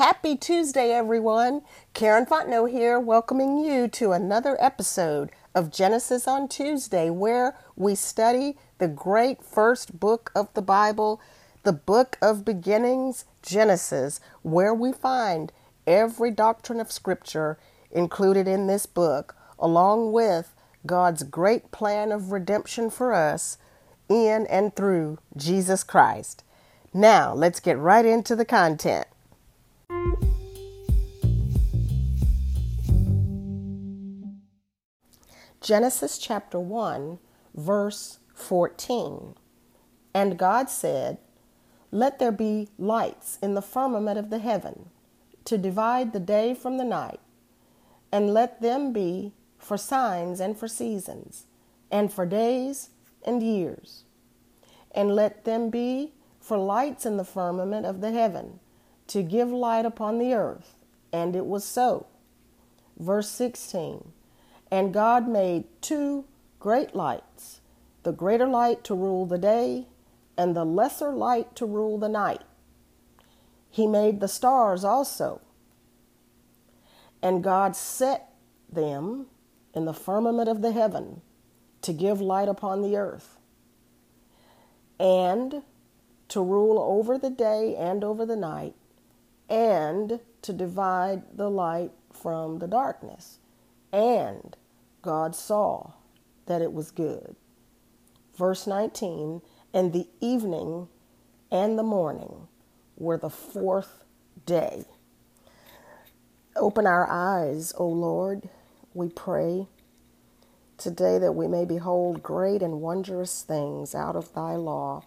Happy 0.00 0.34
Tuesday, 0.34 0.92
everyone. 0.92 1.60
Karen 1.92 2.24
Fontenot 2.24 2.70
here, 2.70 2.98
welcoming 2.98 3.58
you 3.58 3.86
to 3.88 4.12
another 4.12 4.56
episode 4.58 5.28
of 5.54 5.70
Genesis 5.70 6.26
on 6.26 6.48
Tuesday, 6.48 7.10
where 7.10 7.54
we 7.76 7.94
study 7.94 8.56
the 8.78 8.88
great 8.88 9.44
first 9.44 10.00
book 10.00 10.32
of 10.34 10.48
the 10.54 10.62
Bible, 10.62 11.20
the 11.64 11.74
book 11.74 12.16
of 12.22 12.46
beginnings, 12.46 13.26
Genesis, 13.42 14.20
where 14.40 14.72
we 14.72 14.90
find 14.90 15.52
every 15.86 16.30
doctrine 16.30 16.80
of 16.80 16.90
Scripture 16.90 17.58
included 17.90 18.48
in 18.48 18.68
this 18.68 18.86
book, 18.86 19.36
along 19.58 20.12
with 20.12 20.54
God's 20.86 21.24
great 21.24 21.72
plan 21.72 22.10
of 22.10 22.32
redemption 22.32 22.88
for 22.88 23.12
us 23.12 23.58
in 24.08 24.46
and 24.46 24.74
through 24.74 25.18
Jesus 25.36 25.84
Christ. 25.84 26.42
Now, 26.94 27.34
let's 27.34 27.60
get 27.60 27.76
right 27.76 28.06
into 28.06 28.34
the 28.34 28.46
content. 28.46 29.06
Genesis 35.70 36.18
chapter 36.18 36.58
1, 36.58 37.20
verse 37.54 38.18
14. 38.34 39.36
And 40.12 40.36
God 40.36 40.68
said, 40.68 41.18
Let 41.92 42.18
there 42.18 42.32
be 42.32 42.70
lights 42.76 43.38
in 43.40 43.54
the 43.54 43.62
firmament 43.62 44.18
of 44.18 44.30
the 44.30 44.40
heaven 44.40 44.90
to 45.44 45.56
divide 45.56 46.12
the 46.12 46.18
day 46.18 46.54
from 46.54 46.76
the 46.76 46.84
night, 46.84 47.20
and 48.10 48.34
let 48.34 48.60
them 48.60 48.92
be 48.92 49.32
for 49.58 49.76
signs 49.76 50.40
and 50.40 50.58
for 50.58 50.66
seasons, 50.66 51.46
and 51.88 52.12
for 52.12 52.26
days 52.26 52.90
and 53.24 53.40
years. 53.40 54.02
And 54.90 55.14
let 55.14 55.44
them 55.44 55.70
be 55.70 56.14
for 56.40 56.58
lights 56.58 57.06
in 57.06 57.16
the 57.16 57.24
firmament 57.24 57.86
of 57.86 58.00
the 58.00 58.10
heaven 58.10 58.58
to 59.06 59.22
give 59.22 59.52
light 59.52 59.86
upon 59.86 60.18
the 60.18 60.34
earth. 60.34 60.74
And 61.12 61.36
it 61.36 61.46
was 61.46 61.64
so. 61.64 62.08
Verse 62.98 63.28
16 63.28 64.10
And 64.70 64.94
God 64.94 65.28
made 65.28 65.64
two 65.80 66.24
great 66.58 66.94
lights 66.94 67.60
the 68.02 68.12
greater 68.12 68.46
light 68.46 68.82
to 68.84 68.94
rule 68.94 69.26
the 69.26 69.36
day, 69.36 69.86
and 70.38 70.56
the 70.56 70.64
lesser 70.64 71.12
light 71.12 71.54
to 71.54 71.66
rule 71.66 71.98
the 71.98 72.08
night. 72.08 72.40
He 73.68 73.86
made 73.86 74.20
the 74.20 74.28
stars 74.28 74.84
also. 74.84 75.42
And 77.22 77.44
God 77.44 77.76
set 77.76 78.32
them 78.72 79.26
in 79.74 79.84
the 79.84 79.92
firmament 79.92 80.48
of 80.48 80.62
the 80.62 80.72
heaven 80.72 81.20
to 81.82 81.92
give 81.92 82.22
light 82.22 82.48
upon 82.48 82.80
the 82.80 82.96
earth, 82.96 83.38
and 84.98 85.62
to 86.28 86.42
rule 86.42 86.78
over 86.78 87.18
the 87.18 87.30
day 87.30 87.76
and 87.76 88.02
over 88.02 88.24
the 88.24 88.36
night, 88.36 88.74
and 89.48 90.20
to 90.40 90.52
divide 90.54 91.36
the 91.36 91.50
light 91.50 91.92
from 92.12 92.60
the 92.60 92.66
darkness. 92.66 93.39
And 93.92 94.56
God 95.02 95.34
saw 95.34 95.92
that 96.46 96.62
it 96.62 96.72
was 96.72 96.90
good. 96.90 97.36
Verse 98.36 98.66
19 98.66 99.42
And 99.72 99.92
the 99.92 100.08
evening 100.20 100.88
and 101.50 101.78
the 101.78 101.82
morning 101.82 102.48
were 102.96 103.16
the 103.16 103.30
fourth 103.30 104.04
day. 104.46 104.84
Open 106.56 106.86
our 106.86 107.08
eyes, 107.08 107.72
O 107.78 107.86
Lord, 107.86 108.48
we 108.92 109.08
pray 109.08 109.66
today 110.76 111.18
that 111.18 111.32
we 111.32 111.46
may 111.46 111.64
behold 111.64 112.22
great 112.22 112.62
and 112.62 112.80
wondrous 112.80 113.42
things 113.42 113.94
out 113.94 114.16
of 114.16 114.32
thy 114.34 114.56
law. 114.56 115.04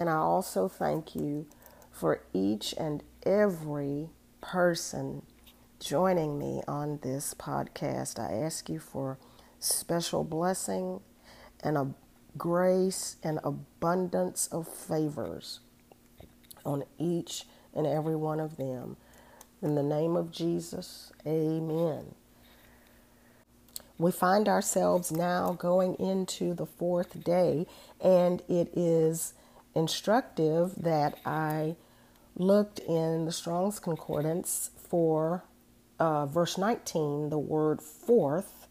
And 0.00 0.10
I 0.10 0.16
also 0.16 0.68
thank 0.68 1.14
you 1.14 1.46
for 1.92 2.22
each 2.32 2.74
and 2.76 3.02
every 3.24 4.08
person 4.40 5.22
joining 5.84 6.38
me 6.38 6.62
on 6.66 6.98
this 7.02 7.34
podcast. 7.34 8.18
I 8.18 8.42
ask 8.42 8.70
you 8.70 8.78
for 8.78 9.18
special 9.58 10.24
blessing 10.24 11.00
and 11.62 11.76
a 11.76 11.88
grace 12.38 13.16
and 13.22 13.38
abundance 13.44 14.46
of 14.46 14.66
favors 14.66 15.60
on 16.64 16.84
each 16.98 17.44
and 17.74 17.86
every 17.86 18.16
one 18.16 18.40
of 18.40 18.56
them. 18.56 18.96
In 19.60 19.74
the 19.74 19.82
name 19.82 20.16
of 20.16 20.32
Jesus, 20.32 21.12
amen. 21.26 22.14
We 23.98 24.10
find 24.10 24.48
ourselves 24.48 25.12
now 25.12 25.52
going 25.52 25.96
into 25.96 26.54
the 26.54 26.66
fourth 26.66 27.22
day, 27.22 27.66
and 28.00 28.40
it 28.48 28.70
is 28.74 29.34
instructive 29.74 30.76
that 30.76 31.18
I 31.26 31.76
looked 32.36 32.78
in 32.78 33.26
the 33.26 33.32
Strong's 33.32 33.78
Concordance 33.78 34.70
for 34.88 35.44
uh, 35.98 36.26
verse 36.26 36.58
19, 36.58 37.30
the 37.30 37.38
word 37.38 37.80
fourth, 37.82 38.66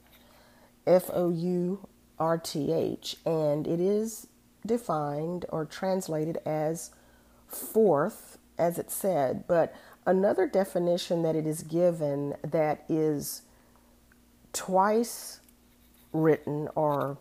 F 0.85 1.09
O 1.13 1.29
U 1.29 1.88
R 2.19 2.38
T 2.38 2.72
H, 2.72 3.16
and 3.25 3.67
it 3.67 3.79
is 3.79 4.28
defined 4.66 5.45
or 5.50 5.66
translated 5.66 6.38
as 6.45 6.91
fourth, 7.47 8.38
as 8.57 8.78
it 8.79 8.91
said, 8.91 9.45
but 9.47 9.73
another 10.06 10.47
definition 10.47 11.22
that 11.23 11.35
it 11.35 11.47
is 11.47 11.63
given 11.63 12.35
that 12.44 12.84
is 12.89 13.44
twice 14.51 15.40
written 16.11 16.69
or 16.75 17.17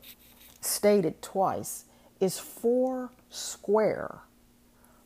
stated 0.60 1.22
twice 1.22 1.84
is 2.20 2.38
four 2.38 3.10
square. 3.30 4.20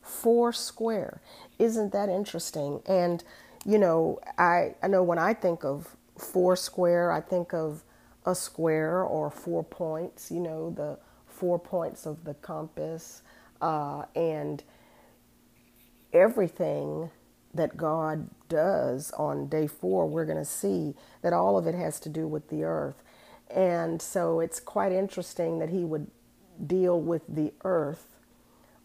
Four 0.01 0.53
square. 0.53 1.21
Isn't 1.57 1.91
that 1.91 2.09
interesting? 2.09 2.81
And, 2.85 3.23
you 3.67 3.79
know, 3.79 4.19
I, 4.39 4.75
I 4.83 4.87
know 4.87 5.03
when 5.03 5.19
I 5.19 5.35
think 5.35 5.65
of 5.65 5.97
four 6.17 6.55
square, 6.55 7.11
I 7.11 7.21
think 7.21 7.53
of 7.53 7.83
a 8.25 8.33
square 8.33 9.03
or 9.03 9.29
four 9.29 9.63
points, 9.63 10.31
you 10.31 10.39
know, 10.39 10.71
the 10.71 10.97
four 11.27 11.59
points 11.59 12.07
of 12.07 12.23
the 12.25 12.35
compass, 12.35 13.23
uh, 13.61 14.05
and 14.15 14.63
everything 16.13 17.11
that 17.53 17.77
God 17.77 18.29
does 18.49 19.11
on 19.11 19.47
day 19.47 19.67
four, 19.67 20.07
we're 20.07 20.25
going 20.25 20.37
to 20.37 20.45
see 20.45 20.95
that 21.21 21.33
all 21.33 21.57
of 21.57 21.67
it 21.67 21.75
has 21.75 21.99
to 22.01 22.09
do 22.09 22.27
with 22.27 22.49
the 22.49 22.63
earth. 22.63 23.03
And 23.53 24.01
so 24.01 24.39
it's 24.39 24.59
quite 24.61 24.93
interesting 24.93 25.59
that 25.59 25.69
he 25.69 25.83
would 25.85 26.07
deal 26.65 27.01
with 27.01 27.23
the 27.27 27.53
earth 27.65 28.07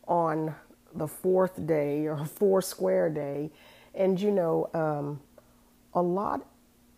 on 0.09 0.55
the 0.95 1.09
fourth 1.09 1.67
day 1.67 2.07
or 2.07 2.25
four 2.27 2.63
square 2.63 3.11
day. 3.11 3.51
And 3.95 4.21
you 4.21 4.31
know, 4.31 4.71
um, 4.75 5.21
a 5.95 6.03
lot, 6.03 6.47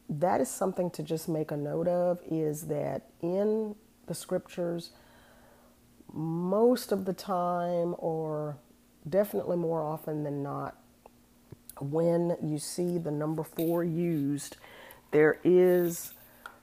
that 0.09 0.41
is 0.41 0.49
something 0.49 0.91
to 0.91 1.03
just 1.03 1.29
make 1.29 1.51
a 1.51 1.57
note 1.57 1.89
of 1.89 2.21
is 2.31 2.67
that 2.69 3.03
in 3.21 3.75
the 4.07 4.15
scriptures, 4.15 4.91
most 6.13 6.93
of 6.93 7.05
the 7.05 7.13
time, 7.13 7.95
or 7.99 8.57
definitely 9.09 9.57
more 9.57 9.83
often 9.83 10.23
than 10.23 10.43
not, 10.43 10.77
when 11.81 12.37
you 12.43 12.59
see 12.59 12.99
the 12.99 13.11
number 13.11 13.43
four 13.43 13.83
used, 13.83 14.57
there 15.11 15.41
is 15.43 16.13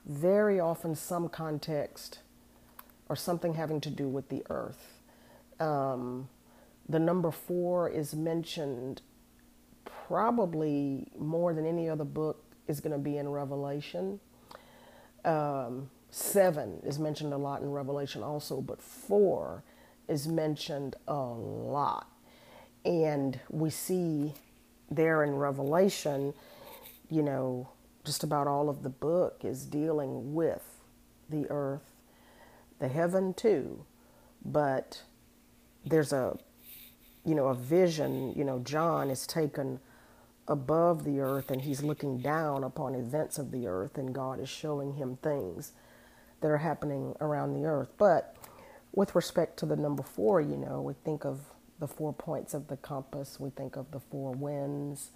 very 0.06 0.58
often 0.58 0.94
some 0.94 1.28
context 1.28 2.20
or 3.08 3.16
something 3.16 3.54
having 3.54 3.80
to 3.80 3.90
do 3.90 4.08
with 4.08 4.28
the 4.30 4.42
earth. 4.48 5.00
Um, 5.60 6.28
the 6.88 6.98
number 6.98 7.30
four 7.30 7.88
is 7.88 8.14
mentioned 8.14 9.02
probably 10.12 11.06
more 11.18 11.54
than 11.54 11.64
any 11.64 11.88
other 11.88 12.04
book 12.04 12.44
is 12.68 12.80
going 12.80 12.92
to 12.92 12.98
be 12.98 13.16
in 13.16 13.26
Revelation. 13.26 14.20
Um, 15.24 15.88
seven 16.10 16.80
is 16.84 16.98
mentioned 16.98 17.32
a 17.32 17.38
lot 17.38 17.62
in 17.62 17.70
Revelation 17.70 18.22
also, 18.22 18.60
but 18.60 18.82
four 18.82 19.64
is 20.08 20.28
mentioned 20.28 20.96
a 21.08 21.14
lot. 21.14 22.10
And 22.84 23.40
we 23.48 23.70
see 23.70 24.34
there 24.90 25.24
in 25.24 25.34
Revelation, 25.34 26.34
you 27.08 27.22
know, 27.22 27.70
just 28.04 28.22
about 28.22 28.46
all 28.46 28.68
of 28.68 28.82
the 28.82 28.90
book 28.90 29.40
is 29.42 29.64
dealing 29.64 30.34
with 30.34 30.78
the 31.30 31.46
earth, 31.48 31.90
the 32.80 32.88
heaven 32.88 33.32
too, 33.32 33.86
but 34.44 35.04
there's 35.86 36.12
a, 36.12 36.36
you 37.24 37.34
know, 37.34 37.46
a 37.46 37.54
vision. 37.54 38.34
You 38.36 38.44
know, 38.44 38.58
John 38.58 39.08
is 39.08 39.26
taken 39.26 39.80
above 40.48 41.04
the 41.04 41.20
earth 41.20 41.50
and 41.50 41.62
he's 41.62 41.82
looking 41.82 42.18
down 42.18 42.64
upon 42.64 42.94
events 42.94 43.38
of 43.38 43.50
the 43.50 43.66
earth, 43.66 43.96
and 43.96 44.14
God 44.14 44.40
is 44.40 44.48
showing 44.48 44.94
him 44.94 45.16
things 45.16 45.72
that 46.40 46.48
are 46.48 46.58
happening 46.58 47.14
around 47.20 47.54
the 47.54 47.66
earth. 47.66 47.88
But 47.96 48.36
with 48.92 49.14
respect 49.14 49.58
to 49.60 49.66
the 49.66 49.76
number 49.76 50.02
four, 50.02 50.40
you 50.40 50.56
know, 50.56 50.82
we 50.82 50.94
think 51.04 51.24
of 51.24 51.40
the 51.78 51.88
four 51.88 52.12
points 52.12 52.54
of 52.54 52.68
the 52.68 52.76
compass, 52.76 53.40
we 53.40 53.50
think 53.50 53.76
of 53.76 53.90
the 53.90 54.00
four 54.00 54.32
winds, 54.32 55.10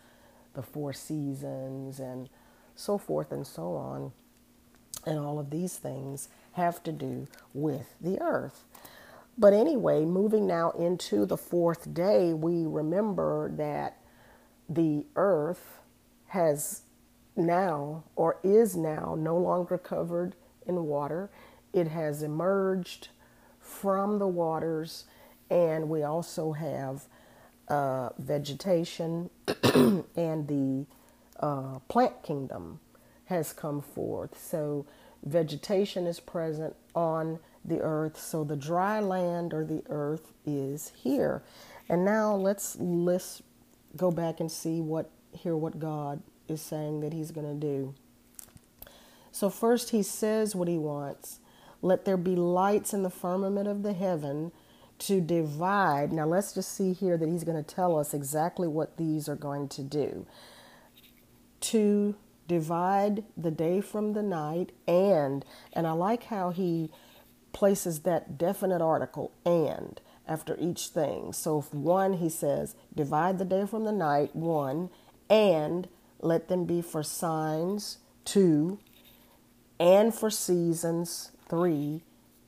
the 0.55 0.63
four 0.63 0.93
seasons, 0.93 2.01
and 2.01 2.29
so 2.75 2.99
forth 2.99 3.31
and 3.33 3.47
so 3.47 3.75
on. 3.75 4.13
And 5.05 5.19
all 5.19 5.39
of 5.39 5.51
these 5.51 5.77
things 5.77 6.29
have 6.53 6.83
to 6.85 6.93
do 6.93 7.29
with 7.55 7.95
the 8.01 8.21
earth. 8.21 8.65
But 9.39 9.53
anyway, 9.53 10.05
moving 10.05 10.47
now 10.47 10.71
into 10.71 11.27
the 11.27 11.37
fourth 11.37 11.93
day, 11.93 12.33
we 12.33 12.67
remember 12.67 13.51
that 13.57 13.99
the 14.69 15.05
earth 15.17 15.81
has 16.29 16.83
now 17.37 18.05
or 18.17 18.39
is 18.43 18.77
now 18.77 19.17
no 19.19 19.37
longer 19.37 19.79
covered 19.79 20.35
in 20.67 20.87
water. 20.87 21.31
It 21.73 21.89
has 21.89 22.23
emerged 22.23 23.09
from 23.61 24.19
the 24.19 24.27
waters, 24.27 25.05
and 25.51 25.89
we 25.89 26.03
also 26.03 26.53
have 26.53 27.05
uh, 27.69 28.11
vegetation 28.19 29.31
and 30.17 30.49
the 30.49 30.87
uh, 31.41 31.79
plant 31.89 32.23
kingdom 32.23 32.81
has 33.27 33.53
come 33.53 33.81
forth. 33.81 34.41
So, 34.41 34.87
vegetation 35.25 36.07
is 36.07 36.21
present 36.21 36.77
on 36.95 37.41
the 37.65 37.81
earth. 37.81 38.19
So, 38.19 38.45
the 38.45 38.57
dry 38.57 39.01
land 39.01 39.53
or 39.53 39.65
the 39.65 39.83
earth 39.89 40.33
is 40.47 40.93
here. 40.97 41.43
And 41.89 42.05
now 42.05 42.35
let's 42.35 42.77
let's 42.79 43.43
go 43.97 44.11
back 44.11 44.41
and 44.41 44.51
see 44.51 44.81
what 44.81 45.11
hear 45.33 45.57
what 45.57 45.79
God 45.79 46.23
is 46.49 46.63
saying 46.63 47.01
that 47.01 47.13
He's 47.13 47.31
going 47.31 47.47
to 47.47 47.67
do. 47.67 47.95
So 49.33 49.51
first 49.51 49.91
He 49.91 50.03
says 50.03 50.55
what 50.55 50.69
He 50.69 50.79
wants. 50.79 51.41
Let 51.83 52.05
there 52.05 52.17
be 52.17 52.37
lights 52.37 52.95
in 52.95 53.03
the 53.03 53.11
firmament 53.11 53.69
of 53.69 53.83
the 53.83 53.93
heaven 53.93 54.53
to 55.01 55.21
divide. 55.21 56.13
Now 56.13 56.25
let's 56.27 56.53
just 56.53 56.75
see 56.75 56.93
here 56.93 57.19
that 57.19 57.29
He's 57.29 57.45
going 57.45 57.63
to 57.63 57.75
tell 57.75 57.99
us 57.99 58.15
exactly 58.15 58.69
what 58.69 58.97
these 58.97 59.29
are 59.29 59.37
going 59.37 59.69
to 59.69 59.83
do. 59.83 60.27
To 61.61 62.15
divide 62.49 63.25
the 63.37 63.51
day 63.51 63.81
from 63.81 64.13
the 64.13 64.23
night 64.23 64.71
and 64.87 65.45
and 65.73 65.87
I 65.87 65.93
like 65.93 66.25
how 66.25 66.51
he 66.51 66.91
places 67.53 68.01
that 68.01 68.39
definite 68.39 68.81
article 68.81 69.33
and 69.45 70.01
after 70.27 70.57
each 70.59 70.89
thing. 70.89 71.33
So, 71.33 71.59
if 71.59 71.73
one, 71.73 72.15
he 72.15 72.29
says, 72.29 72.75
divide 72.95 73.39
the 73.39 73.45
day 73.45 73.67
from 73.67 73.85
the 73.85 73.93
night, 73.93 74.35
one, 74.35 74.91
and 75.31 75.89
let 76.21 76.49
them 76.49 76.65
be 76.65 76.83
for 76.83 77.03
signs, 77.03 77.99
two, 78.25 78.79
and 79.79 80.15
for 80.15 80.31
seasons, 80.31 81.31
three, 81.49 82.03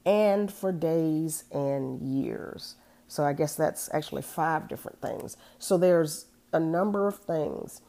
and 0.05 0.53
for 0.53 0.73
days 0.73 1.45
and 1.53 2.01
years. 2.01 2.77
So, 3.07 3.25
I 3.25 3.33
guess 3.33 3.55
that's 3.55 3.89
actually 3.93 4.23
five 4.23 4.69
different 4.69 5.01
things. 5.01 5.37
So, 5.59 5.79
there's 5.79 6.27
a 6.53 6.61
number 6.61 7.07
of 7.07 7.19
things 7.19 7.81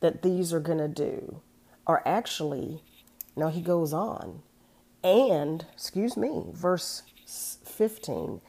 that 0.00 0.22
these 0.22 0.52
are 0.52 0.60
going 0.60 0.78
to 0.78 0.88
do, 0.88 1.40
are 1.86 2.02
actually, 2.04 2.82
now 3.36 3.48
he 3.48 3.60
goes 3.60 3.92
on. 3.92 4.42
And, 5.02 5.64
excuse 5.72 6.16
me, 6.16 6.44
verse 6.52 7.02
15 7.64 8.40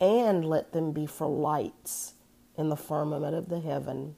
and 0.00 0.44
let 0.44 0.72
them 0.72 0.92
be 0.92 1.06
for 1.06 1.28
lights 1.28 2.14
in 2.56 2.68
the 2.68 2.76
firmament 2.76 3.34
of 3.34 3.48
the 3.48 3.60
heaven 3.60 4.16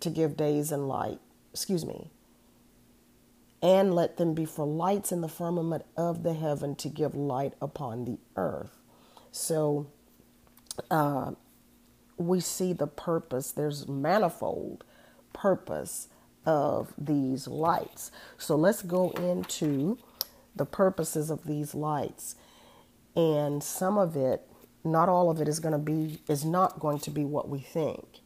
to 0.00 0.10
give 0.10 0.36
days 0.36 0.72
and 0.72 0.88
light. 0.88 1.20
Excuse 1.52 1.84
me. 1.84 2.10
And 3.62 3.94
let 3.94 4.16
them 4.16 4.34
be 4.34 4.44
for 4.44 4.66
lights 4.66 5.12
in 5.12 5.22
the 5.22 5.28
firmament 5.28 5.84
of 5.96 6.22
the 6.22 6.34
heaven 6.34 6.74
to 6.76 6.88
give 6.88 7.14
light 7.14 7.54
upon 7.60 8.04
the 8.04 8.18
earth. 8.36 8.76
So 9.32 9.86
uh, 10.90 11.32
we 12.16 12.40
see 12.40 12.72
the 12.72 12.86
purpose, 12.86 13.52
there's 13.52 13.88
manifold 13.88 14.84
purpose 15.32 16.08
of 16.44 16.92
these 16.96 17.46
lights. 17.48 18.10
So 18.38 18.56
let's 18.56 18.82
go 18.82 19.10
into 19.10 19.98
the 20.54 20.66
purposes 20.66 21.30
of 21.30 21.44
these 21.44 21.74
lights. 21.74 22.36
And 23.14 23.62
some 23.62 23.98
of 23.98 24.16
it 24.16 24.46
not 24.86 25.08
all 25.08 25.30
of 25.30 25.40
it 25.40 25.48
is 25.48 25.60
going 25.60 25.72
to 25.72 25.78
be 25.78 26.20
is 26.28 26.44
not 26.44 26.80
going 26.80 26.98
to 27.00 27.10
be 27.10 27.24
what 27.24 27.48
we 27.48 27.58
think. 27.58 28.20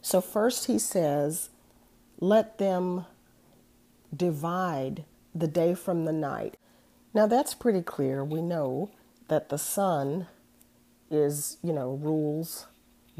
So 0.00 0.20
first 0.20 0.66
he 0.66 0.78
says, 0.78 1.50
let 2.20 2.58
them 2.58 3.06
divide 4.14 5.04
the 5.34 5.48
day 5.48 5.74
from 5.74 6.04
the 6.04 6.12
night. 6.12 6.56
Now 7.12 7.26
that's 7.26 7.54
pretty 7.54 7.82
clear. 7.82 8.24
We 8.24 8.40
know 8.40 8.90
that 9.28 9.48
the 9.48 9.58
sun 9.58 10.28
is, 11.10 11.58
you 11.62 11.72
know, 11.72 11.98
rules, 12.00 12.66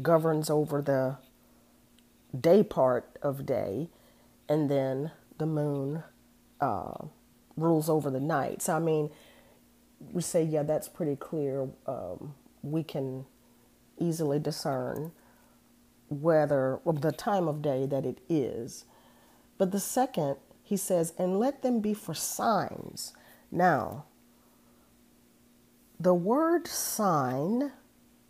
governs 0.01 0.49
over 0.49 0.81
the 0.81 1.17
day 2.39 2.63
part 2.63 3.17
of 3.21 3.45
day, 3.45 3.89
and 4.47 4.69
then 4.69 5.11
the 5.37 5.45
moon 5.45 6.03
uh, 6.61 7.05
rules 7.55 7.89
over 7.89 8.09
the 8.09 8.19
night. 8.19 8.61
So 8.61 8.75
I 8.75 8.79
mean, 8.79 9.09
we 10.11 10.21
say, 10.21 10.43
yeah, 10.43 10.63
that's 10.63 10.87
pretty 10.87 11.15
clear. 11.15 11.67
Um, 11.85 12.35
we 12.71 12.83
can 12.83 13.25
easily 13.99 14.39
discern 14.39 15.11
whether 16.09 16.79
well, 16.83 16.95
the 16.95 17.11
time 17.11 17.47
of 17.47 17.61
day 17.61 17.85
that 17.85 18.05
it 18.05 18.19
is. 18.29 18.85
But 19.57 19.71
the 19.71 19.79
second, 19.79 20.37
he 20.63 20.77
says, 20.77 21.13
and 21.17 21.39
let 21.39 21.61
them 21.63 21.79
be 21.79 21.93
for 21.93 22.13
signs. 22.13 23.13
Now, 23.51 24.05
the 25.99 26.13
word 26.13 26.67
sign 26.67 27.71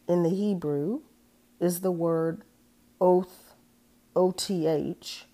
in 0.08 0.24
the 0.24 0.30
Hebrew 0.30 1.02
is 1.60 1.82
the 1.82 1.92
word 1.92 2.44
oth, 3.02 3.54
O 4.16 4.32
T 4.32 4.68
H, 4.68 5.26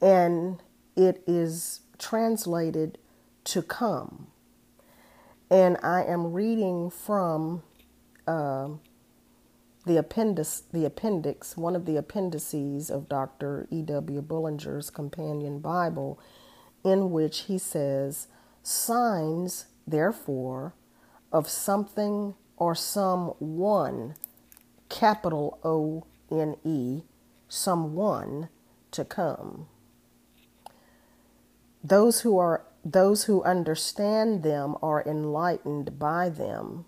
and 0.00 0.62
it 0.96 1.22
is 1.26 1.80
translated 1.98 2.98
to 3.44 3.62
come. 3.62 4.26
And 5.50 5.78
I 5.82 6.04
am 6.04 6.32
reading 6.32 6.90
from 6.90 7.62
um, 8.26 8.80
the 9.86 9.96
appendix, 9.96 10.62
the 10.72 10.84
appendix, 10.84 11.56
one 11.56 11.76
of 11.76 11.84
the 11.84 11.96
appendices 11.96 12.90
of 12.90 13.08
Dr. 13.08 13.66
E.W. 13.70 14.22
Bullinger's 14.22 14.90
Companion 14.90 15.58
Bible, 15.58 16.18
in 16.82 17.10
which 17.10 17.42
he 17.42 17.58
says, 17.58 18.28
"Signs, 18.62 19.66
therefore, 19.86 20.74
of 21.32 21.48
something 21.48 22.34
or 22.56 22.74
someone, 22.74 24.14
capital 24.88 25.58
O 25.62 26.04
N 26.30 26.56
E, 26.64 27.02
someone 27.48 28.48
to 28.90 29.04
come." 29.04 29.66
Those 31.82 32.22
who 32.22 32.38
are 32.38 32.64
those 32.82 33.24
who 33.24 33.42
understand 33.42 34.42
them 34.42 34.76
are 34.82 35.02
enlightened 35.06 35.98
by 35.98 36.28
them 36.28 36.86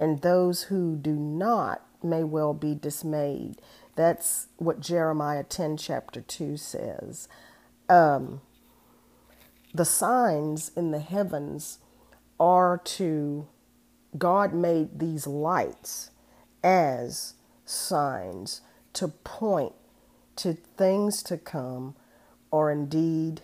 and 0.00 0.22
those 0.22 0.64
who 0.64 0.96
do 0.96 1.12
not 1.12 1.82
may 2.02 2.24
well 2.24 2.54
be 2.54 2.74
dismayed. 2.74 3.56
That's 3.94 4.48
what 4.56 4.80
Jeremiah 4.80 5.44
10, 5.44 5.76
chapter 5.76 6.22
2 6.22 6.56
says. 6.56 7.28
Um, 7.88 8.40
the 9.74 9.84
signs 9.84 10.72
in 10.74 10.90
the 10.90 11.00
heavens 11.00 11.78
are 12.40 12.78
to, 12.78 13.46
God 14.16 14.54
made 14.54 14.98
these 14.98 15.26
lights 15.26 16.10
as 16.64 17.34
signs 17.66 18.62
to 18.94 19.08
point 19.08 19.74
to 20.36 20.54
things 20.54 21.22
to 21.24 21.36
come, 21.36 21.94
or 22.50 22.70
indeed, 22.70 23.42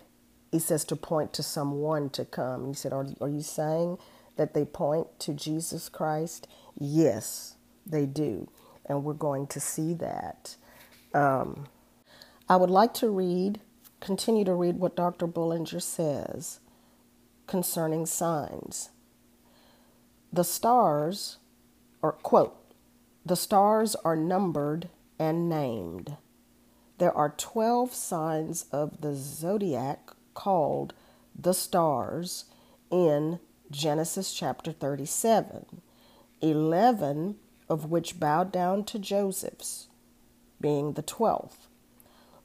he 0.51 0.57
says 0.59 0.83
to 0.85 0.95
point 0.95 1.33
to 1.33 1.43
someone 1.43 2.09
to 2.09 2.25
come. 2.25 2.65
He 2.65 2.73
said, 2.73 2.91
Are, 2.93 3.05
are 3.21 3.29
you 3.29 3.41
saying 3.41 3.99
that 4.37 4.53
they 4.53 4.65
point 4.65 5.19
to 5.19 5.33
Jesus 5.33 5.89
Christ? 5.89 6.47
Yes, 6.79 7.55
they 7.85 8.05
do. 8.05 8.49
And 8.85 9.03
we're 9.03 9.13
going 9.13 9.47
to 9.47 9.59
see 9.59 9.93
that. 9.95 10.55
Um, 11.13 11.67
I 12.49 12.55
would 12.55 12.69
like 12.69 12.93
to 12.95 13.09
read, 13.09 13.59
continue 13.99 14.45
to 14.45 14.53
read 14.53 14.77
what 14.79 14.95
Dr. 14.95 15.27
Bullinger 15.27 15.79
says 15.79 16.59
concerning 17.47 18.05
signs. 18.05 18.89
The 20.31 20.43
stars, 20.43 21.37
or 22.01 22.13
quote, 22.13 22.55
the 23.25 23.35
stars 23.35 23.95
are 24.05 24.15
numbered 24.15 24.89
and 25.19 25.49
named. 25.49 26.17
There 26.97 27.13
are 27.13 27.33
12 27.37 27.93
signs 27.93 28.65
of 28.71 29.01
the 29.01 29.15
zodiac 29.15 30.11
called 30.33 30.93
the 31.37 31.53
stars 31.53 32.45
in 32.91 33.39
Genesis 33.69 34.33
chapter 34.33 34.71
37, 34.71 35.81
11 36.41 37.35
of 37.69 37.91
which 37.91 38.19
bowed 38.19 38.51
down 38.51 38.85
to 38.85 38.97
Joseph's, 38.97 39.87
being 40.61 40.93
the 40.93 41.03
12th. 41.03 41.67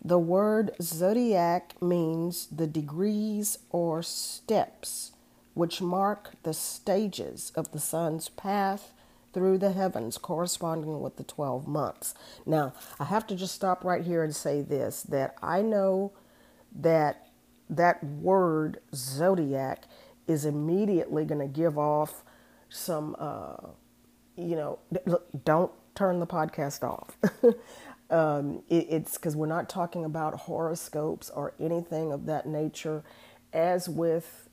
The 0.05 0.19
word 0.19 0.73
zodiac 0.83 1.81
means 1.81 2.49
the 2.51 2.67
degrees 2.67 3.59
or 3.71 4.03
steps 4.03 5.13
which 5.55 5.81
mark 5.81 6.33
the 6.43 6.55
stages 6.55 7.53
of 7.55 7.71
the 7.71 7.79
sun's 7.79 8.29
path 8.29 8.93
through 9.33 9.59
the 9.59 9.73
heavens, 9.73 10.19
corresponding 10.19 11.01
with 11.01 11.17
the 11.17 11.25
12 11.25 11.69
months. 11.69 12.15
Now, 12.45 12.73
I 12.99 13.05
have 13.05 13.27
to 13.29 13.37
just 13.37 13.55
stop 13.55 13.85
right 13.85 14.03
here 14.03 14.25
and 14.25 14.35
say 14.35 14.61
this 14.61 15.03
that 15.05 15.37
I 15.41 15.63
know 15.63 16.13
that 16.75 17.29
that 17.71 18.03
word 18.03 18.81
zodiac 18.95 19.85
is 20.33 20.45
immediately 20.45 21.25
going 21.25 21.41
to 21.41 21.47
give 21.47 21.79
off 21.79 22.25
some, 22.69 23.15
uh, 23.19 23.57
you 24.37 24.57
know, 24.57 24.79
look, 25.07 25.29
don't 25.45 25.71
turn 25.95 26.19
the 26.19 26.27
podcast 26.27 26.83
off. 26.83 27.17
Um, 28.13 28.63
it, 28.69 28.89
it's 28.91 29.17
because 29.17 29.35
we're 29.35 29.47
not 29.47 29.71
talking 29.71 30.05
about 30.05 30.35
horoscopes 30.41 31.31
or 31.31 31.55
anything 31.59 32.13
of 32.13 32.27
that 32.27 32.47
nature. 32.47 33.03
As 33.55 33.89
with 33.89 34.51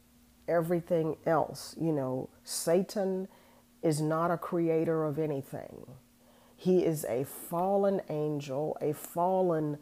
everything 0.48 1.18
else, 1.26 1.76
you 1.80 1.92
know, 1.92 2.30
Satan 2.44 3.28
is 3.84 4.02
not 4.02 4.32
a 4.32 4.38
creator 4.38 5.04
of 5.04 5.20
anything. 5.20 5.86
He 6.56 6.86
is 6.86 7.06
a 7.06 7.26
fallen 7.26 8.02
angel, 8.10 8.78
a 8.82 8.94
fallen 8.94 9.78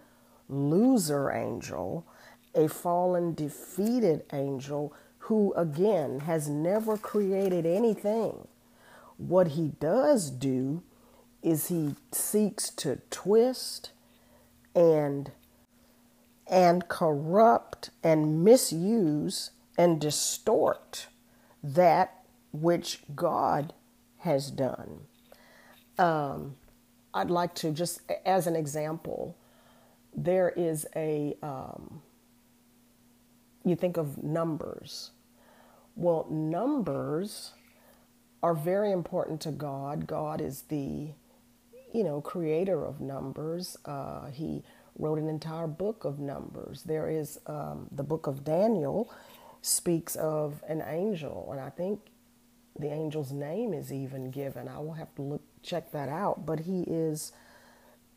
loser 0.49 1.31
angel, 1.31 2.07
a 2.55 2.67
fallen 2.67 3.35
defeated 3.35 4.23
angel 4.33 4.93
who, 5.27 5.53
again, 5.55 6.21
has 6.21 6.47
never 6.47 6.97
created 6.97 7.65
anything. 7.65 8.47
What 9.17 9.49
he 9.49 9.73
does 9.79 10.29
do 10.29 10.83
is 11.43 11.67
he 11.67 11.95
seeks 12.11 12.69
to 12.71 13.01
twist 13.09 13.91
and 14.75 15.31
and 16.49 16.87
corrupt 16.87 17.89
and 18.03 18.43
misuse 18.43 19.51
and 19.77 19.99
distort 19.99 21.07
that 21.61 22.23
which 22.53 23.01
God 23.13 23.73
has 24.19 24.49
done. 24.49 25.01
Um, 25.97 26.55
I'd 27.13 27.29
like 27.29 27.53
to 27.55 27.71
just, 27.71 28.01
as 28.25 28.47
an 28.47 28.55
example, 28.55 29.35
there 30.15 30.49
is 30.55 30.87
a, 30.95 31.35
um, 31.43 32.01
you 33.65 33.75
think 33.75 33.97
of 33.97 34.23
numbers. 34.23 35.11
Well, 35.97 36.27
numbers 36.29 37.53
are 38.43 38.53
very 38.53 38.91
important 38.91 39.41
to 39.41 39.51
God. 39.51 40.05
God 40.05 40.41
is 40.41 40.61
the, 40.69 41.07
you 41.91 42.03
know, 42.03 42.21
creator 42.21 42.85
of 42.85 43.01
numbers. 43.01 43.77
Uh, 43.83 44.27
he 44.27 44.61
wrote 44.99 45.17
an 45.17 45.27
entire 45.27 45.65
book 45.65 46.05
of 46.05 46.19
numbers. 46.19 46.83
There 46.83 47.09
is 47.09 47.39
um, 47.47 47.87
the 47.91 48.03
book 48.03 48.27
of 48.27 48.43
Daniel 48.43 49.11
speaks 49.63 50.15
of 50.15 50.63
an 50.67 50.83
angel, 50.87 51.49
and 51.51 51.59
I 51.59 51.71
think 51.71 51.99
the 52.77 52.91
angel's 52.91 53.31
name 53.31 53.73
is 53.73 53.91
even 53.91 54.29
given. 54.29 54.67
I 54.67 54.77
will 54.77 54.93
have 54.93 55.15
to 55.15 55.23
look 55.23 55.41
check 55.63 55.91
that 55.93 56.09
out, 56.09 56.45
but 56.45 56.59
he 56.59 56.83
is 56.83 57.31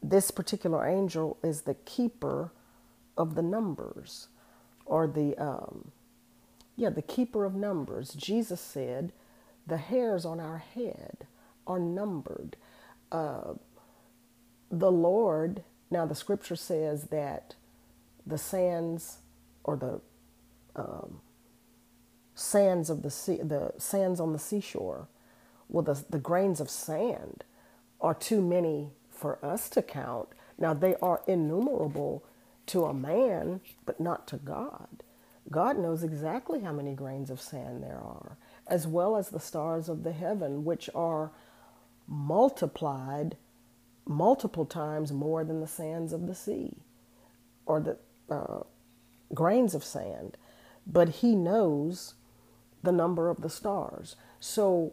this 0.03 0.31
particular 0.31 0.87
angel 0.87 1.39
is 1.43 1.63
the 1.63 1.75
keeper 1.75 2.53
of 3.17 3.37
the 3.37 3.43
numbers 3.43 4.29
or 4.85 5.07
the 5.07 5.35
um, 5.39 5.93
yeah 6.81 6.91
the 6.91 7.03
keeper 7.03 7.47
of 7.47 7.55
numbers 7.57 8.15
jesus 8.15 8.61
said 8.61 9.13
the 9.67 9.79
hairs 9.79 10.27
on 10.27 10.41
our 10.41 10.59
head 10.59 11.27
are 11.67 11.81
numbered 11.81 12.57
uh, 13.13 13.55
the 14.71 14.93
lord 14.93 15.65
now 15.91 16.07
the 16.07 16.17
scripture 16.17 16.57
says 16.57 17.05
that 17.07 17.57
the 18.27 18.39
sands 18.39 19.19
or 19.65 19.77
the 19.77 20.01
um, 20.77 21.21
sands 22.35 22.91
of 22.91 23.03
the 23.03 23.11
sea 23.11 23.39
the 23.43 23.73
sands 23.79 24.21
on 24.21 24.33
the 24.35 24.41
seashore 24.41 25.09
well 25.69 25.85
the, 25.85 26.05
the 26.11 26.21
grains 26.21 26.61
of 26.61 26.71
sand 26.71 27.45
are 28.01 28.15
too 28.15 28.43
many 28.43 28.91
for 29.11 29.45
us 29.45 29.71
to 29.71 29.83
count. 29.83 30.31
Now, 30.59 30.75
they 30.75 30.97
are 31.03 31.23
innumerable 31.29 32.25
to 32.69 32.87
a 32.87 32.95
man, 32.95 33.63
but 33.87 34.01
not 34.01 34.29
to 34.29 34.39
God. 34.39 35.05
God 35.51 35.79
knows 35.79 36.03
exactly 36.03 36.61
how 36.61 36.73
many 36.73 36.95
grains 36.95 37.31
of 37.31 37.41
sand 37.41 37.83
there 37.83 37.99
are, 37.99 38.37
as 38.67 38.87
well 38.87 39.17
as 39.17 39.31
the 39.31 39.41
stars 39.41 39.89
of 39.89 40.03
the 40.03 40.13
heaven, 40.13 40.65
which 40.65 40.89
are 40.95 41.33
multiplied 42.07 43.37
multiple 44.07 44.67
times 44.67 45.13
more 45.13 45.45
than 45.45 45.61
the 45.61 45.67
sands 45.67 46.13
of 46.13 46.27
the 46.27 46.35
sea 46.35 46.77
or 47.67 47.81
the 47.81 47.99
uh, 48.29 48.63
grains 49.35 49.75
of 49.75 49.85
sand. 49.85 50.37
But 50.87 51.09
He 51.09 51.35
knows 51.35 52.15
the 52.83 52.93
number 52.93 53.29
of 53.29 53.43
the 53.43 53.51
stars. 53.51 54.17
So, 54.41 54.93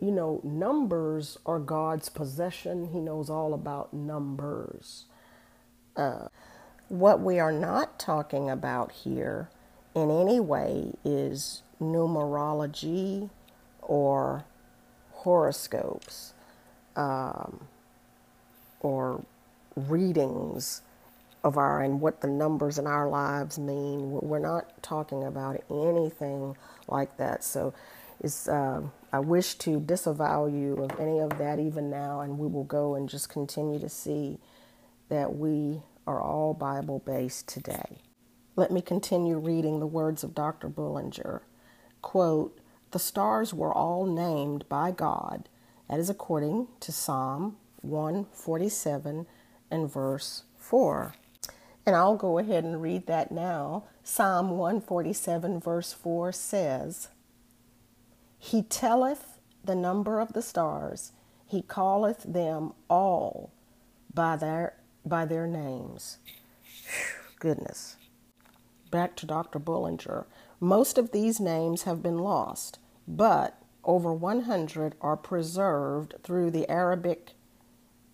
you 0.00 0.10
know, 0.10 0.40
numbers 0.42 1.38
are 1.44 1.58
God's 1.58 2.08
possession. 2.08 2.86
He 2.92 3.00
knows 3.00 3.30
all 3.30 3.54
about 3.54 3.92
numbers. 3.92 5.04
Uh, 5.96 6.28
what 6.88 7.20
we 7.20 7.38
are 7.38 7.52
not 7.52 7.98
talking 7.98 8.50
about 8.50 8.92
here 8.92 9.50
in 9.94 10.10
any 10.10 10.40
way 10.40 10.92
is 11.04 11.62
numerology 11.80 13.30
or 13.80 14.44
horoscopes 15.10 16.32
um, 16.96 17.66
or 18.80 19.24
readings 19.76 20.82
of 21.44 21.56
our 21.56 21.82
and 21.82 22.00
what 22.00 22.20
the 22.20 22.28
numbers 22.28 22.78
in 22.78 22.86
our 22.86 23.08
lives 23.08 23.58
mean. 23.58 24.10
We're 24.22 24.38
not 24.38 24.82
talking 24.82 25.24
about 25.24 25.62
anything 25.70 26.56
like 26.88 27.16
that. 27.16 27.44
So 27.44 27.74
it's. 28.20 28.48
Uh, 28.48 28.82
I 29.14 29.18
wish 29.18 29.56
to 29.56 29.78
disavow 29.78 30.46
you 30.46 30.74
of 30.76 30.98
any 30.98 31.18
of 31.18 31.36
that 31.36 31.58
even 31.58 31.90
now, 31.90 32.20
and 32.20 32.38
we 32.38 32.48
will 32.48 32.64
go 32.64 32.94
and 32.94 33.10
just 33.10 33.28
continue 33.28 33.78
to 33.78 33.90
see 33.90 34.38
that 35.10 35.36
we 35.36 35.82
are 36.06 36.20
all 36.20 36.54
Bible 36.54 37.02
based 37.04 37.46
today. 37.46 37.98
Let 38.54 38.70
me 38.70 38.82
continue 38.82 39.38
reading 39.38 39.80
the 39.80 39.86
words 39.86 40.22
of 40.22 40.34
Dr. 40.34 40.68
Bullinger. 40.68 41.42
Quote, 42.02 42.58
the 42.90 42.98
stars 42.98 43.54
were 43.54 43.72
all 43.72 44.04
named 44.06 44.68
by 44.68 44.90
God. 44.90 45.48
That 45.88 45.98
is 45.98 46.10
according 46.10 46.68
to 46.80 46.92
Psalm 46.92 47.56
147 47.80 49.26
and 49.70 49.92
verse 49.92 50.44
4. 50.58 51.14
And 51.86 51.96
I'll 51.96 52.16
go 52.16 52.38
ahead 52.38 52.64
and 52.64 52.80
read 52.80 53.06
that 53.06 53.32
now. 53.32 53.84
Psalm 54.04 54.50
147, 54.50 55.60
verse 55.60 55.92
4 55.92 56.32
says, 56.32 57.08
he 58.44 58.62
telleth 58.62 59.38
the 59.64 59.76
number 59.76 60.18
of 60.18 60.32
the 60.32 60.42
stars, 60.42 61.12
he 61.46 61.62
calleth 61.62 62.24
them 62.24 62.72
all 62.90 63.52
by 64.12 64.34
their 64.34 64.74
by 65.06 65.24
their 65.24 65.46
names. 65.46 66.18
Whew, 66.64 67.36
goodness. 67.38 67.96
Back 68.92 69.16
to 69.16 69.26
Dr. 69.26 69.58
Bullinger. 69.58 70.26
Most 70.60 70.98
of 70.98 71.10
these 71.10 71.40
names 71.40 71.84
have 71.84 72.02
been 72.02 72.18
lost, 72.18 72.78
but 73.08 73.56
over 73.84 74.12
100 74.12 74.94
are 75.00 75.16
preserved 75.16 76.14
through 76.22 76.50
the 76.50 76.68
Arabic 76.68 77.32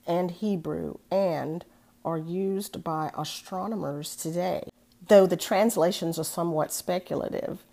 and 0.07 0.31
Hebrew 0.31 0.99
and 1.11 1.65
are 2.05 2.17
used 2.17 2.85
by 2.85 3.11
astronomers 3.19 4.15
today. 4.15 4.71
Though 5.09 5.27
the 5.27 5.37
translations 5.37 6.17
are 6.17 6.25
somewhat 6.25 6.73
speculative, 6.73 7.65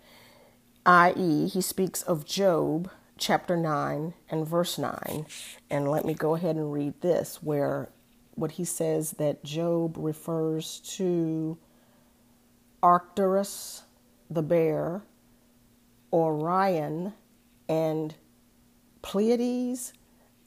i.e., 0.84 1.46
he 1.46 1.60
speaks 1.60 2.02
of 2.02 2.26
Job 2.26 2.90
chapter 3.16 3.56
9 3.56 4.14
and 4.28 4.46
verse 4.46 4.78
9. 4.78 5.26
And 5.70 5.88
let 5.88 6.04
me 6.04 6.12
go 6.12 6.34
ahead 6.34 6.56
and 6.56 6.72
read 6.72 7.00
this, 7.02 7.40
where 7.40 7.88
what 8.34 8.52
he 8.52 8.64
says 8.64 9.12
that 9.12 9.44
Job 9.44 9.96
refers 9.96 10.80
to 10.96 11.56
Arcturus, 12.86 13.82
the 14.30 14.42
bear, 14.42 15.02
Orion, 16.12 17.14
and 17.68 18.14
Pleiades. 19.02 19.92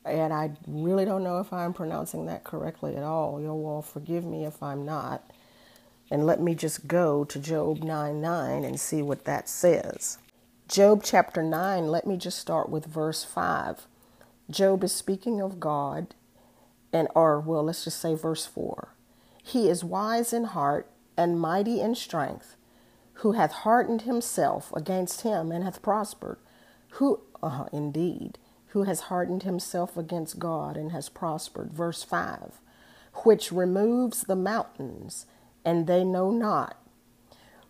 And 0.05 0.31
I 0.31 0.51
really 0.65 1.03
don't 1.03 1.25
know 1.25 1.39
if 1.39 1.51
I'm 1.51 1.74
pronouncing 1.74 2.27
that 2.27 2.46
correctly 2.46 2.96
at 2.96 3.03
all. 3.03 3.41
You'll 3.41 3.65
all 3.65 3.81
forgive 3.81 4.24
me 4.24 4.46
if 4.46 4.63
I'm 4.63 4.86
not. 4.86 5.29
And 6.10 6.25
let 6.25 6.39
me 6.39 6.55
just 6.55 6.88
go 6.88 7.25
to 7.25 7.39
Job 7.39 7.84
9 7.84 8.22
9 8.22 8.63
and 8.63 8.79
see 8.79 9.01
what 9.01 9.25
that 9.25 9.50
says. 9.50 10.17
Job 10.69 11.01
chapter 11.03 11.43
9, 11.43 11.88
let 11.88 12.08
me 12.08 12.15
just 12.15 12.39
start 12.39 12.69
with 12.69 12.86
verse 12.86 13.25
5. 13.25 13.86
Job 14.50 14.81
is 14.86 14.93
speaking 14.93 15.41
of 15.41 15.60
God, 15.60 16.15
and 16.93 17.10
or 17.15 17.41
well, 17.41 17.63
let's 17.63 17.84
just 17.84 18.00
say 18.00 18.15
verse 18.15 18.46
4. 18.46 18.96
He 19.43 19.67
is 19.67 19.84
wise 19.84 20.31
in 20.31 20.46
heart 20.46 20.89
and 21.19 21.38
mighty 21.38 21.81
in 21.81 21.93
strength, 21.95 22.55
who 23.15 23.33
hath 23.33 23.51
hardened 23.51 24.03
himself 24.03 24.71
against 24.73 25.21
him 25.21 25.51
and 25.51 25.65
hath 25.65 25.81
prospered. 25.81 26.38
Who, 26.91 27.19
uh, 27.43 27.65
indeed, 27.73 28.39
who 28.67 28.83
has 28.83 29.01
hardened 29.01 29.43
himself 29.43 29.97
against 29.97 30.39
God 30.39 30.77
and 30.77 30.93
has 30.93 31.09
prospered. 31.09 31.73
Verse 31.73 32.03
5 32.03 32.61
Which 33.25 33.51
removes 33.51 34.23
the 34.23 34.38
mountains, 34.38 35.25
and 35.65 35.88
they 35.88 36.05
know 36.05 36.31
not, 36.31 36.77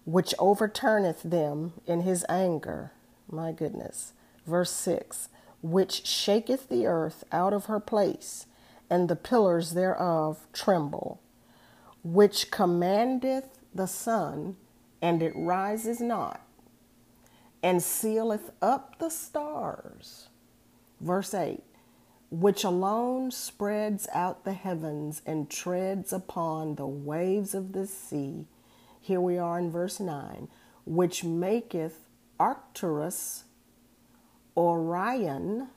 which 0.06 0.36
overturneth 0.38 1.24
them 1.24 1.74
in 1.88 2.02
his 2.02 2.24
anger. 2.30 2.92
My 3.32 3.52
goodness. 3.52 4.14
Verse 4.46 4.72
6 4.72 5.28
Which 5.64 6.06
shaketh 6.06 6.70
the 6.70 6.86
earth 6.86 7.24
out 7.32 7.54
of 7.54 7.66
her 7.66 7.80
place, 7.80 8.46
and 8.92 9.10
the 9.10 9.16
pillars 9.16 9.72
thereof 9.74 10.46
tremble, 10.54 11.20
which 12.04 12.52
commandeth 12.52 13.60
the 13.74 13.88
sun, 13.88 14.56
and 15.02 15.22
it 15.22 15.34
rises 15.36 16.00
not, 16.00 16.42
and 17.62 17.82
sealeth 17.82 18.52
up 18.62 19.00
the 19.00 19.10
stars. 19.10 20.30
Verse 21.00 21.34
8 21.34 21.64
which 22.30 22.64
alone 22.64 23.32
spreads 23.32 24.08
out 24.14 24.44
the 24.44 24.54
heavens 24.54 25.22
and 25.26 25.50
treads 25.50 26.14
upon 26.14 26.76
the 26.76 26.88
waves 26.88 27.56
of 27.56 27.74
the 27.74 27.88
sea. 27.88 28.46
Here 29.02 29.22
we 29.22 29.38
are 29.38 29.58
in 29.58 29.72
verse 29.72 30.00
9, 30.00 30.48
which 30.86 31.24
maketh 31.24 32.06
Arcturus, 32.40 33.46
Orion, 34.56 35.70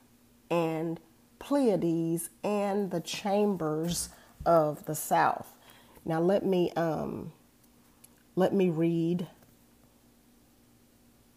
and 0.51 1.01
Pleiades, 1.39 2.29
and 2.45 2.91
the 2.91 3.01
chambers 3.01 4.11
of 4.45 4.85
the 4.85 4.95
south. 4.95 5.55
Now 6.05 6.21
let 6.21 6.45
me 6.45 6.71
um, 6.73 7.33
let 8.35 8.53
me 8.53 8.71
read 8.71 9.29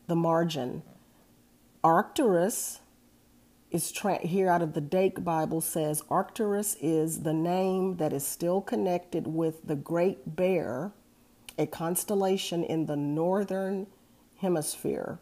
the 0.07 0.15
margin. 0.15 0.83
Arcturus 1.83 2.79
is 3.71 3.91
tra- 3.91 4.25
here 4.25 4.49
out 4.49 4.61
of 4.61 4.73
the 4.73 4.81
Dake 4.81 5.23
Bible 5.23 5.61
says 5.61 6.03
Arcturus 6.09 6.77
is 6.81 7.23
the 7.23 7.33
name 7.33 7.97
that 7.97 8.13
is 8.13 8.25
still 8.25 8.61
connected 8.61 9.27
with 9.27 9.67
the 9.67 9.75
Great 9.75 10.35
Bear, 10.35 10.91
a 11.57 11.65
constellation 11.67 12.63
in 12.63 12.85
the 12.85 12.95
northern 12.95 13.87
hemisphere. 14.37 15.19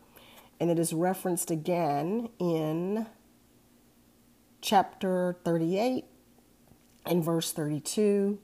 And 0.60 0.70
it 0.70 0.78
is 0.78 0.94
referenced 0.94 1.52
again 1.52 2.30
in 2.40 3.08
chapter 4.62 5.38
38 5.44 6.06
and 7.06 7.24
verse 7.24 7.52
32. 7.52 8.38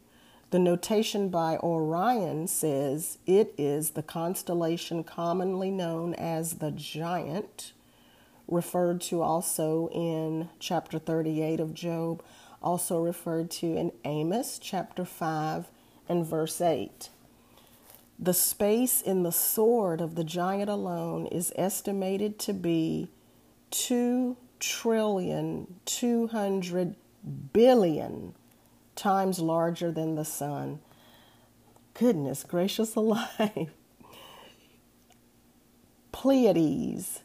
The 0.51 0.60
notation 0.60 1.29
by 1.29 1.58
Orion 1.58 2.48
says 2.48 3.20
it 3.27 3.53
is 3.56 3.91
the 3.91 4.01
constellation 4.01 5.03
commonly 5.03 5.70
known 5.70 6.15
as 6.15 6.56
the 6.56 6.72
Giant 6.72 7.74
referred 8.48 9.00
to 9.01 9.22
also 9.22 9.89
in 9.94 10.50
chapter 10.58 10.98
38 10.98 11.60
of 11.60 11.75
Job, 11.75 12.24
also 12.63 13.00
referred 13.00 13.51
to 13.51 13.68
in 13.77 13.91
Amos 14.03 14.58
chapter 14.58 15.06
5 15.06 15.68
and 16.10 16.25
verse 16.25 16.60
8. 16.60 17.10
The 18.18 18.34
space 18.34 19.03
in 19.03 19.22
the 19.22 19.32
sword 19.32 20.01
of 20.01 20.15
the 20.15 20.24
giant 20.24 20.70
alone 20.70 21.27
is 21.27 21.53
estimated 21.56 22.39
to 22.39 22.53
be 22.53 23.10
2 23.70 24.36
trillion 24.60 25.75
200 25.86 26.96
billion 27.53 28.34
times 29.00 29.39
larger 29.39 29.91
than 29.91 30.15
the 30.15 30.25
sun. 30.25 30.79
Goodness 31.94 32.44
gracious 32.44 32.96
alive. 32.96 33.29
Pleiades 36.12 37.22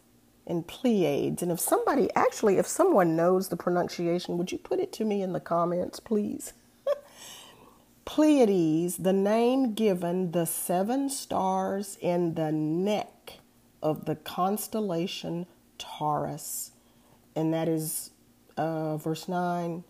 and 0.47 0.67
Pleiades. 0.67 1.43
And 1.43 1.51
if 1.51 1.61
somebody, 1.61 2.09
actually, 2.15 2.59
if 2.59 2.67
someone 2.67 3.17
knows 3.17 3.49
the 3.49 3.57
pronunciation, 3.57 4.39
would 4.39 4.53
you 4.53 4.59
put 4.59 4.79
it 4.79 4.93
to 4.95 5.05
me 5.05 5.23
in 5.23 5.33
the 5.33 5.41
comments, 5.41 6.01
please? 6.01 6.53
Pleiades, 8.05 8.99
the 8.99 9.13
name 9.13 9.75
given 9.75 10.33
the 10.33 10.45
seven 10.45 11.09
stars 11.09 11.97
in 12.01 12.35
the 12.35 12.53
neck 12.53 13.39
of 13.83 14.05
the 14.05 14.17
constellation 14.17 15.47
Taurus. 15.79 16.73
And 17.35 17.53
that 17.53 17.69
is 17.69 18.11
uh, 18.57 18.97
verse 18.97 19.29
9, 19.29 19.85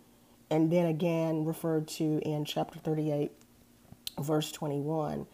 and 0.50 0.70
then 0.70 0.86
again 0.86 1.44
referred 1.44 1.88
to 1.88 2.20
in 2.22 2.44
chapter 2.44 2.78
38, 2.78 3.32
verse 4.20 4.52
21. 4.52 5.26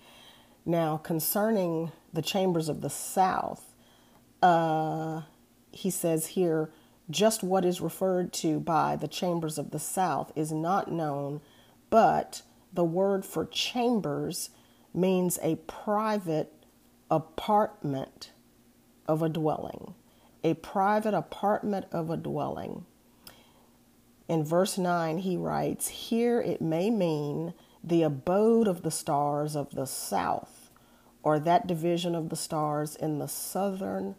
Now, 0.64 0.96
concerning 0.98 1.92
the 2.12 2.22
chambers 2.22 2.68
of 2.68 2.80
the 2.80 2.90
south, 2.90 3.74
uh, 4.42 5.22
he 5.72 5.90
says 5.90 6.28
here, 6.28 6.70
just 7.10 7.42
what 7.42 7.64
is 7.64 7.80
referred 7.80 8.32
to 8.34 8.60
by 8.60 8.96
the 8.96 9.08
chambers 9.08 9.58
of 9.58 9.70
the 9.70 9.78
south 9.78 10.32
is 10.36 10.52
not 10.52 10.92
known, 10.92 11.40
but 11.88 12.42
the 12.72 12.84
word 12.84 13.24
for 13.24 13.44
chambers 13.46 14.50
means 14.94 15.38
a 15.42 15.56
private 15.56 16.52
apartment 17.10 18.30
of 19.06 19.22
a 19.22 19.28
dwelling. 19.28 19.94
A 20.44 20.54
private 20.54 21.14
apartment 21.14 21.86
of 21.90 22.10
a 22.10 22.16
dwelling. 22.16 22.86
In 24.30 24.44
verse 24.44 24.78
9, 24.78 25.18
he 25.18 25.36
writes, 25.36 25.88
Here 25.88 26.40
it 26.40 26.62
may 26.62 26.88
mean 26.88 27.52
the 27.82 28.04
abode 28.04 28.68
of 28.68 28.82
the 28.82 28.90
stars 28.92 29.56
of 29.56 29.72
the 29.72 29.88
south, 29.88 30.70
or 31.24 31.40
that 31.40 31.66
division 31.66 32.14
of 32.14 32.28
the 32.28 32.36
stars 32.36 32.94
in 32.94 33.18
the 33.18 33.26
southern 33.26 34.14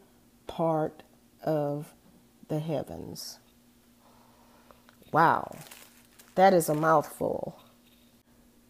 part 0.48 1.04
of 1.46 1.94
the 2.50 2.60
heavens. 2.60 3.40
Wow, 5.14 5.56
that 6.36 6.54
is 6.54 6.68
a 6.68 6.76
mouthful. 6.76 7.58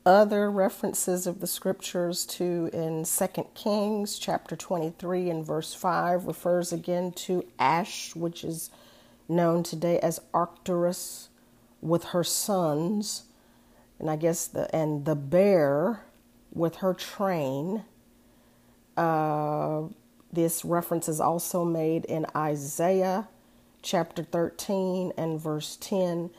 Other 0.05 0.51
references 0.51 1.25
of 1.25 1.39
the 1.39 1.47
scriptures 1.47 2.23
to 2.27 2.69
in 2.71 3.03
2 3.03 3.47
Kings 3.55 4.19
chapter 4.19 4.55
23 4.55 5.31
and 5.31 5.43
verse 5.43 5.73
5 5.73 6.27
refers 6.27 6.71
again 6.71 7.11
to 7.13 7.43
Ash, 7.57 8.15
which 8.15 8.43
is 8.43 8.69
known 9.27 9.63
today 9.63 9.97
as 10.01 10.21
Arcturus, 10.35 11.29
with 11.81 12.05
her 12.05 12.23
sons, 12.23 13.23
and 13.99 14.09
I 14.09 14.15
guess 14.15 14.47
the 14.47 14.73
and 14.75 15.05
the 15.05 15.15
bear 15.15 16.03
with 16.53 16.77
her 16.77 16.93
train. 16.93 17.83
Uh, 18.95 19.83
this 20.33 20.63
reference 20.63 21.09
is 21.09 21.19
also 21.19 21.65
made 21.65 22.05
in 22.05 22.25
Isaiah 22.35 23.27
chapter 23.81 24.23
13 24.23 25.11
and 25.17 25.39
verse 25.39 25.77
10, 25.81 26.29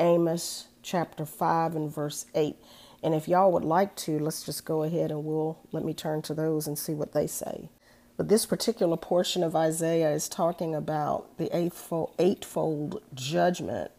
Amos 0.00 0.68
chapter 0.82 1.26
5 1.26 1.76
and 1.76 1.92
verse 1.92 2.26
8. 2.34 2.56
And 3.02 3.14
if 3.14 3.28
y'all 3.28 3.52
would 3.52 3.64
like 3.64 3.96
to, 3.96 4.18
let's 4.18 4.44
just 4.44 4.64
go 4.64 4.82
ahead 4.82 5.10
and 5.10 5.24
we'll 5.24 5.58
let 5.72 5.84
me 5.84 5.92
turn 5.92 6.22
to 6.22 6.34
those 6.34 6.66
and 6.66 6.78
see 6.78 6.94
what 6.94 7.12
they 7.12 7.26
say. 7.26 7.68
But 8.16 8.28
this 8.28 8.46
particular 8.46 8.96
portion 8.96 9.42
of 9.42 9.56
Isaiah 9.56 10.12
is 10.12 10.28
talking 10.28 10.74
about 10.74 11.36
the 11.36 11.54
eightfold, 11.54 12.14
eightfold 12.18 13.02
judgment 13.12 13.90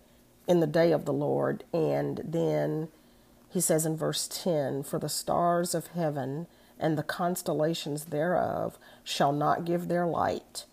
in 0.48 0.60
the 0.60 0.68
day 0.68 0.92
of 0.92 1.06
the 1.06 1.14
Lord. 1.14 1.64
And 1.74 2.22
then 2.24 2.90
he 3.50 3.62
says 3.62 3.86
in 3.86 3.96
verse 3.96 4.28
10 4.28 4.84
For 4.84 5.00
the 5.00 5.10
stars 5.10 5.74
of 5.74 5.88
heaven 5.88 6.48
and 6.80 6.98
the 6.98 7.04
constellations 7.04 8.06
thereof 8.06 8.78
shall 9.04 9.32
not 9.32 9.66
give 9.66 9.88
their 9.88 10.06
light. 10.06 10.66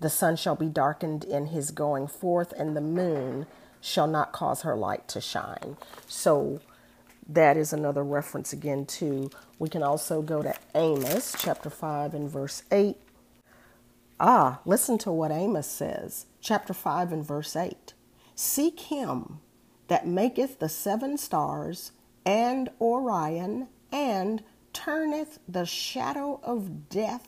The 0.00 0.10
sun 0.10 0.36
shall 0.36 0.54
be 0.54 0.68
darkened 0.68 1.24
in 1.24 1.46
his 1.46 1.72
going 1.72 2.06
forth, 2.06 2.52
and 2.52 2.76
the 2.76 2.80
moon 2.80 3.46
shall 3.80 4.06
not 4.06 4.32
cause 4.32 4.62
her 4.62 4.76
light 4.76 5.08
to 5.08 5.20
shine. 5.20 5.76
So 6.06 6.60
that 7.28 7.56
is 7.56 7.72
another 7.72 8.04
reference 8.04 8.52
again 8.52 8.86
to. 8.86 9.30
We 9.58 9.68
can 9.68 9.82
also 9.82 10.22
go 10.22 10.42
to 10.42 10.54
Amos 10.74 11.34
chapter 11.36 11.70
5 11.70 12.14
and 12.14 12.30
verse 12.30 12.62
8. 12.70 12.96
Ah, 14.20 14.60
listen 14.64 14.98
to 14.98 15.12
what 15.12 15.30
Amos 15.30 15.68
says, 15.68 16.26
chapter 16.40 16.72
5 16.72 17.12
and 17.12 17.26
verse 17.26 17.54
8. 17.54 17.94
Seek 18.40 18.78
him 18.78 19.40
that 19.88 20.06
maketh 20.06 20.60
the 20.60 20.68
seven 20.68 21.18
stars 21.18 21.90
and 22.24 22.70
Orion 22.80 23.66
and 23.90 24.44
turneth 24.72 25.40
the 25.48 25.66
shadow 25.66 26.38
of 26.44 26.88
death 26.88 27.26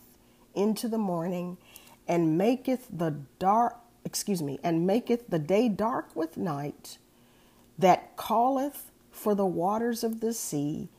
into 0.54 0.86
the 0.86 0.98
morning, 0.98 1.58
and 2.06 2.38
maketh 2.38 2.86
the 2.92 3.16
dark, 3.40 3.76
excuse 4.04 4.40
me, 4.40 4.60
and 4.62 4.86
maketh 4.86 5.28
the 5.28 5.40
day 5.40 5.68
dark 5.68 6.14
with 6.14 6.36
night, 6.36 6.98
that 7.76 8.16
calleth 8.16 8.92
for 9.10 9.34
the 9.34 9.44
waters 9.44 10.04
of 10.04 10.20
the 10.20 10.32
sea, 10.32 10.90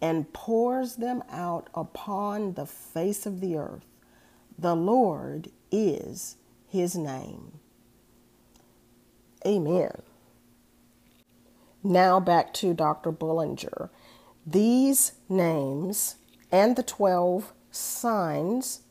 and 0.00 0.32
pours 0.32 0.96
them 0.96 1.22
out 1.30 1.68
upon 1.72 2.54
the 2.54 2.66
face 2.66 3.26
of 3.26 3.40
the 3.40 3.56
earth. 3.56 3.86
The 4.58 4.74
Lord 4.74 5.52
is 5.70 6.34
his 6.66 6.96
name. 6.96 7.60
Amen. 9.46 10.02
Now 11.82 12.20
back 12.20 12.54
to 12.54 12.74
Dr. 12.74 13.10
Bullinger. 13.10 13.90
These 14.46 15.12
names 15.28 16.16
and 16.50 16.76
the 16.76 16.82
12 16.82 17.52
signs, 17.70 18.82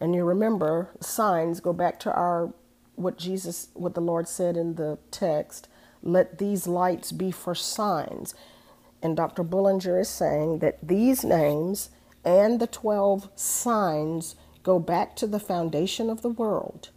and 0.00 0.14
you 0.14 0.24
remember 0.24 0.90
signs 1.00 1.60
go 1.60 1.72
back 1.72 1.98
to 2.00 2.12
our 2.12 2.52
what 2.94 3.16
Jesus, 3.16 3.68
what 3.74 3.94
the 3.94 4.00
Lord 4.00 4.28
said 4.28 4.56
in 4.56 4.74
the 4.74 4.98
text, 5.10 5.68
let 6.02 6.38
these 6.38 6.66
lights 6.66 7.12
be 7.12 7.30
for 7.30 7.54
signs. 7.54 8.34
And 9.02 9.16
Dr. 9.16 9.42
Bullinger 9.42 9.98
is 9.98 10.08
saying 10.08 10.58
that 10.58 10.86
these 10.86 11.24
names 11.24 11.90
and 12.24 12.60
the 12.60 12.66
12 12.66 13.30
signs 13.34 14.36
go 14.62 14.78
back 14.78 15.16
to 15.16 15.26
the 15.26 15.40
foundation 15.40 16.10
of 16.10 16.20
the 16.20 16.28
world. 16.28 16.90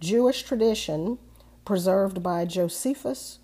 Jewish 0.00 0.42
tradition, 0.42 1.18
preserved 1.64 2.22
by 2.22 2.44
Josephus, 2.44 3.38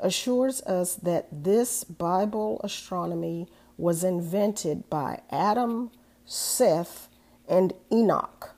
assures 0.00 0.62
us 0.62 0.94
that 0.96 1.28
this 1.30 1.84
Bible 1.84 2.60
astronomy 2.62 3.48
was 3.76 4.04
invented 4.04 4.88
by 4.90 5.20
Adam, 5.30 5.90
Seth, 6.24 7.08
and 7.48 7.72
Enoch. 7.92 8.54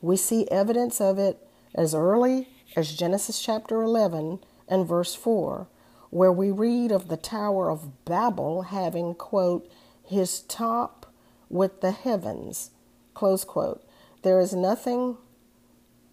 We 0.00 0.16
see 0.16 0.48
evidence 0.50 1.00
of 1.00 1.18
it 1.18 1.46
as 1.74 1.94
early 1.94 2.48
as 2.76 2.96
Genesis 2.96 3.40
chapter 3.40 3.82
11 3.82 4.40
and 4.68 4.86
verse 4.86 5.14
4, 5.14 5.68
where 6.10 6.32
we 6.32 6.50
read 6.50 6.90
of 6.90 7.08
the 7.08 7.16
Tower 7.16 7.70
of 7.70 8.04
Babel 8.04 8.62
having, 8.62 9.14
quote, 9.14 9.70
his 10.04 10.40
top 10.40 11.06
with 11.48 11.80
the 11.80 11.92
heavens, 11.92 12.70
close 13.14 13.44
quote. 13.44 13.84
There 14.22 14.40
is 14.40 14.54
nothing 14.54 15.16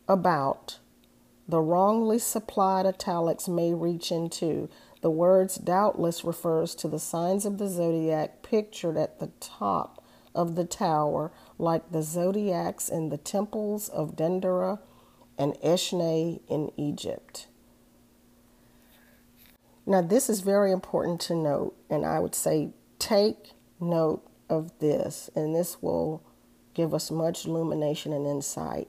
about 0.07 0.79
the 1.49 1.59
wrongly 1.61 2.19
supplied 2.19 2.85
italics 2.85 3.47
may 3.47 3.73
reach 3.73 4.11
into. 4.11 4.69
The 5.01 5.09
words 5.09 5.55
doubtless 5.55 6.23
refers 6.23 6.75
to 6.75 6.87
the 6.87 6.99
signs 6.99 7.43
of 7.43 7.57
the 7.57 7.67
zodiac 7.67 8.43
pictured 8.43 8.97
at 8.97 9.19
the 9.19 9.31
top 9.39 10.03
of 10.35 10.55
the 10.55 10.63
tower, 10.63 11.31
like 11.57 11.91
the 11.91 12.03
zodiacs 12.03 12.87
in 12.87 13.09
the 13.09 13.17
temples 13.17 13.89
of 13.89 14.15
Dendera 14.15 14.77
and 15.39 15.53
Esneh 15.63 16.39
in 16.47 16.71
Egypt. 16.77 17.47
Now, 19.87 20.01
this 20.01 20.29
is 20.29 20.41
very 20.41 20.71
important 20.71 21.19
to 21.21 21.35
note, 21.35 21.75
and 21.89 22.05
I 22.05 22.19
would 22.19 22.35
say 22.35 22.73
take 22.99 23.53
note 23.79 24.23
of 24.47 24.77
this, 24.77 25.31
and 25.35 25.55
this 25.55 25.81
will 25.81 26.21
give 26.75 26.93
us 26.93 27.09
much 27.09 27.47
illumination 27.47 28.13
and 28.13 28.27
insight. 28.27 28.87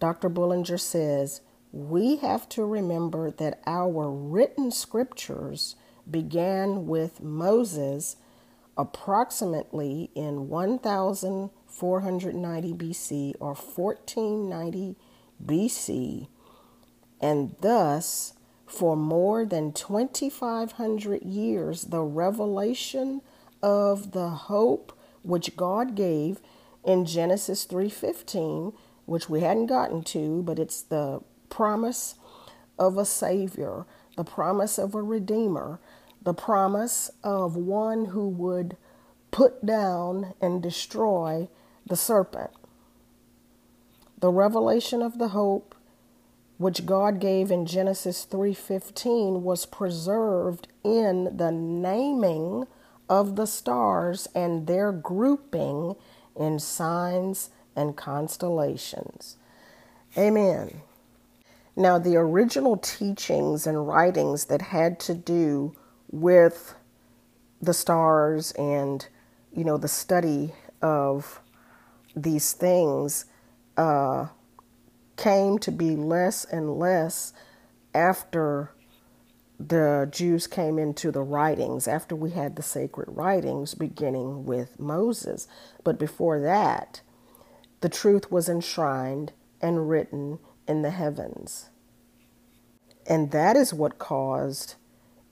Dr. 0.00 0.28
Bullinger 0.28 0.78
says, 0.78 1.40
We 1.72 2.16
have 2.16 2.48
to 2.50 2.64
remember 2.64 3.30
that 3.32 3.60
our 3.66 4.10
written 4.10 4.70
scriptures 4.70 5.76
began 6.10 6.86
with 6.86 7.20
Moses 7.20 8.16
approximately 8.76 10.10
in 10.14 10.48
1490 10.48 12.72
BC 12.72 13.34
or 13.40 13.54
1490 13.54 14.96
BC, 15.44 16.28
and 17.20 17.54
thus 17.60 18.32
for 18.66 18.96
more 18.96 19.44
than 19.44 19.72
2500 19.72 21.22
years 21.22 21.84
the 21.84 22.02
revelation 22.02 23.20
of 23.62 24.12
the 24.12 24.28
hope 24.28 24.92
which 25.22 25.56
God 25.56 25.94
gave 25.94 26.40
in 26.84 27.04
Genesis 27.04 27.64
3:15, 27.64 28.72
which 29.04 29.28
we 29.28 29.40
hadn't 29.40 29.66
gotten 29.66 30.02
to, 30.04 30.42
but 30.42 30.58
it's 30.58 30.82
the 30.82 31.20
promise 31.48 32.14
of 32.78 32.96
a 32.96 33.04
savior, 33.04 33.86
the 34.16 34.24
promise 34.24 34.78
of 34.78 34.94
a 34.94 35.02
redeemer, 35.02 35.80
the 36.22 36.34
promise 36.34 37.10
of 37.22 37.56
one 37.56 38.06
who 38.06 38.28
would 38.28 38.76
put 39.30 39.64
down 39.64 40.34
and 40.40 40.62
destroy 40.62 41.48
the 41.86 41.96
serpent. 41.96 42.50
The 44.18 44.32
revelation 44.32 45.00
of 45.02 45.18
the 45.18 45.28
hope 45.28 45.74
which 46.56 46.86
God 46.86 47.20
gave 47.20 47.52
in 47.52 47.66
Genesis 47.66 48.24
3:15 48.24 49.44
was 49.44 49.64
preserved 49.64 50.66
in 50.82 51.36
the 51.36 51.52
naming 51.52 52.66
of 53.08 53.36
the 53.36 53.46
stars 53.46 54.28
and 54.34 54.66
their 54.66 54.90
grouping 54.92 55.94
in 56.34 56.58
signs 56.58 57.50
and 57.76 57.96
constellations. 57.96 59.36
Amen. 60.16 60.82
Now, 61.78 61.96
the 61.96 62.16
original 62.16 62.76
teachings 62.76 63.64
and 63.64 63.86
writings 63.86 64.46
that 64.46 64.62
had 64.62 64.98
to 64.98 65.14
do 65.14 65.76
with 66.10 66.74
the 67.62 67.72
stars 67.72 68.50
and, 68.58 69.06
you 69.52 69.62
know, 69.62 69.76
the 69.76 69.86
study 69.86 70.54
of 70.82 71.40
these 72.16 72.52
things 72.52 73.26
uh, 73.76 74.26
came 75.16 75.60
to 75.60 75.70
be 75.70 75.94
less 75.94 76.44
and 76.44 76.80
less 76.80 77.32
after 77.94 78.72
the 79.60 80.08
Jews 80.10 80.48
came 80.48 80.80
into 80.80 81.12
the 81.12 81.22
writings, 81.22 81.86
after 81.86 82.16
we 82.16 82.30
had 82.30 82.56
the 82.56 82.62
sacred 82.62 83.08
writings 83.08 83.74
beginning 83.74 84.46
with 84.46 84.80
Moses. 84.80 85.46
But 85.84 85.96
before 85.96 86.40
that, 86.40 87.02
the 87.82 87.88
truth 87.88 88.32
was 88.32 88.48
enshrined 88.48 89.30
and 89.62 89.88
written 89.88 90.40
in 90.68 90.82
the 90.82 90.90
heavens. 90.90 91.70
And 93.06 93.30
that 93.32 93.56
is 93.56 93.74
what 93.74 93.98
caused 93.98 94.76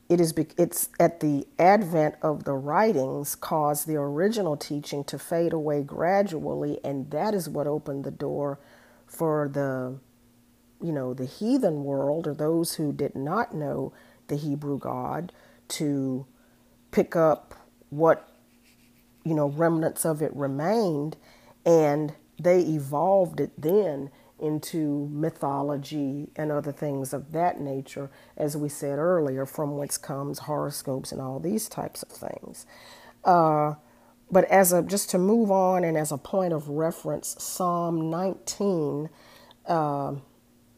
it 0.08 0.20
is 0.20 0.32
it's 0.56 0.88
at 1.00 1.20
the 1.20 1.46
advent 1.58 2.14
of 2.22 2.44
the 2.44 2.54
writings 2.54 3.34
caused 3.34 3.86
the 3.88 3.96
original 3.96 4.56
teaching 4.56 5.02
to 5.04 5.18
fade 5.18 5.52
away 5.52 5.82
gradually 5.82 6.78
and 6.84 7.10
that 7.10 7.34
is 7.34 7.48
what 7.48 7.66
opened 7.66 8.04
the 8.04 8.10
door 8.10 8.58
for 9.06 9.48
the 9.48 9.98
you 10.84 10.92
know 10.92 11.14
the 11.14 11.26
heathen 11.26 11.84
world 11.84 12.26
or 12.26 12.34
those 12.34 12.74
who 12.74 12.92
did 12.92 13.16
not 13.16 13.54
know 13.54 13.92
the 14.28 14.36
Hebrew 14.36 14.78
God 14.78 15.32
to 15.68 16.26
pick 16.92 17.16
up 17.16 17.54
what 17.90 18.28
you 19.24 19.34
know 19.34 19.48
remnants 19.48 20.04
of 20.06 20.22
it 20.22 20.34
remained 20.36 21.16
and 21.64 22.14
they 22.40 22.60
evolved 22.60 23.40
it 23.40 23.50
then 23.60 24.10
into 24.40 25.08
mythology 25.12 26.28
and 26.36 26.52
other 26.52 26.72
things 26.72 27.12
of 27.12 27.32
that 27.32 27.60
nature, 27.60 28.10
as 28.36 28.56
we 28.56 28.68
said 28.68 28.98
earlier, 28.98 29.46
from 29.46 29.76
whence 29.76 29.98
comes 29.98 30.40
horoscopes 30.40 31.12
and 31.12 31.20
all 31.20 31.40
these 31.40 31.68
types 31.68 32.02
of 32.02 32.10
things. 32.10 32.66
Uh, 33.24 33.74
but 34.30 34.44
as 34.46 34.72
a 34.72 34.82
just 34.82 35.10
to 35.10 35.18
move 35.18 35.50
on 35.50 35.84
and 35.84 35.96
as 35.96 36.12
a 36.12 36.18
point 36.18 36.52
of 36.52 36.68
reference, 36.68 37.36
Psalm 37.38 38.10
19 38.10 39.08
uh, 39.66 40.14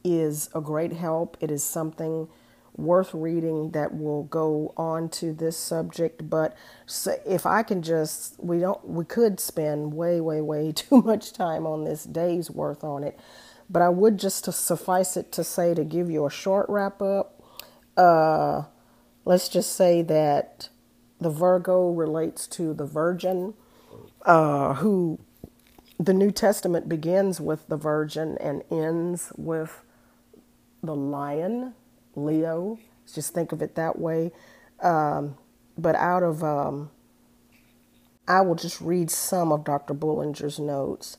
is 0.04 0.50
a 0.54 0.60
great 0.60 0.92
help. 0.92 1.36
It 1.40 1.50
is 1.50 1.64
something 1.64 2.28
worth 2.76 3.12
reading 3.12 3.72
that 3.72 3.94
will 3.94 4.24
go 4.24 4.72
on 4.76 5.08
to 5.08 5.32
this 5.32 5.56
subject. 5.56 6.30
But 6.30 6.56
if 7.26 7.46
I 7.46 7.62
can 7.62 7.82
just, 7.82 8.36
we 8.38 8.60
don't, 8.60 8.86
we 8.88 9.04
could 9.04 9.40
spend 9.40 9.94
way, 9.94 10.20
way, 10.20 10.40
way 10.40 10.72
too 10.76 11.02
much 11.02 11.32
time 11.32 11.66
on 11.66 11.84
this 11.84 12.04
day's 12.04 12.50
worth 12.50 12.84
on 12.84 13.04
it. 13.04 13.18
But 13.70 13.82
I 13.82 13.88
would 13.88 14.18
just 14.18 14.44
to 14.44 14.52
suffice 14.52 15.16
it 15.16 15.30
to 15.32 15.44
say 15.44 15.74
to 15.74 15.84
give 15.84 16.10
you 16.10 16.26
a 16.26 16.30
short 16.30 16.66
wrap 16.68 17.02
up. 17.02 17.42
Uh, 17.96 18.64
let's 19.24 19.48
just 19.48 19.74
say 19.74 20.02
that 20.02 20.68
the 21.20 21.30
Virgo 21.30 21.90
relates 21.90 22.46
to 22.46 22.72
the 22.72 22.86
Virgin, 22.86 23.54
uh, 24.24 24.74
who 24.74 25.18
the 25.98 26.14
New 26.14 26.30
Testament 26.30 26.88
begins 26.88 27.40
with 27.40 27.66
the 27.68 27.76
Virgin 27.76 28.38
and 28.40 28.62
ends 28.70 29.32
with 29.36 29.82
the 30.82 30.94
Lion, 30.94 31.74
Leo. 32.14 32.78
Just 33.12 33.34
think 33.34 33.52
of 33.52 33.62
it 33.62 33.74
that 33.74 33.98
way. 33.98 34.30
Um, 34.80 35.36
but 35.76 35.96
out 35.96 36.22
of, 36.22 36.44
um, 36.44 36.90
I 38.28 38.42
will 38.42 38.54
just 38.54 38.80
read 38.80 39.10
some 39.10 39.52
of 39.52 39.64
Dr. 39.64 39.94
Bullinger's 39.94 40.58
notes. 40.58 41.16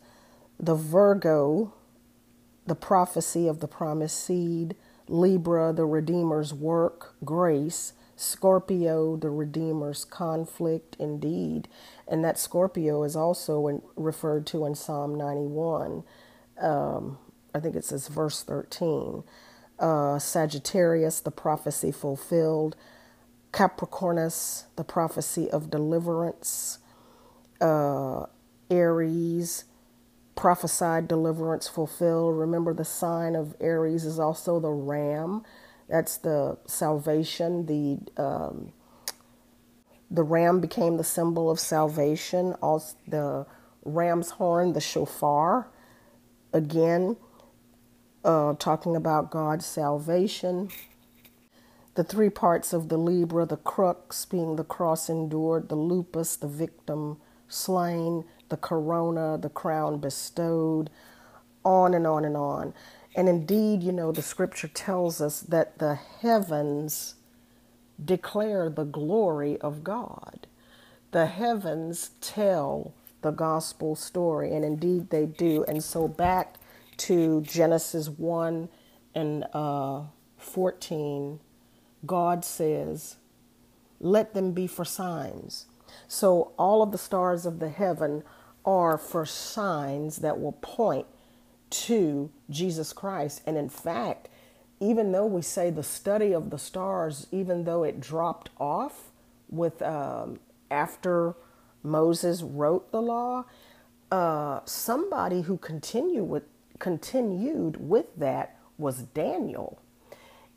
The 0.60 0.76
Virgo 0.76 1.74
the 2.70 2.76
prophecy 2.76 3.48
of 3.48 3.62
the 3.62 3.68
promised 3.68 4.24
seed, 4.24 4.76
Libra, 5.10 5.74
the 5.74 5.86
Redeemer's 5.86 6.54
work, 6.54 7.16
grace, 7.26 7.94
Scorpio, 8.16 9.18
the 9.18 9.32
Redeemer's 9.32 10.06
conflict, 10.06 10.96
indeed. 11.00 11.68
And 12.08 12.24
that 12.24 12.38
Scorpio 12.40 13.04
is 13.04 13.16
also 13.16 13.68
in, 13.68 13.82
referred 13.98 14.46
to 14.48 14.66
in 14.66 14.76
Psalm 14.76 15.16
91. 15.18 16.04
Um, 16.62 17.18
I 17.56 17.60
think 17.60 17.76
it 17.76 17.86
says 17.86 18.08
verse 18.08 18.44
13. 18.44 19.24
Uh, 19.80 20.20
Sagittarius, 20.20 21.22
the 21.22 21.32
prophecy 21.32 21.92
fulfilled. 21.92 22.76
Capricornus, 23.52 24.66
the 24.76 24.84
prophecy 24.84 25.50
of 25.50 25.72
deliverance. 25.72 26.78
Uh, 27.60 28.28
Aries, 28.70 29.66
prophesied 30.40 31.06
deliverance 31.06 31.68
fulfilled. 31.68 32.38
Remember, 32.38 32.74
the 32.74 32.86
sign 32.86 33.36
of 33.36 33.58
Aries 33.60 34.06
is 34.06 34.20
also 34.20 34.58
the 34.58 34.72
ram. 34.72 35.44
That's 35.90 36.16
the 36.16 36.58
salvation. 36.66 37.66
The 37.66 38.22
um, 38.22 38.72
the 40.10 40.24
ram 40.24 40.62
became 40.62 40.96
the 40.96 41.04
symbol 41.04 41.52
of 41.52 41.60
salvation. 41.60 42.54
Also, 42.62 42.96
the 43.06 43.48
ram's 43.84 44.32
horn, 44.32 44.72
the 44.72 44.80
shofar, 44.80 45.68
again, 46.54 47.18
uh, 48.24 48.54
talking 48.54 48.96
about 48.96 49.32
God's 49.32 49.66
salvation. 49.66 50.70
The 51.96 52.06
three 52.06 52.30
parts 52.30 52.72
of 52.72 52.88
the 52.88 52.98
Libra, 52.98 53.46
the 53.46 53.58
crux 53.58 54.24
being 54.24 54.56
the 54.56 54.64
cross 54.64 55.10
endured, 55.10 55.68
the 55.68 55.76
lupus, 55.76 56.38
the 56.38 56.48
victim 56.48 57.18
slain, 57.50 58.24
the 58.50 58.58
corona, 58.58 59.38
the 59.38 59.50
crown 59.50 60.00
bestowed, 60.00 60.90
on 61.64 61.94
and 61.94 62.08
on 62.08 62.26
and 62.26 62.38
on. 62.38 62.74
And 63.16 63.30
indeed, 63.30 63.84
you 63.84 63.92
know, 63.92 64.12
the 64.12 64.22
scripture 64.22 64.68
tells 64.68 65.22
us 65.22 65.42
that 65.42 65.80
the 65.80 65.96
heavens 65.96 67.16
declare 68.04 68.70
the 68.70 68.86
glory 68.86 69.58
of 69.60 69.84
God. 69.84 70.48
The 71.12 71.26
heavens 71.26 72.12
tell 72.22 72.94
the 73.22 73.32
gospel 73.32 73.96
story, 73.96 74.54
and 74.54 74.64
indeed 74.64 75.10
they 75.10 75.26
do. 75.26 75.66
And 75.68 75.84
so, 75.84 76.08
back 76.08 76.56
to 76.98 77.42
Genesis 77.42 78.10
1 78.10 78.70
and 79.16 79.46
uh, 79.54 80.04
14, 80.38 81.40
God 82.06 82.46
says, 82.46 83.18
Let 84.00 84.34
them 84.34 84.52
be 84.52 84.68
for 84.68 84.86
signs. 84.86 85.66
So 86.08 86.54
all 86.58 86.82
of 86.82 86.92
the 86.92 86.98
stars 86.98 87.46
of 87.46 87.60
the 87.60 87.70
heaven 87.70 88.24
are 88.66 88.98
for 88.98 89.26
signs 89.26 90.18
that 90.18 90.40
will 90.40 90.54
point 90.54 91.08
to 91.70 92.30
Jesus 92.50 92.94
Christ. 92.94 93.42
And 93.46 93.58
in 93.58 93.70
fact, 93.70 94.30
even 94.80 95.12
though 95.12 95.26
we 95.26 95.42
say 95.42 95.70
the 95.70 95.84
study 95.84 96.34
of 96.34 96.50
the 96.50 96.58
stars, 96.58 97.28
even 97.32 97.66
though 97.66 97.84
it 97.84 98.00
dropped 98.00 98.50
off 98.58 99.12
with 99.50 99.82
um, 99.82 100.40
after 100.72 101.36
Moses 101.84 102.42
wrote 102.42 102.92
the 102.92 103.02
law, 103.02 103.46
uh, 104.12 104.62
somebody 104.66 105.42
who 105.42 105.58
continued 105.58 106.24
with 106.24 106.44
continued 106.80 107.90
with 107.90 108.06
that 108.16 108.58
was 108.78 109.02
Daniel. 109.02 109.82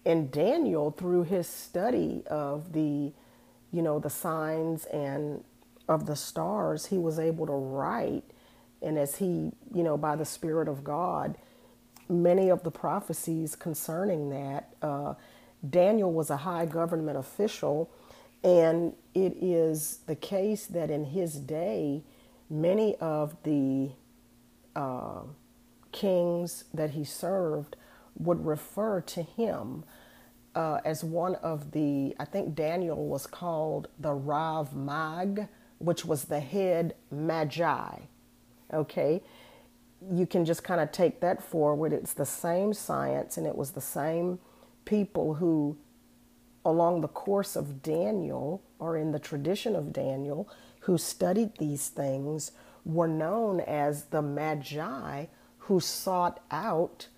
And 0.06 0.30
Daniel, 0.30 0.90
through 0.90 1.24
his 1.24 1.46
study 1.46 2.22
of 2.28 2.72
the, 2.72 3.12
you 3.72 3.82
know, 3.82 3.98
the 3.98 4.10
signs 4.10 4.84
and 4.86 5.44
of 5.92 6.06
the 6.06 6.16
stars, 6.16 6.86
he 6.86 6.98
was 6.98 7.18
able 7.18 7.46
to 7.46 7.52
write. 7.52 8.24
And 8.82 8.98
as 8.98 9.16
he, 9.16 9.52
you 9.74 9.84
know, 9.84 9.96
by 9.98 10.16
the 10.16 10.24
Spirit 10.24 10.68
of 10.68 10.84
God, 10.84 11.36
many 12.08 12.50
of 12.50 12.64
the 12.64 12.72
prophecies 12.72 13.56
concerning 13.56 14.30
that, 14.30 14.74
uh, 14.82 15.14
Daniel 15.68 16.12
was 16.12 16.30
a 16.30 16.38
high 16.38 16.66
government 16.66 17.18
official. 17.18 17.90
And 18.44 18.94
it 19.14 19.36
is 19.40 20.00
the 20.06 20.16
case 20.16 20.66
that 20.66 20.90
in 20.90 21.04
his 21.06 21.36
day, 21.36 22.02
many 22.50 22.96
of 22.96 23.36
the 23.44 23.90
uh, 24.76 25.22
kings 25.92 26.64
that 26.74 26.90
he 26.90 27.04
served 27.04 27.76
would 28.16 28.44
refer 28.44 29.00
to 29.02 29.22
him 29.22 29.84
uh, 30.54 30.80
as 30.84 31.04
one 31.04 31.36
of 31.36 31.72
the, 31.72 32.14
I 32.20 32.24
think 32.24 32.54
Daniel 32.54 33.06
was 33.06 33.26
called 33.26 33.88
the 33.98 34.12
Rav 34.12 34.74
Mag, 34.74 35.48
which 35.82 36.04
was 36.04 36.24
the 36.24 36.40
head 36.40 36.94
magi. 37.10 37.96
Okay, 38.72 39.22
you 40.10 40.26
can 40.26 40.44
just 40.44 40.64
kind 40.64 40.80
of 40.80 40.92
take 40.92 41.20
that 41.20 41.42
forward. 41.42 41.92
It's 41.92 42.12
the 42.12 42.26
same 42.26 42.72
science, 42.72 43.36
and 43.36 43.46
it 43.46 43.56
was 43.56 43.72
the 43.72 43.80
same 43.80 44.38
people 44.84 45.34
who, 45.34 45.76
along 46.64 47.00
the 47.00 47.08
course 47.08 47.56
of 47.56 47.82
Daniel, 47.82 48.62
or 48.78 48.96
in 48.96 49.12
the 49.12 49.18
tradition 49.18 49.76
of 49.76 49.92
Daniel, 49.92 50.48
who 50.80 50.96
studied 50.96 51.58
these 51.58 51.88
things, 51.88 52.52
were 52.84 53.08
known 53.08 53.60
as 53.60 54.04
the 54.06 54.22
magi 54.22 55.26
who 55.58 55.78
sought 55.78 56.40
out 56.50 57.08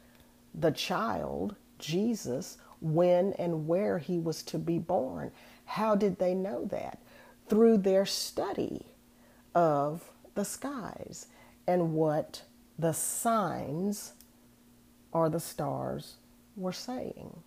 the 0.55 0.71
child, 0.71 1.57
Jesus, 1.79 2.59
when 2.81 3.33
and 3.35 3.67
where 3.67 3.99
he 3.99 4.19
was 4.19 4.43
to 4.43 4.59
be 4.59 4.79
born. 4.79 5.31
How 5.65 5.95
did 5.95 6.19
they 6.19 6.35
know 6.35 6.67
that? 6.67 6.99
Through 7.49 7.79
their 7.79 8.07
study 8.07 8.87
of 9.55 10.11
the 10.35 10.45
skies 10.45 11.27
and 11.67 11.93
what 11.95 12.43
the 12.79 12.93
signs 12.93 14.13
or 15.13 15.29
the 15.29 15.41
stars 15.41 16.17
were 16.57 16.73
saying. 16.73 17.43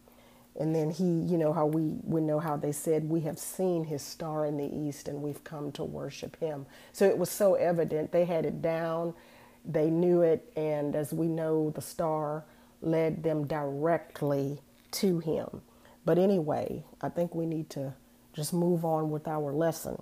And 0.59 0.73
then 0.73 0.89
he, 0.89 1.03
you 1.03 1.37
know, 1.37 1.53
how 1.53 1.67
we, 1.67 1.99
we 2.03 2.21
know 2.21 2.39
how 2.39 2.57
they 2.57 2.71
said, 2.71 3.09
We 3.09 3.21
have 3.21 3.37
seen 3.37 3.83
his 3.83 4.01
star 4.01 4.45
in 4.45 4.57
the 4.57 4.65
east 4.75 5.07
and 5.07 5.21
we've 5.21 5.43
come 5.43 5.71
to 5.73 5.83
worship 5.83 6.39
him. 6.39 6.65
So 6.93 7.05
it 7.05 7.17
was 7.17 7.29
so 7.29 7.53
evident. 7.55 8.11
They 8.11 8.25
had 8.25 8.45
it 8.45 8.61
down, 8.61 9.13
they 9.63 9.89
knew 9.89 10.21
it, 10.21 10.51
and 10.55 10.95
as 10.95 11.13
we 11.13 11.27
know, 11.27 11.69
the 11.69 11.81
star 11.81 12.45
led 12.81 13.21
them 13.23 13.45
directly 13.45 14.61
to 14.91 15.19
him. 15.19 15.61
But 16.05 16.17
anyway, 16.17 16.85
I 17.01 17.09
think 17.09 17.35
we 17.35 17.45
need 17.45 17.69
to 17.71 17.93
just 18.37 18.53
move 18.53 18.85
on 18.85 19.09
with 19.09 19.27
our 19.27 19.51
lesson. 19.51 19.99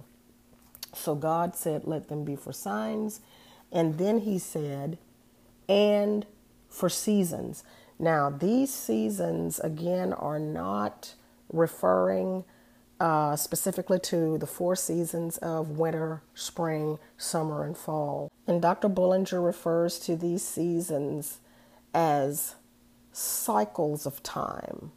So 0.94 1.16
God 1.16 1.56
said, 1.56 1.86
Let 1.86 2.10
them 2.10 2.26
be 2.26 2.36
for 2.36 2.52
signs. 2.52 3.22
And 3.72 3.98
then 3.98 4.20
he 4.20 4.38
said, 4.38 4.98
And 5.70 6.26
for 6.68 6.90
seasons. 6.90 7.64
Now, 7.98 8.30
these 8.30 8.74
seasons, 8.74 9.60
again, 9.62 10.12
are 10.12 10.38
not 10.38 11.16
referring 11.52 12.44
uh, 13.00 13.38
specifically 13.38 14.00
to 14.00 14.38
the 14.38 14.48
four 14.48 14.76
seasons 14.76 15.38
of 15.38 15.72
winter, 15.80 16.22
spring, 16.34 17.00
summer, 17.18 17.64
and 17.64 17.78
fall. 17.78 18.30
And 18.48 18.62
Dr. 18.62 18.90
Bullinger 18.90 19.42
refers 19.42 19.98
to 20.00 20.18
these 20.18 20.44
seasons 20.46 21.40
as 21.94 22.56
cycles 23.14 24.06
of 24.06 24.22
time. 24.24 24.92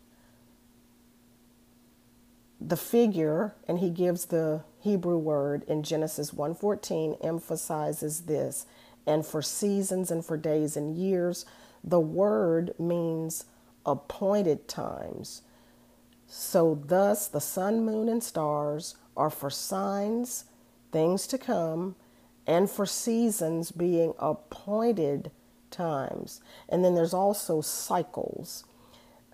The 2.60 2.76
figure, 2.76 3.54
and 3.66 3.78
he 3.78 3.90
gives 3.90 4.26
the 4.26 4.64
Hebrew 4.80 5.18
word 5.18 5.64
in 5.68 5.82
Genesis 5.82 6.32
1:14 6.32 7.16
emphasizes 7.20 8.22
this, 8.22 8.66
and 9.06 9.24
for 9.24 9.42
seasons 9.42 10.10
and 10.10 10.24
for 10.24 10.36
days 10.36 10.76
and 10.76 10.96
years, 10.96 11.44
the 11.84 12.00
word 12.00 12.74
means 12.78 13.44
appointed 13.86 14.68
times. 14.68 15.42
So 16.26 16.78
thus 16.84 17.28
the 17.28 17.40
sun, 17.40 17.84
moon 17.84 18.08
and 18.08 18.22
stars 18.22 18.96
are 19.16 19.30
for 19.30 19.50
signs, 19.50 20.44
things 20.92 21.26
to 21.28 21.38
come, 21.38 21.96
and 22.46 22.68
for 22.70 22.86
seasons 22.86 23.70
being 23.70 24.14
appointed 24.18 25.30
times. 25.70 26.40
And 26.68 26.84
then 26.84 26.94
there's 26.94 27.14
also 27.14 27.60
cycles, 27.60 28.64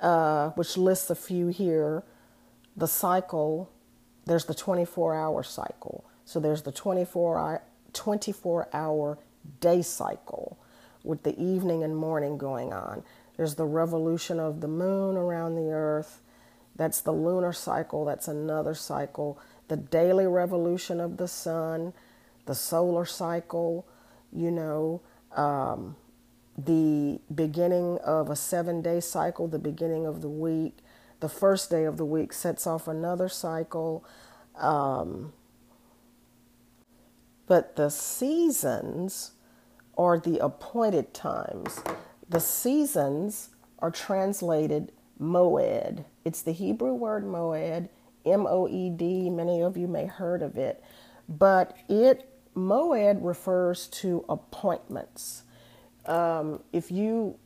uh, 0.01 0.51
which 0.51 0.77
lists 0.77 1.11
a 1.11 1.15
few 1.15 1.49
here. 1.49 2.05
The 2.77 2.89
cycle, 2.89 3.71
there's 4.27 4.47
the 4.47 4.55
24 4.55 5.15
hour 5.15 5.43
cycle. 5.43 6.05
So 6.25 6.41
there's 6.41 6.63
the 6.63 6.73
24 6.73 7.63
24 7.93 8.69
hour 8.73 9.19
day 9.61 9.83
cycle 9.83 10.59
with 11.05 11.23
the 11.23 11.39
evening 11.41 11.85
and 11.85 11.97
morning 11.97 12.39
going 12.39 12.73
on. 12.73 13.03
There's 13.37 13.55
the 13.55 13.67
revolution 13.67 14.41
of 14.41 14.61
the 14.61 14.69
moon 14.69 15.17
around 15.17 15.55
the 15.55 15.71
earth. 15.71 16.21
That's 16.77 17.01
the 17.01 17.13
lunar 17.13 17.53
cycle. 17.53 18.05
That's 18.05 18.29
another 18.29 18.75
cycle. 18.75 19.39
The 19.69 19.77
daily 19.77 20.27
revolution 20.27 21.01
of 21.01 21.17
the 21.17 21.29
sun, 21.29 21.93
the 22.47 22.55
solar 22.55 23.05
cycle, 23.05 23.87
you 24.33 24.51
know, 24.51 25.01
um, 25.33 25.97
the 26.57 27.21
beginning 27.35 27.99
of 28.05 28.31
a 28.31 28.37
seven 28.37 28.83
day 28.83 29.01
cycle, 29.01 29.49
the 29.49 29.59
beginning 29.59 30.07
of 30.07 30.21
the 30.21 30.29
week. 30.29 30.79
The 31.25 31.31
first 31.31 31.71
day 31.71 31.85
of 31.85 31.97
the 31.97 32.05
week 32.05 32.35
sets 32.35 32.67
off 32.67 32.87
another 32.87 33.31
cycle. 33.31 34.05
Um, 34.57 35.33
but 37.47 37.77
the 37.77 37.89
seasons 37.89 39.31
are 39.97 40.19
the 40.19 40.37
appointed 40.37 41.15
times. 41.15 41.81
The 42.29 42.41
seasons 42.41 43.49
are 43.79 43.91
translated 43.91 44.93
moed. 45.19 46.05
It's 46.27 46.43
the 46.43 46.53
Hebrew 46.53 46.93
word 46.93 47.25
moed, 47.25 47.89
M 48.27 48.47
O 48.47 48.69
E 48.69 48.91
D. 48.91 49.31
Many 49.31 49.63
of 49.63 49.79
you 49.79 49.89
may 49.89 50.05
heard 50.05 50.43
of 50.43 50.59
it, 50.59 50.85
but 51.27 51.75
it 51.89 52.29
moed 52.55 53.17
refers 53.23 53.87
to 54.03 54.27
appointments 54.29 55.45
um, 56.07 56.63
if 56.73 56.91
you 56.91 57.39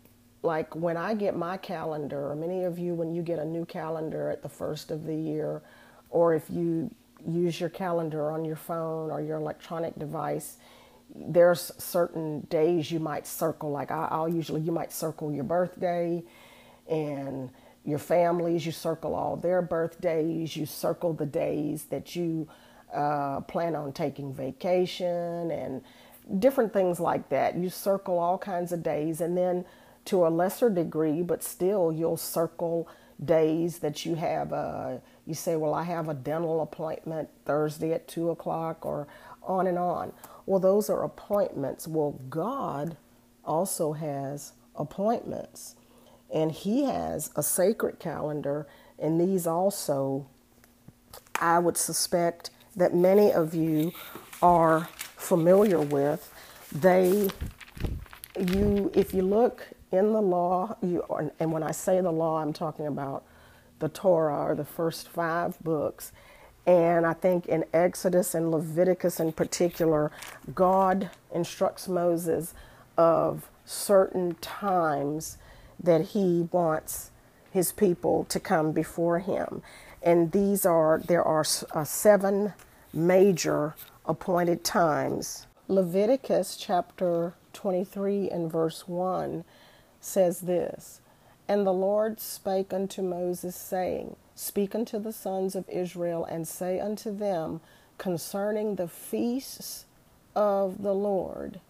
like 0.43 0.75
when 0.75 0.97
I 0.97 1.15
get 1.15 1.37
my 1.37 1.57
calendar, 1.57 2.31
or 2.31 2.37
many 2.37 2.65
of 2.65 2.79
you 2.79 2.95
when 2.95 3.15
you 3.15 3.23
get 3.23 3.39
a 3.39 3.45
new 3.45 3.65
calendar 3.65 4.31
at 4.31 4.43
the 4.43 4.49
first 4.49 4.91
of 4.91 5.05
the 5.05 5.15
year, 5.15 5.63
or 6.11 6.35
if 6.35 6.49
you 6.49 6.95
use 7.27 7.61
your 7.61 7.69
calendar 7.71 8.31
on 8.31 8.45
your 8.45 8.57
phone 8.57 9.11
or 9.11 9.21
your 9.21 9.39
electronic 9.39 9.99
device, 9.99 10.57
there's 11.15 11.73
certain 11.79 12.41
days 12.51 12.91
you 12.91 13.01
might 13.01 13.27
circle. 13.27 13.71
Like 13.71 13.91
I, 13.91 14.17
will 14.21 14.29
usually, 14.29 14.61
you 14.61 14.73
might 14.73 14.93
circle 14.93 15.33
your 15.33 15.45
birthday 15.45 16.23
and 16.89 17.51
your 17.85 17.99
families. 17.99 18.65
You 18.65 18.73
circle 18.73 19.15
all 19.15 19.37
their 19.37 19.63
birthdays. 19.63 20.57
You 20.57 20.67
circle 20.67 21.13
the 21.15 21.27
days 21.27 21.85
that 21.85 22.15
you 22.15 22.49
uh, 22.95 23.41
plan 23.41 23.75
on 23.75 23.93
taking 23.93 24.33
vacation 24.33 25.51
and 25.51 25.83
different 26.39 26.73
things 26.73 27.01
like 27.01 27.29
that. 27.31 27.57
You 27.57 27.71
circle 27.71 28.19
all 28.19 28.39
kinds 28.39 28.73
of 28.73 28.83
days, 28.83 29.21
and 29.21 29.37
then 29.37 29.65
to 30.07 30.27
a 30.27 30.29
lesser 30.29 30.71
degree, 30.71 31.23
but 31.23 31.43
still, 31.43 31.93
you'll 31.93 32.17
circle 32.17 32.89
days 33.23 33.79
that 33.79 34.07
you 34.07 34.15
have. 34.15 34.53
Uh, 34.53 34.99
you 35.27 35.35
say, 35.35 35.57
Well, 35.57 35.75
I 35.75 35.85
have 35.85 36.09
a 36.09 36.15
dental 36.15 36.61
appointment 36.63 37.29
Thursday 37.45 37.93
at 37.93 38.09
2 38.09 38.31
o'clock, 38.31 38.85
or 38.87 39.07
on 39.43 39.67
and 39.67 39.79
on. 39.79 40.13
Well, 40.47 40.61
those 40.61 40.89
are 40.91 41.03
appointments. 41.05 41.87
Well, 41.89 42.21
God 42.31 42.97
also 43.45 43.93
has 43.93 44.53
appointments, 44.77 45.77
and 46.33 46.53
He 46.53 46.85
has 46.85 47.31
a 47.37 47.43
sacred 47.43 47.99
calendar, 47.99 48.67
and 48.99 49.21
these 49.21 49.47
also, 49.47 50.27
I 51.41 51.59
would 51.59 51.77
suspect 51.77 52.51
that 52.77 52.95
many 52.95 53.33
of 53.33 53.55
you 53.55 53.93
are 54.43 54.89
familiar 55.17 55.81
with. 55.81 56.33
They, 56.73 57.29
you, 58.39 58.91
if 58.95 59.13
you 59.15 59.23
look 59.23 59.67
in 59.91 60.13
the 60.13 60.21
law, 60.21 60.77
you, 60.83 61.05
and 61.39 61.53
when 61.53 61.63
I 61.63 61.73
say 61.73 62.01
the 62.01 62.13
law, 62.13 62.39
I'm 62.39 62.53
talking 62.53 62.87
about 62.87 63.25
the 63.79 63.89
Torah 63.89 64.45
or 64.51 64.55
the 64.55 64.65
first 64.65 65.09
five 65.09 65.59
books. 65.63 66.13
And 66.67 67.07
I 67.07 67.15
think 67.15 67.47
in 67.47 67.65
Exodus 67.73 68.35
and 68.35 68.51
Leviticus 68.51 69.21
in 69.21 69.33
particular, 69.33 70.11
God 70.55 71.11
instructs 71.35 71.89
Moses 71.89 72.53
of 72.97 73.49
certain 73.65 74.35
times 74.37 75.39
that 75.83 76.09
he 76.09 76.49
wants 76.53 77.11
his 77.51 77.73
people 77.73 78.25
to 78.25 78.39
come 78.39 78.73
before 78.73 79.21
him. 79.21 79.63
And 80.03 80.33
these 80.33 80.67
are, 80.67 81.01
there 81.07 81.25
are 81.25 81.45
uh, 81.73 81.85
seven 81.85 82.53
major 82.93 83.75
appointed 84.05 84.65
times. 84.65 85.47
Leviticus 85.69 86.57
chapter 86.57 87.35
23 87.53 88.31
and 88.31 88.51
verse 88.51 88.87
1 88.87 89.45
says 90.01 90.41
this 90.41 91.01
And 91.49 91.67
the 91.67 91.73
Lord 91.73 92.21
spake 92.21 92.73
unto 92.73 93.03
Moses, 93.03 93.57
saying, 93.57 94.17
Speak 94.35 94.75
unto 94.75 94.99
the 94.99 95.13
sons 95.13 95.57
of 95.57 95.69
Israel, 95.69 96.25
and 96.25 96.47
say 96.47 96.81
unto 96.81 97.17
them 97.17 97.61
concerning 97.99 98.77
the 98.77 98.89
feasts 98.89 99.85
of 100.37 100.83
the 100.83 100.95
Lord, 100.95 101.61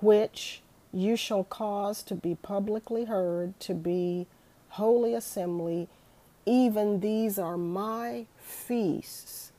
which 0.00 0.62
you 0.92 1.16
shall 1.16 1.44
cause 1.44 2.02
to 2.04 2.14
be 2.14 2.34
publicly 2.34 3.04
heard, 3.04 3.58
to 3.60 3.74
be 3.74 4.26
holy 4.70 5.14
assembly. 5.14 5.88
Even 6.44 7.00
these 7.00 7.38
are 7.38 7.56
my 7.56 8.26
feasts, 8.38 9.52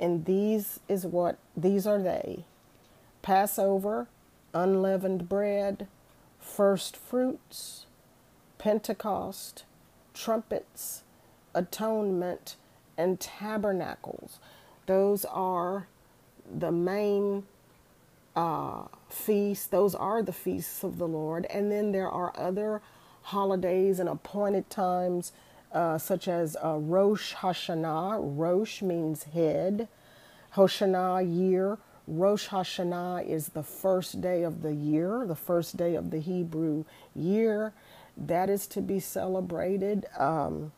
and 0.00 0.24
these 0.24 0.80
is 0.88 1.06
what 1.06 1.38
these 1.56 1.86
are 1.86 2.00
they 2.02 2.44
Passover, 3.22 4.08
unleavened 4.52 5.28
bread, 5.28 5.86
first 6.56 6.96
fruits, 6.96 7.86
Pentecost, 8.58 9.64
trumpets, 10.14 11.02
atonement, 11.54 12.56
and 12.96 13.18
tabernacles. 13.18 14.38
Those 14.86 15.24
are 15.24 15.88
the 16.58 16.70
main 16.70 17.44
uh, 18.36 18.84
feasts. 19.08 19.66
Those 19.66 19.94
are 19.94 20.22
the 20.22 20.32
feasts 20.32 20.82
of 20.84 20.98
the 20.98 21.08
Lord. 21.08 21.46
And 21.46 21.72
then 21.72 21.92
there 21.92 22.08
are 22.10 22.32
other 22.36 22.82
holidays 23.22 23.98
and 23.98 24.08
appointed 24.08 24.68
times, 24.68 25.32
uh, 25.72 25.98
such 25.98 26.28
as 26.28 26.56
uh, 26.62 26.76
Rosh 26.78 27.34
Hashanah. 27.34 28.20
Rosh 28.20 28.82
means 28.82 29.24
head. 29.24 29.88
Hashanah 30.54 31.24
year. 31.34 31.78
Rosh 32.06 32.48
Hashanah 32.48 33.28
is 33.28 33.50
the 33.50 33.62
first 33.62 34.20
day 34.20 34.42
of 34.42 34.62
the 34.62 34.74
year, 34.74 35.24
the 35.26 35.36
first 35.36 35.76
day 35.76 35.94
of 35.94 36.10
the 36.10 36.20
Hebrew 36.20 36.84
year. 37.14 37.72
That 38.16 38.50
is 38.50 38.66
to 38.68 38.80
be 38.82 39.00
celebrated. 39.00 40.06
Um, 40.18 40.72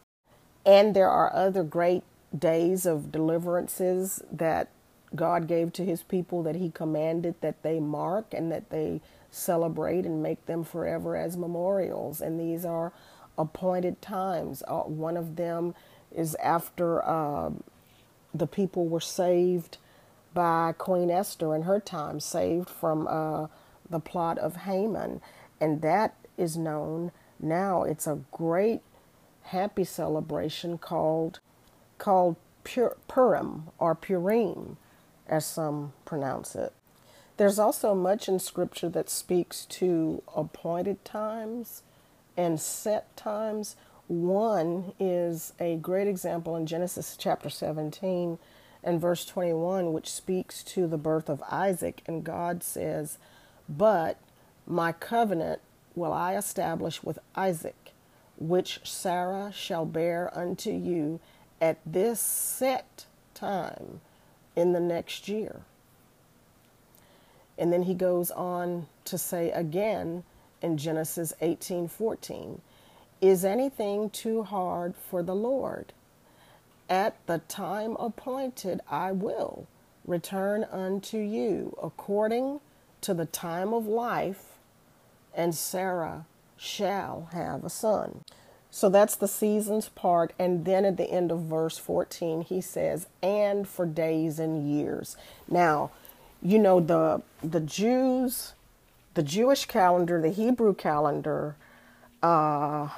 and 0.67 0.95
there 0.95 1.11
are 1.11 1.35
other 1.35 1.63
great 1.63 2.03
days 2.37 2.87
of 2.87 3.11
deliverances 3.13 4.23
that 4.31 4.69
God 5.15 5.47
gave 5.47 5.73
to 5.75 5.85
his 5.85 6.03
people 6.03 6.43
that 6.43 6.57
he 6.57 6.71
commanded 6.71 7.37
that 7.41 7.63
they 7.63 7.81
mark 7.81 8.35
and 8.35 8.51
that 8.51 8.71
they 8.71 9.01
celebrate 9.31 10.05
and 10.05 10.23
make 10.23 10.47
them 10.47 10.65
forever 10.65 11.17
as 11.17 11.37
memorials. 11.37 12.21
And 12.21 12.39
these 12.39 12.65
are 12.65 12.93
appointed 13.39 14.01
times. 14.03 14.63
Uh, 14.67 14.81
one 14.81 15.17
of 15.17 15.37
them 15.37 15.75
is 16.15 16.35
after 16.37 17.05
uh, 17.05 17.51
the 18.33 18.47
people 18.47 18.89
were 18.89 19.01
saved 19.01 19.79
by 20.35 20.75
Queen 20.77 21.11
Esther 21.11 21.55
in 21.55 21.63
her 21.63 21.81
time, 21.81 22.21
saved 22.21 22.69
from 22.69 23.07
uh, 23.07 23.47
the 23.89 24.01
plot 24.01 24.39
of 24.39 24.57
Haman. 24.57 25.21
And 25.61 25.81
that 25.83 26.17
is 26.37 26.57
known 26.57 27.13
now. 27.41 27.85
It's 27.85 28.07
a 28.07 28.21
great 28.33 28.83
happy 29.45 29.85
celebration 29.85 30.79
called 30.79 31.39
called 31.99 32.37
Purim 32.65 33.69
or 33.79 33.95
Purim, 33.95 34.77
as 35.29 35.47
some 35.47 35.93
pronounce 36.05 36.57
it. 36.57 36.73
There's 37.37 37.59
also 37.59 37.95
much 37.95 38.29
in 38.29 38.39
Scripture 38.39 38.89
that 38.91 39.11
speaks 39.11 39.65
to 39.67 40.23
appointed 40.35 41.05
times 41.05 41.83
and 42.37 42.61
set 42.61 43.17
times. 43.17 43.77
One 44.07 44.93
is 45.01 45.53
a 45.59 45.77
great 45.77 46.09
example 46.09 46.57
in 46.57 46.67
Genesis 46.67 47.17
chapter 47.19 47.51
17 47.51 48.39
and 48.85 49.01
verse 49.01 49.25
21, 49.25 49.93
which 49.93 50.11
speaks 50.11 50.63
to 50.63 50.87
the 50.87 50.99
birth 50.99 51.29
of 51.29 51.43
Isaac. 51.51 52.03
And 52.07 52.23
God 52.23 52.63
says, 52.63 53.19
But 53.69 54.19
my 54.67 54.93
covenant 54.93 55.61
will 55.97 56.13
I 56.13 56.37
establish 56.37 57.03
with 57.03 57.19
Isaac, 57.35 57.93
which 58.39 58.81
Sarah 58.85 59.53
shall 59.55 59.87
bear 59.87 60.31
unto 60.37 60.71
you 60.71 61.21
at 61.61 61.79
this 61.87 62.21
set 62.21 63.07
time 63.33 64.01
in 64.55 64.73
the 64.73 64.81
next 64.81 65.29
year. 65.29 65.63
And 67.57 67.73
then 67.73 67.85
he 67.85 67.95
goes 67.95 68.31
on 68.33 68.87
to 69.07 69.17
say 69.17 69.51
again 69.51 70.25
in 70.61 70.77
Genesis 70.77 71.33
18:14, 71.41 72.61
is 73.21 73.45
anything 73.45 74.11
too 74.11 74.43
hard 74.43 74.95
for 74.95 75.23
the 75.23 75.35
Lord? 75.35 75.93
At 76.89 77.17
the 77.27 77.39
time 77.49 77.97
appointed 77.99 78.81
I 78.91 79.13
will 79.13 79.67
return 80.07 80.65
unto 80.65 81.19
you 81.19 81.77
according 81.83 82.61
to 83.01 83.15
the 83.15 83.27
time 83.27 83.73
of 83.73 83.87
life, 83.87 84.59
and 85.35 85.55
Sarah 85.55 86.27
shall 86.57 87.29
have 87.33 87.65
a 87.65 87.71
son. 87.71 88.25
So 88.71 88.89
that's 88.89 89.17
the 89.17 89.29
seasons 89.29 89.89
part. 89.89 90.33
And 90.39 90.65
then 90.65 90.85
at 90.85 90.97
the 90.97 91.11
end 91.11 91.31
of 91.31 91.43
verse 91.43 91.79
14, 91.79 92.43
he 92.43 92.61
says, 92.61 93.07
and 93.23 93.69
for 93.69 93.87
days 93.87 94.39
and 94.39 94.69
years. 94.69 95.17
Now, 95.49 95.91
you 96.43 96.59
know, 96.59 96.81
the, 96.81 97.23
the 97.43 97.61
Jews, 97.61 98.55
the 99.15 99.23
Jewish 99.23 99.67
calendar, 99.67 100.21
the 100.21 100.31
Hebrew 100.31 100.75
calendar, 100.75 101.57
uh, 102.23 102.89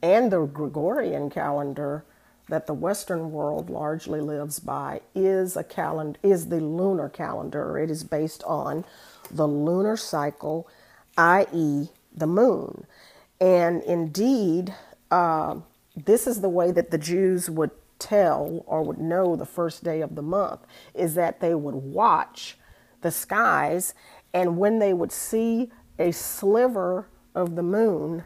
and 0.00 0.30
the 0.30 0.44
Gregorian 0.44 1.28
calendar 1.28 2.04
that 2.48 2.66
the 2.66 2.74
Western 2.74 3.32
world 3.32 3.70
largely 3.70 4.20
lives 4.20 4.60
by 4.60 5.00
is 5.14 5.56
a 5.56 5.64
calendar, 5.64 6.18
is 6.22 6.48
the 6.48 6.60
lunar 6.60 7.08
calendar. 7.08 7.78
It 7.78 7.90
is 7.90 8.04
based 8.04 8.42
on 8.44 8.84
the 9.30 9.48
lunar 9.48 9.96
cycle, 9.96 10.68
i.e., 11.16 11.88
the 12.14 12.26
moon. 12.26 12.86
And 13.40 13.82
indeed, 13.82 14.74
uh, 15.10 15.56
this 15.96 16.26
is 16.26 16.40
the 16.40 16.48
way 16.48 16.70
that 16.70 16.90
the 16.90 16.98
Jews 16.98 17.50
would 17.50 17.72
tell 17.98 18.62
or 18.66 18.82
would 18.82 18.98
know 18.98 19.36
the 19.36 19.46
first 19.46 19.82
day 19.82 20.00
of 20.00 20.14
the 20.14 20.22
month 20.22 20.60
is 20.94 21.14
that 21.14 21.40
they 21.40 21.54
would 21.54 21.74
watch 21.74 22.56
the 23.02 23.10
skies, 23.10 23.94
and 24.32 24.56
when 24.56 24.78
they 24.78 24.92
would 24.92 25.12
see 25.12 25.70
a 25.98 26.12
sliver 26.12 27.08
of 27.34 27.56
the 27.56 27.62
moon, 27.62 28.24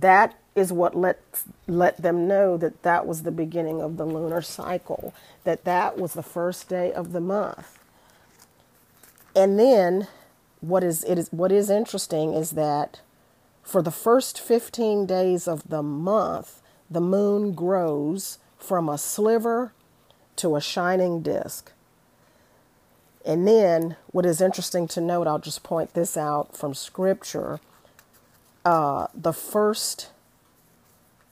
that 0.00 0.34
is 0.54 0.72
what 0.72 0.94
let 0.94 1.20
let 1.66 2.00
them 2.00 2.26
know 2.26 2.56
that 2.56 2.82
that 2.82 3.06
was 3.06 3.22
the 3.22 3.30
beginning 3.30 3.80
of 3.82 3.96
the 3.96 4.06
lunar 4.06 4.42
cycle, 4.42 5.14
that 5.44 5.64
that 5.64 5.98
was 5.98 6.14
the 6.14 6.22
first 6.22 6.68
day 6.68 6.92
of 6.92 7.12
the 7.12 7.20
month. 7.20 7.78
And 9.34 9.58
then 9.58 10.08
what 10.60 10.82
is 10.82 11.04
it 11.04 11.18
is 11.18 11.28
what 11.30 11.52
is 11.52 11.70
interesting 11.70 12.32
is 12.34 12.52
that 12.52 13.00
for 13.62 13.82
the 13.82 13.90
first 13.90 14.40
15 14.40 15.06
days 15.06 15.48
of 15.48 15.68
the 15.68 15.82
month, 15.82 16.62
the 16.90 17.00
moon 17.00 17.52
grows 17.52 18.38
from 18.56 18.88
a 18.88 18.96
sliver 18.96 19.72
to 20.36 20.56
a 20.56 20.60
shining 20.60 21.20
disk. 21.20 21.72
And 23.24 23.46
then, 23.46 23.96
what 24.12 24.24
is 24.24 24.40
interesting 24.40 24.86
to 24.88 25.00
note, 25.00 25.26
I'll 25.26 25.40
just 25.40 25.64
point 25.64 25.94
this 25.94 26.16
out 26.16 26.56
from 26.56 26.74
scripture. 26.74 27.58
Uh, 28.66 29.06
the 29.14 29.32
first, 29.32 30.10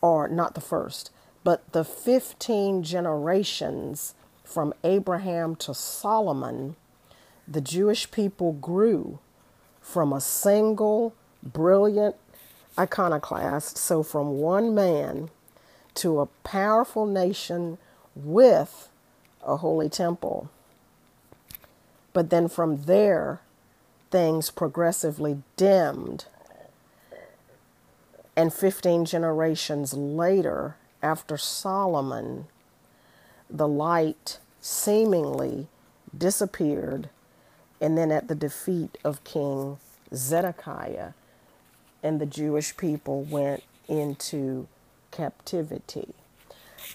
or 0.01 0.29
not 0.29 0.55
the 0.55 0.61
first, 0.61 1.11
but 1.43 1.73
the 1.73 1.85
15 1.85 2.85
generations 2.85 4.15
from 4.45 4.73
Abraham 4.85 5.57
to 5.57 5.75
Solomon, 5.75 6.77
the 7.49 7.61
Jewish 7.61 8.09
people 8.13 8.53
grew 8.53 9.19
from 9.81 10.13
a 10.13 10.21
single 10.21 11.13
brilliant 11.43 12.15
iconoclast. 12.79 13.77
So, 13.79 14.05
from 14.05 14.39
one 14.39 14.73
man 14.73 15.29
to 15.95 16.21
a 16.21 16.27
powerful 16.45 17.05
nation 17.05 17.79
with 18.15 18.89
a 19.45 19.57
holy 19.57 19.89
temple. 19.89 20.51
But 22.13 22.31
then 22.31 22.47
from 22.47 22.83
there, 22.83 23.41
things 24.13 24.53
progressively 24.53 25.43
dimmed. 25.57 26.27
And 28.37 28.53
15 28.53 29.05
generations 29.05 29.95
later, 29.95 30.77
after 31.03 31.37
Solomon, 31.37 32.47
the 33.49 33.69
light 33.69 34.39
seemingly 34.61 35.69
disappeared. 36.17 37.11
And 37.81 37.97
then 37.99 38.11
at 38.11 38.29
the 38.29 38.35
defeat 38.35 38.99
of 39.05 39.23
King 39.25 39.79
Zedekiah, 40.15 41.13
and 42.03 42.21
the 42.21 42.27
Jewish 42.27 42.77
people 42.77 43.23
went 43.23 43.63
into 43.89 44.69
captivity. 45.11 46.15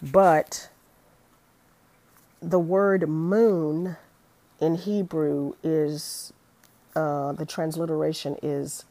But 0.02 0.70
the 2.42 2.60
word 2.60 3.10
moon 3.10 3.98
in 4.60 4.76
Hebrew 4.76 5.54
is 5.64 6.32
uh, 6.96 7.34
the 7.34 7.46
transliteration 7.46 8.38
is 8.42 8.86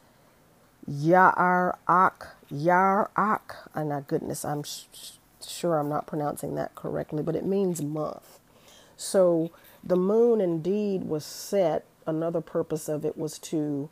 Ya'ar-ak, 0.88 2.36
Yar-ak. 2.50 3.70
And 3.74 3.90
my 3.90 4.00
goodness, 4.00 4.44
I'm 4.44 4.62
sh- 4.62 4.86
sure 5.46 5.78
I'm 5.78 5.88
not 5.88 6.06
pronouncing 6.06 6.54
that 6.54 6.74
correctly, 6.74 7.22
but 7.22 7.36
it 7.36 7.44
means 7.44 7.82
month. 7.82 8.38
So 8.96 9.50
the 9.84 9.96
moon 9.96 10.40
indeed 10.40 11.04
was 11.04 11.24
set. 11.24 11.84
Another 12.06 12.40
purpose 12.40 12.88
of 12.88 13.04
it 13.04 13.18
was 13.18 13.38
to 13.40 13.90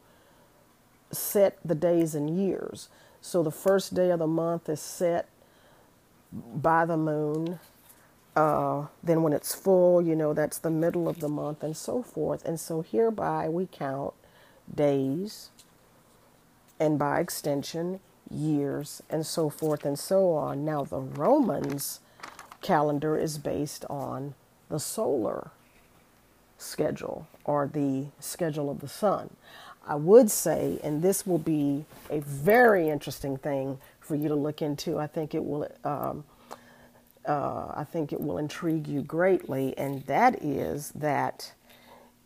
set 1.13 1.59
the 1.65 1.75
days 1.75 2.15
and 2.15 2.31
years. 2.39 2.89
So 3.21 3.43
the 3.43 3.51
first 3.51 3.95
day 3.95 4.11
of 4.11 4.21
the 4.21 4.27
month 4.27 4.69
is 4.69 4.81
set 4.81 5.29
by 6.33 6.87
the 6.87 6.97
moon. 6.97 7.59
Uh, 8.35 8.87
then 9.03 9.23
when 9.23 9.33
it's 9.33 9.55
full, 9.55 10.03
you 10.03 10.17
know, 10.17 10.33
that's 10.35 10.59
the 10.59 10.71
middle 10.71 11.09
of 11.09 11.21
the 11.21 11.29
month 11.29 11.63
and 11.63 11.77
so 11.77 12.03
forth. 12.03 12.45
And 12.45 12.59
so 12.61 12.83
hereby 12.83 13.49
we 13.49 13.67
count 13.67 14.15
days 14.73 15.51
and 16.79 16.99
by 16.99 17.21
extension, 17.21 18.01
years 18.31 19.03
and 19.09 19.25
so 19.25 19.49
forth 19.49 19.85
and 19.85 19.99
so 19.99 20.33
on. 20.33 20.65
Now, 20.65 20.85
the 20.85 21.01
Romans 21.01 22.01
calendar 22.61 23.17
is 23.17 23.39
based 23.39 23.85
on 23.89 24.35
the 24.69 24.81
solar 24.81 25.51
schedule 26.59 27.29
or 27.45 27.69
the 27.73 28.07
schedule 28.19 28.71
of 28.71 28.81
the 28.81 28.89
sun. 28.89 29.31
I 29.87 29.95
would 29.95 30.31
say, 30.31 30.81
and 30.83 31.01
this 31.01 31.27
will 31.27 31.39
be 31.39 31.85
a 32.11 32.19
very 32.21 32.89
interesting 32.89 33.37
thing 33.37 33.79
for 34.01 34.17
you 34.17 34.29
to 34.29 34.35
look 34.35 34.61
into. 34.61 34.99
I 34.99 35.07
think 35.07 35.35
it 35.35 35.45
will. 35.45 35.69
Um, 35.85 36.25
uh, 37.25 37.73
I 37.75 37.85
think 37.85 38.13
it 38.13 38.21
will 38.21 38.39
intrigue 38.39 38.87
you 38.87 39.03
greatly, 39.03 39.77
and 39.77 40.05
that 40.07 40.43
is 40.45 40.93
that 40.95 41.53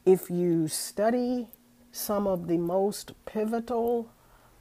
if 0.05 0.29
you 0.29 0.69
study 0.69 1.49
some 1.91 2.27
of 2.27 2.49
the 2.49 2.59
most 2.59 3.13
pivotal 3.25 4.11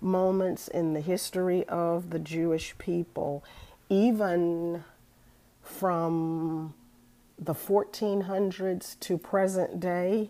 moments 0.02 0.68
in 0.68 0.94
the 0.94 1.02
history 1.02 1.68
of 1.68 2.10
the 2.10 2.20
Jewish 2.20 2.78
people, 2.78 3.44
even 3.90 4.84
from 5.62 6.74
the 7.38 7.54
1400s 7.54 9.00
to 9.00 9.18
present 9.18 9.80
day, 9.80 10.30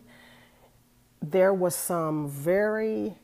there 1.22 1.54
was 1.54 1.76
some 1.76 2.28
very 2.30 3.16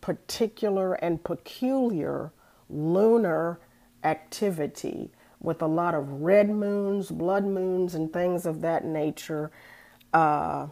particular 0.00 0.94
and 0.94 1.22
peculiar 1.22 2.32
lunar 2.68 3.60
activity 4.02 5.10
with 5.40 5.62
a 5.62 5.66
lot 5.66 5.94
of 5.94 6.22
red 6.22 6.50
moons, 6.50 7.10
blood 7.10 7.44
moons, 7.44 7.94
and 7.94 8.12
things 8.12 8.46
of 8.46 8.60
that 8.60 8.84
nature 8.84 9.50
uh, 10.12 10.66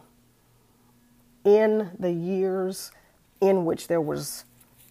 in 1.43 1.89
the 1.97 2.11
years 2.11 2.91
in 3.41 3.65
which 3.65 3.87
there 3.87 4.01
was 4.01 4.45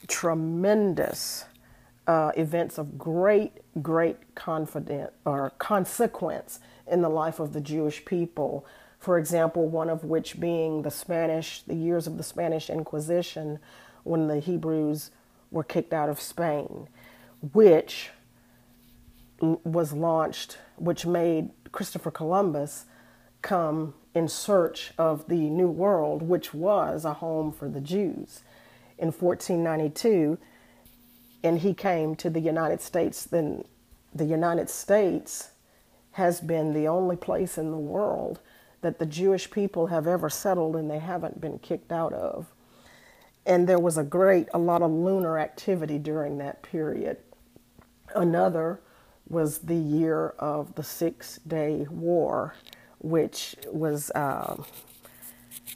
tremendous 0.08 1.44
uh, 2.06 2.32
events 2.36 2.78
of 2.78 2.98
great, 2.98 3.52
great 3.82 4.34
confident 4.34 5.12
or 5.24 5.50
consequence 5.58 6.58
in 6.90 7.02
the 7.02 7.08
life 7.08 7.38
of 7.38 7.52
the 7.52 7.60
Jewish 7.60 8.04
people. 8.04 8.66
For 8.98 9.18
example, 9.18 9.68
one 9.68 9.90
of 9.90 10.04
which 10.04 10.40
being 10.40 10.82
the 10.82 10.90
Spanish, 10.90 11.62
the 11.62 11.74
years 11.74 12.06
of 12.06 12.16
the 12.16 12.22
Spanish 12.22 12.68
Inquisition, 12.70 13.58
when 14.04 14.26
the 14.26 14.40
Hebrews 14.40 15.10
were 15.50 15.62
kicked 15.62 15.92
out 15.92 16.08
of 16.08 16.20
Spain, 16.20 16.88
which 17.52 18.10
was 19.40 19.92
launched, 19.92 20.58
which 20.76 21.06
made 21.06 21.50
Christopher 21.70 22.10
Columbus 22.10 22.86
come 23.42 23.94
in 24.14 24.28
search 24.28 24.92
of 24.98 25.28
the 25.28 25.36
New 25.36 25.68
World, 25.68 26.22
which 26.22 26.52
was 26.52 27.04
a 27.04 27.14
home 27.14 27.52
for 27.52 27.68
the 27.68 27.80
Jews. 27.80 28.42
In 28.98 29.12
1492, 29.12 30.38
and 31.44 31.60
he 31.60 31.72
came 31.72 32.16
to 32.16 32.28
the 32.28 32.40
United 32.40 32.80
States, 32.80 33.24
then 33.24 33.64
the 34.14 34.24
United 34.24 34.68
States 34.68 35.50
has 36.12 36.40
been 36.40 36.72
the 36.72 36.88
only 36.88 37.16
place 37.16 37.56
in 37.58 37.70
the 37.70 37.78
world 37.78 38.40
that 38.80 38.98
the 38.98 39.06
Jewish 39.06 39.50
people 39.50 39.88
have 39.88 40.06
ever 40.06 40.28
settled 40.28 40.76
and 40.76 40.90
they 40.90 40.98
haven't 40.98 41.40
been 41.40 41.58
kicked 41.58 41.92
out 41.92 42.12
of. 42.12 42.46
And 43.46 43.68
there 43.68 43.78
was 43.78 43.96
a 43.96 44.04
great, 44.04 44.48
a 44.52 44.58
lot 44.58 44.82
of 44.82 44.90
lunar 44.90 45.38
activity 45.38 45.98
during 45.98 46.38
that 46.38 46.62
period. 46.62 47.18
Another 48.14 48.80
was 49.28 49.58
the 49.58 49.74
year 49.76 50.30
of 50.38 50.74
the 50.74 50.82
Six 50.82 51.38
Day 51.46 51.86
War, 51.90 52.54
which 52.98 53.56
was 53.70 54.10
uh, 54.10 54.56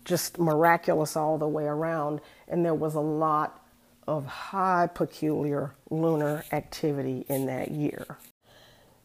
just 0.04 0.38
miraculous 0.38 1.16
all 1.16 1.38
the 1.38 1.48
way 1.48 1.64
around. 1.64 2.20
And 2.52 2.64
there 2.64 2.74
was 2.74 2.94
a 2.94 3.00
lot 3.00 3.60
of 4.06 4.26
high 4.26 4.86
peculiar 4.92 5.72
lunar 5.90 6.44
activity 6.52 7.24
in 7.28 7.46
that 7.46 7.70
year. 7.70 8.18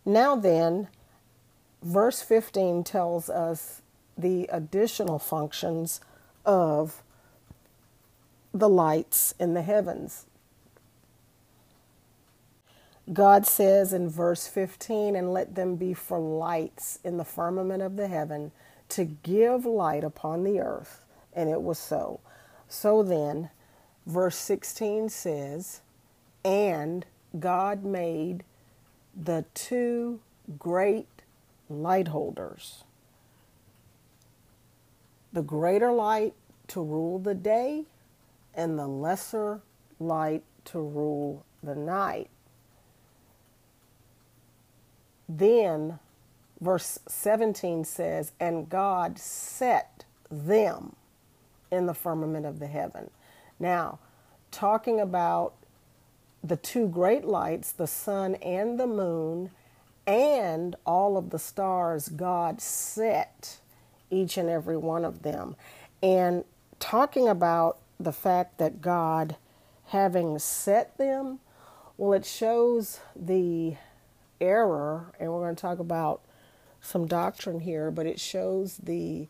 Now, 0.06 0.36
then, 0.36 0.90
verse 1.82 2.22
15 2.22 2.84
tells 2.84 3.30
us 3.30 3.82
the 4.18 4.50
additional 4.52 5.18
functions 5.18 6.02
of 6.46 7.02
the 8.54 8.68
lights 8.68 9.34
in 9.40 9.54
the 9.54 9.62
heavens. 9.62 10.26
God 13.14 13.48
says 13.48 13.94
in 13.94 14.10
verse 14.10 14.48
15, 14.48 15.16
and 15.16 15.32
let 15.32 15.56
them 15.56 15.78
be 15.78 15.94
for 15.94 16.20
lights 16.20 17.00
in 17.06 17.16
the 17.16 17.24
firmament 17.24 17.82
of 17.82 17.96
the 17.96 18.10
heaven 18.10 18.52
to 18.90 19.06
give 19.06 19.66
light 19.66 20.04
upon 20.04 20.44
the 20.44 20.60
earth. 20.60 21.06
And 21.34 21.50
it 21.50 21.62
was 21.62 21.80
so. 21.80 22.20
So 22.68 23.04
then, 23.04 23.50
verse 24.06 24.38
16 24.38 25.10
says, 25.10 25.82
and 26.44 27.06
God 27.40 27.84
made 27.84 28.44
the 29.16 29.46
two 29.54 30.20
great 30.58 31.08
light 31.70 32.10
holders 32.10 32.84
the 35.38 35.44
greater 35.44 35.92
light 35.92 36.34
to 36.68 36.82
rule 36.82 37.20
the 37.20 37.36
day, 37.36 37.86
and 38.56 38.78
the 38.78 38.88
lesser 38.88 39.62
light 40.00 40.44
to 40.66 40.80
rule 40.80 41.46
the 41.62 41.76
night. 41.76 42.30
Then, 45.30 46.00
verse 46.60 46.98
17 47.08 47.84
says, 47.84 48.32
And 48.40 48.68
God 48.68 49.20
set 49.20 50.06
them 50.32 50.96
in 51.72 51.86
the 51.86 51.94
firmament 51.94 52.46
of 52.46 52.60
the 52.60 52.68
heaven. 52.68 53.10
Now, 53.60 54.00
talking 54.52 55.00
about 55.00 55.54
the 56.44 56.58
two 56.58 56.88
great 56.88 57.26
lights, 57.26 57.72
the 57.72 57.88
sun 57.88 58.36
and 58.36 58.80
the 58.80 58.88
moon, 58.88 59.52
and 60.06 60.76
all 60.86 61.18
of 61.18 61.32
the 61.32 61.40
stars, 61.40 62.08
God 62.08 62.62
set 62.62 63.58
each 64.10 64.38
and 64.38 64.50
every 64.50 64.78
one 64.78 65.04
of 65.04 65.24
them. 65.24 65.56
And 66.02 66.46
talking 66.80 67.28
about 67.28 67.80
the 68.00 68.14
fact 68.14 68.58
that 68.60 68.82
God 68.82 69.36
having 69.88 70.40
set 70.40 70.98
them, 70.98 71.40
well, 71.98 72.14
it 72.14 72.26
shows 72.26 73.00
the 73.16 73.76
error, 74.40 75.14
and 75.20 75.32
we're 75.32 75.42
going 75.42 75.56
to 75.56 75.62
talk 75.62 75.80
about 75.80 76.22
some 76.80 77.08
doctrine 77.08 77.60
here, 77.60 77.92
but 77.92 78.06
it 78.06 78.20
shows 78.20 78.78
the 78.78 79.28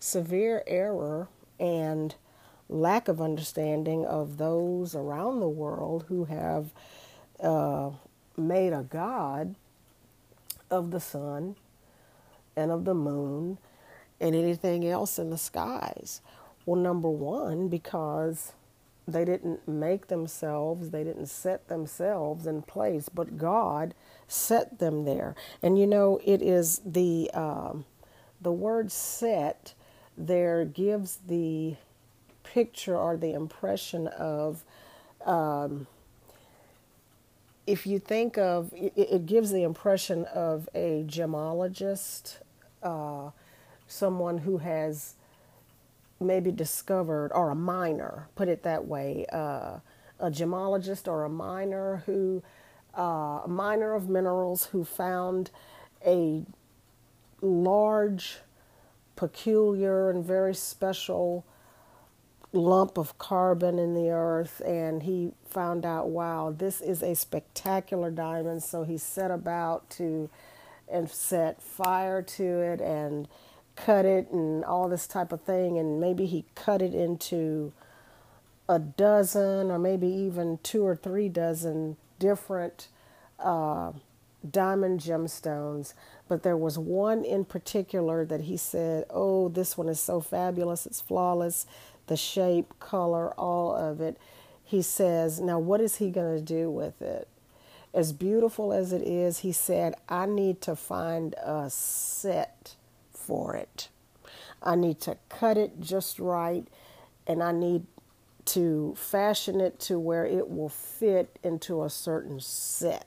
severe 0.00 0.64
error 0.66 1.28
and 1.58 2.14
lack 2.68 3.08
of 3.08 3.20
understanding 3.20 4.04
of 4.04 4.38
those 4.38 4.94
around 4.94 5.40
the 5.40 5.48
world 5.48 6.04
who 6.08 6.24
have 6.24 6.72
uh, 7.40 7.90
made 8.36 8.72
a 8.72 8.82
God 8.82 9.54
of 10.70 10.90
the 10.90 11.00
sun 11.00 11.56
and 12.56 12.70
of 12.70 12.84
the 12.84 12.94
moon 12.94 13.58
and 14.20 14.34
anything 14.34 14.86
else 14.86 15.18
in 15.18 15.30
the 15.30 15.38
skies. 15.38 16.20
Well, 16.64 16.80
number 16.80 17.10
one, 17.10 17.68
because 17.68 18.52
they 19.06 19.24
didn't 19.24 19.68
make 19.68 20.08
themselves, 20.08 20.90
they 20.90 21.04
didn't 21.04 21.26
set 21.26 21.68
themselves 21.68 22.46
in 22.46 22.62
place, 22.62 23.08
but 23.08 23.38
God 23.38 23.94
set 24.26 24.78
them 24.78 25.04
there. 25.04 25.36
And 25.62 25.78
you 25.78 25.86
know, 25.86 26.20
it 26.24 26.42
is 26.42 26.80
the 26.84 27.30
um, 27.32 27.84
the 28.40 28.52
word 28.52 28.90
"set" 28.90 29.74
there 30.16 30.64
gives 30.64 31.18
the 31.26 31.76
picture 32.42 32.96
or 32.96 33.16
the 33.16 33.32
impression 33.32 34.06
of. 34.08 34.64
Um, 35.24 35.86
if 37.66 37.84
you 37.84 37.98
think 37.98 38.38
of 38.38 38.72
it, 38.74 38.92
it, 38.96 39.26
gives 39.26 39.50
the 39.50 39.64
impression 39.64 40.24
of 40.26 40.68
a 40.72 41.04
gemologist, 41.08 42.36
uh, 42.82 43.30
someone 43.88 44.38
who 44.38 44.58
has 44.58 45.14
maybe 46.20 46.52
discovered, 46.52 47.32
or 47.32 47.50
a 47.50 47.54
miner, 47.54 48.28
put 48.36 48.48
it 48.48 48.62
that 48.62 48.86
way, 48.86 49.26
uh, 49.32 49.78
a 50.18 50.30
gemologist 50.30 51.08
or 51.08 51.24
a 51.24 51.28
miner 51.28 52.02
who, 52.06 52.42
uh, 52.96 53.42
a 53.44 53.48
miner 53.48 53.94
of 53.94 54.08
minerals 54.08 54.66
who 54.66 54.84
found 54.84 55.50
a 56.06 56.44
large, 57.42 58.38
peculiar, 59.16 60.10
and 60.10 60.24
very 60.24 60.54
special 60.54 61.44
lump 62.52 62.96
of 62.96 63.18
carbon 63.18 63.78
in 63.78 63.92
the 63.92 64.08
earth 64.08 64.62
and 64.64 65.02
he 65.02 65.30
found 65.44 65.84
out 65.84 66.08
wow 66.08 66.54
this 66.56 66.80
is 66.80 67.02
a 67.02 67.14
spectacular 67.14 68.10
diamond. 68.10 68.62
So 68.62 68.84
he 68.84 68.96
set 68.96 69.30
about 69.30 69.90
to 69.90 70.30
and 70.90 71.10
set 71.10 71.60
fire 71.60 72.22
to 72.22 72.44
it 72.60 72.80
and 72.80 73.28
cut 73.74 74.04
it 74.04 74.30
and 74.30 74.64
all 74.64 74.88
this 74.88 75.06
type 75.06 75.32
of 75.32 75.42
thing. 75.42 75.78
And 75.78 76.00
maybe 76.00 76.26
he 76.26 76.44
cut 76.54 76.80
it 76.80 76.94
into 76.94 77.72
a 78.68 78.78
dozen 78.78 79.70
or 79.70 79.78
maybe 79.78 80.08
even 80.08 80.58
two 80.62 80.84
or 80.84 80.96
three 80.96 81.28
dozen 81.28 81.96
different 82.18 82.88
uh, 83.38 83.92
diamond 84.48 85.00
gemstones 85.00 85.92
but 86.28 86.42
there 86.42 86.56
was 86.56 86.78
one 86.78 87.24
in 87.24 87.44
particular 87.44 88.24
that 88.24 88.42
he 88.42 88.56
said 88.56 89.04
oh 89.10 89.48
this 89.48 89.76
one 89.76 89.88
is 89.88 90.00
so 90.00 90.20
fabulous 90.20 90.86
it's 90.86 91.00
flawless 91.00 91.66
the 92.06 92.16
shape, 92.16 92.78
color, 92.78 93.32
all 93.32 93.74
of 93.74 94.00
it. 94.00 94.16
He 94.64 94.82
says, 94.82 95.40
Now, 95.40 95.58
what 95.58 95.80
is 95.80 95.96
he 95.96 96.10
going 96.10 96.36
to 96.36 96.42
do 96.42 96.70
with 96.70 97.00
it? 97.02 97.28
As 97.94 98.12
beautiful 98.12 98.72
as 98.72 98.92
it 98.92 99.02
is, 99.02 99.38
he 99.38 99.52
said, 99.52 99.94
I 100.08 100.26
need 100.26 100.60
to 100.62 100.76
find 100.76 101.34
a 101.42 101.70
set 101.70 102.74
for 103.12 103.56
it. 103.56 103.88
I 104.62 104.74
need 104.74 105.00
to 105.02 105.16
cut 105.28 105.56
it 105.56 105.80
just 105.80 106.18
right, 106.18 106.66
and 107.26 107.42
I 107.42 107.52
need 107.52 107.86
to 108.46 108.94
fashion 108.96 109.60
it 109.60 109.80
to 109.80 109.98
where 109.98 110.24
it 110.24 110.48
will 110.50 110.68
fit 110.68 111.38
into 111.42 111.82
a 111.82 111.90
certain 111.90 112.40
set. 112.40 113.06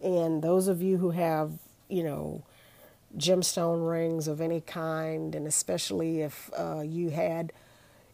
And 0.00 0.42
those 0.42 0.68
of 0.68 0.80
you 0.80 0.98
who 0.98 1.10
have, 1.10 1.52
you 1.90 2.02
know, 2.02 2.44
gemstone 3.16 3.88
rings 3.88 4.28
of 4.28 4.40
any 4.40 4.60
kind, 4.60 5.34
and 5.34 5.46
especially 5.46 6.20
if 6.20 6.50
uh, 6.56 6.80
you 6.80 7.10
had 7.10 7.52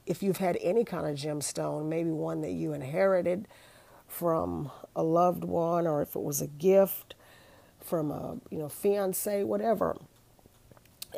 if 0.07 0.23
you've 0.23 0.37
had 0.37 0.57
any 0.61 0.85
kind 0.85 1.07
of 1.07 1.17
gemstone, 1.17 1.89
maybe 1.89 2.11
one 2.11 2.41
that 2.41 2.53
you 2.53 2.73
inherited 2.73 3.49
from 4.07 4.71
a 4.95 5.03
loved 5.03 5.43
one, 5.45 5.87
or 5.87 6.01
if 6.01 6.15
it 6.15 6.23
was 6.23 6.41
a 6.41 6.47
gift 6.47 7.15
from 7.81 8.11
a 8.11 8.37
you 8.51 8.59
know 8.59 8.69
fiance, 8.69 9.43
whatever. 9.45 9.97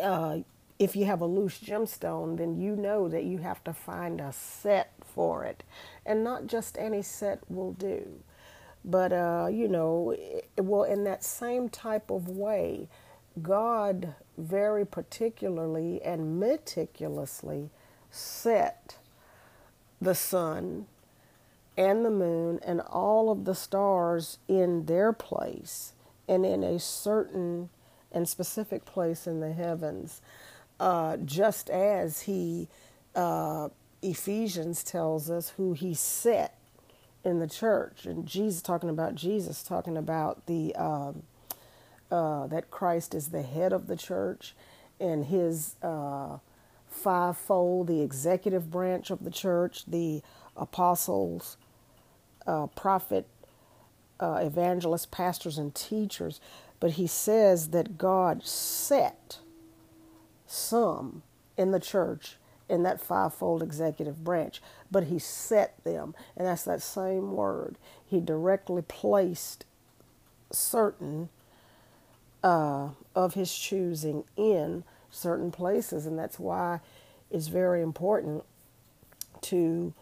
Uh, 0.03 0.39
if 0.79 0.95
you 0.95 1.05
have 1.07 1.21
a 1.21 1.27
loose 1.27 1.59
gemstone, 1.59 2.39
then 2.39 2.61
you 2.61 2.77
know 2.77 3.09
that 3.09 3.25
you 3.25 3.39
have 3.39 3.63
to 3.65 3.73
find 3.73 4.21
a 4.21 4.33
set 4.33 4.93
for 5.03 5.45
it, 5.45 5.63
and 6.07 6.25
not 6.25 6.47
just 6.47 6.79
any 6.79 7.03
set 7.03 7.41
will 7.51 7.73
do. 7.73 8.21
But 8.89 9.13
uh, 9.13 9.49
you 9.53 9.69
know, 9.69 10.17
well, 10.57 10.85
in 10.85 11.05
that 11.05 11.23
same 11.23 11.69
type 11.69 12.11
of 12.11 12.27
way, 12.29 12.89
God 13.43 14.15
very 14.39 14.87
particularly 14.87 16.01
and 16.03 16.41
meticulously 16.41 17.69
set 18.11 18.97
the 20.01 20.15
sun 20.15 20.87
and 21.77 22.05
the 22.05 22.11
moon 22.11 22.61
and 22.65 22.81
all 22.81 23.31
of 23.31 23.45
the 23.45 23.55
stars 23.55 24.39
in 24.49 24.87
their 24.87 25.13
place 25.13 25.93
and 26.27 26.47
in 26.47 26.65
a 26.65 26.79
certain 26.79 27.69
and 28.11 28.27
specific 28.27 28.87
place 28.87 29.27
in 29.27 29.41
the 29.41 29.53
heavens, 29.53 30.23
uh, 30.81 31.19
just 31.19 31.69
as 31.69 32.23
he, 32.23 32.69
uh, 33.15 33.69
Ephesians 34.01 34.83
tells 34.83 35.31
us 35.31 35.51
who 35.51 35.75
he 35.75 35.93
set 35.93 36.58
in 37.25 37.41
the 37.41 37.49
church. 37.49 38.07
And 38.07 38.27
Jesus, 38.27 38.63
talking 38.63 38.91
about 38.91 39.15
Jesus, 39.15 39.63
talking 39.63 39.97
about 39.97 40.47
the 40.47 40.75
um, 40.77 41.23
uh, 42.11 42.47
that 42.49 42.71
Christ 42.71 43.15
is 43.15 43.29
the 43.29 43.43
head 43.43 43.73
of 43.73 43.87
the 43.87 43.97
church 43.97 44.55
and 45.01 45.27
his 45.27 45.77
uh, 45.83 46.39
fivefold, 46.89 47.89
the 47.89 48.01
executive 48.03 48.71
branch 48.71 49.11
of 49.11 49.25
the 49.25 49.31
church, 49.31 49.85
the 49.87 50.23
apostles, 50.57 51.57
uh, 52.47 52.67
prophet, 52.69 53.27
uh, 54.21 54.41
evangelists, 54.43 55.07
pastors, 55.07 55.59
and 55.59 55.75
teachers. 55.75 56.41
But 56.81 56.93
he 56.93 57.07
says 57.07 57.71
that 57.71 57.99
God 57.99 58.45
set 58.47 59.39
some 60.47 61.23
in 61.57 61.73
the 61.73 61.81
church 61.81 62.37
in 62.69 62.83
that 62.85 63.01
fivefold 63.01 63.63
executive 63.63 64.25
branch, 64.25 64.63
but 64.91 65.05
he 65.05 65.19
set 65.19 65.83
them, 65.85 66.15
and 66.37 66.47
that's 66.47 66.65
that 66.65 66.83
same 66.83 67.33
word. 67.33 67.77
He 68.07 68.21
directly 68.21 68.83
placed 68.83 69.65
certain 70.51 71.29
uh, 72.43 72.91
of 73.15 73.35
his 73.35 73.53
choosing 73.55 74.25
in 74.37 74.85
certain 75.11 75.51
places, 75.51 76.07
and 76.07 76.19
that's 76.19 76.39
why 76.39 76.81
it's 77.31 77.49
very 77.49 77.83
important 77.83 78.45
to 79.43 79.93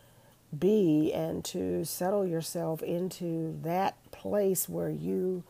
be 0.57 1.13
and 1.13 1.45
to 1.45 1.85
settle 1.85 2.27
yourself 2.27 2.83
into 2.83 3.59
that 3.63 3.97
place 4.13 4.69
where 4.69 4.91
you 4.91 5.43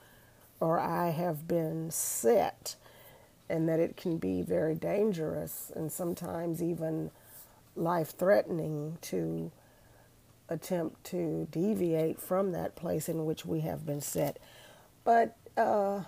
or 0.59 0.81
I 0.81 1.11
have 1.11 1.47
been 1.47 1.91
set, 1.91 2.77
and 3.49 3.69
that 3.69 3.79
it 3.79 3.97
can 3.97 4.17
be 4.17 4.41
very 4.41 4.75
dangerous 4.75 5.71
and 5.77 5.93
sometimes 5.93 6.63
even 6.63 7.11
life 7.77 8.15
threatening 8.17 8.99
to 9.03 9.53
attempt 10.49 11.05
to 11.05 11.49
deviate 11.51 12.21
from 12.21 12.53
that 12.53 12.77
place 12.77 13.09
in 13.09 13.27
which 13.27 13.47
we 13.47 13.61
have 13.61 13.87
been 13.87 14.01
set. 14.01 14.39
But 15.05 15.37
uh, 15.57 16.03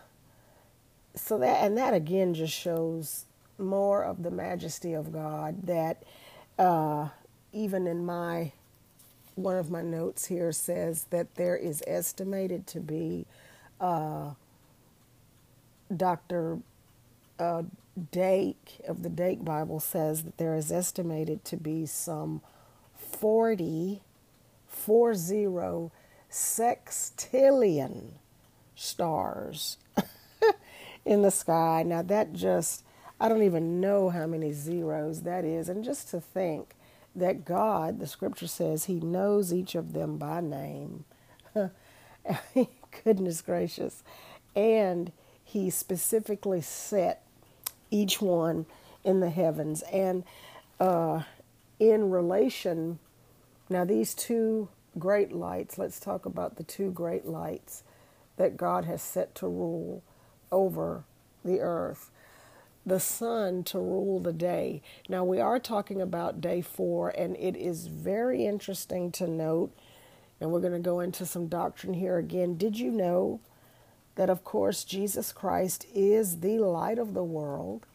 so 1.16 1.38
that, 1.38 1.64
and 1.64 1.76
that 1.78 1.94
again 1.94 2.34
just 2.34 2.54
shows 2.54 3.26
more 3.58 4.04
of 4.04 4.22
the 4.22 4.30
majesty 4.30 4.94
of 4.94 5.12
God 5.12 5.66
that 5.66 6.04
uh, 6.58 7.08
even 7.52 7.86
in 7.86 8.04
my 8.06 8.52
one 9.36 9.56
of 9.56 9.70
my 9.70 9.82
notes 9.82 10.26
here 10.26 10.52
says 10.52 11.06
that 11.10 11.36
there 11.36 11.56
is 11.56 11.82
estimated 11.86 12.66
to 12.68 12.80
be 12.80 13.26
uh, 13.80 14.30
Dr. 15.94 16.58
Uh, 17.38 17.64
Dake 17.98 18.80
of 18.86 19.02
the 19.02 19.08
Dake 19.08 19.44
Bible 19.44 19.80
says 19.80 20.24
that 20.24 20.38
there 20.38 20.54
is 20.54 20.72
estimated 20.72 21.44
to 21.46 21.56
be 21.56 21.86
some 21.86 22.40
40, 22.96 24.00
40 24.66 25.90
sextillion 26.30 28.12
stars 28.74 29.78
in 31.04 31.22
the 31.22 31.30
sky. 31.30 31.82
Now 31.84 32.02
that 32.02 32.32
just 32.32 32.84
I 33.20 33.28
don't 33.28 33.42
even 33.42 33.80
know 33.80 34.10
how 34.10 34.26
many 34.26 34.52
zeros 34.52 35.22
that 35.22 35.44
is. 35.44 35.68
And 35.68 35.84
just 35.84 36.10
to 36.10 36.20
think 36.20 36.74
that 37.16 37.44
God, 37.44 37.98
the 37.98 38.06
scripture 38.06 38.46
says, 38.46 38.84
He 38.84 39.00
knows 39.00 39.52
each 39.52 39.74
of 39.74 39.92
them 39.92 40.18
by 40.18 40.40
name. 40.40 41.04
Goodness 43.04 43.42
gracious. 43.42 44.04
And 44.54 45.10
He 45.42 45.70
specifically 45.70 46.60
set 46.60 47.22
each 47.90 48.20
one 48.20 48.66
in 49.04 49.20
the 49.20 49.30
heavens. 49.30 49.82
And 49.92 50.24
uh, 50.80 51.22
in 51.78 52.10
relation, 52.10 52.98
now 53.68 53.84
these 53.84 54.14
two 54.14 54.68
great 54.98 55.32
lights, 55.32 55.78
let's 55.78 56.00
talk 56.00 56.26
about 56.26 56.56
the 56.56 56.64
two 56.64 56.90
great 56.90 57.26
lights 57.26 57.82
that 58.36 58.56
God 58.56 58.84
has 58.84 59.02
set 59.02 59.34
to 59.36 59.46
rule 59.46 60.02
over 60.50 61.04
the 61.44 61.60
earth 61.60 62.10
the 62.88 62.98
sun 62.98 63.62
to 63.64 63.78
rule 63.78 64.18
the 64.18 64.32
day. 64.32 64.82
Now, 65.08 65.24
we 65.24 65.40
are 65.40 65.58
talking 65.58 66.00
about 66.00 66.40
day 66.40 66.62
four, 66.62 67.10
and 67.10 67.36
it 67.36 67.56
is 67.56 67.86
very 67.86 68.46
interesting 68.46 69.12
to 69.12 69.28
note, 69.28 69.72
and 70.40 70.50
we're 70.50 70.60
going 70.60 70.72
to 70.72 70.78
go 70.78 71.00
into 71.00 71.26
some 71.26 71.46
doctrine 71.46 71.94
here 71.94 72.18
again. 72.18 72.56
Did 72.56 72.78
you 72.78 72.90
know 72.90 73.40
that, 74.18 74.28
of 74.28 74.42
course, 74.42 74.82
Jesus 74.82 75.30
Christ 75.30 75.86
is 75.94 76.40
the 76.40 76.58
light 76.58 76.98
of 76.98 77.14
the 77.14 77.22
world, 77.22 77.86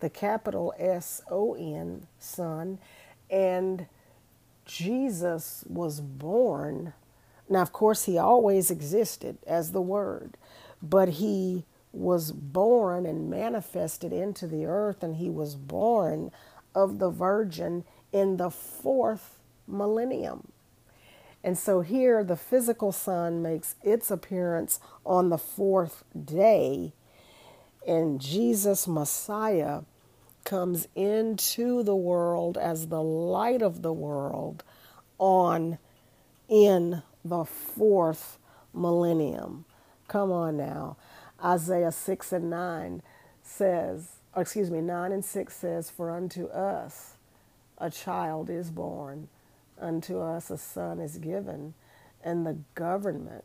the 0.00 0.10
capital 0.10 0.74
S 0.78 1.22
O 1.30 1.54
N, 1.54 2.06
Son, 2.18 2.78
and 3.30 3.86
Jesus 4.66 5.64
was 5.66 6.02
born. 6.02 6.92
Now, 7.48 7.62
of 7.62 7.72
course, 7.72 8.04
he 8.04 8.18
always 8.18 8.70
existed 8.70 9.38
as 9.46 9.72
the 9.72 9.80
Word, 9.80 10.36
but 10.82 11.08
he 11.08 11.64
was 11.94 12.30
born 12.30 13.06
and 13.06 13.30
manifested 13.30 14.12
into 14.12 14.46
the 14.46 14.66
earth, 14.66 15.02
and 15.02 15.16
he 15.16 15.30
was 15.30 15.54
born 15.54 16.30
of 16.74 16.98
the 16.98 17.10
Virgin 17.10 17.84
in 18.12 18.36
the 18.36 18.50
fourth 18.50 19.38
millennium. 19.66 20.52
And 21.44 21.58
so 21.58 21.82
here 21.82 22.24
the 22.24 22.38
physical 22.38 22.90
sun 22.90 23.42
makes 23.42 23.74
its 23.82 24.10
appearance 24.10 24.80
on 25.04 25.28
the 25.28 25.36
fourth 25.36 26.02
day, 26.24 26.94
and 27.86 28.18
Jesus 28.18 28.88
Messiah 28.88 29.82
comes 30.44 30.88
into 30.94 31.82
the 31.82 31.94
world 31.94 32.56
as 32.56 32.88
the 32.88 33.02
light 33.02 33.60
of 33.60 33.82
the 33.82 33.92
world 33.92 34.64
on 35.18 35.78
in 36.48 37.02
the 37.22 37.44
fourth 37.44 38.38
millennium. 38.72 39.66
Come 40.08 40.32
on 40.32 40.56
now. 40.56 40.96
Isaiah 41.44 41.92
6 41.92 42.32
and 42.32 42.48
9 42.48 43.02
says, 43.42 44.12
or 44.34 44.40
excuse 44.40 44.70
me, 44.70 44.80
9 44.80 45.12
and 45.12 45.24
6 45.24 45.54
says, 45.54 45.90
For 45.90 46.10
unto 46.10 46.46
us 46.46 47.16
a 47.76 47.90
child 47.90 48.48
is 48.48 48.70
born, 48.70 49.28
unto 49.80 50.18
us 50.20 50.50
a 50.50 50.58
son 50.58 51.00
is 51.00 51.18
given, 51.18 51.74
and 52.22 52.46
the 52.46 52.58
government 52.74 53.44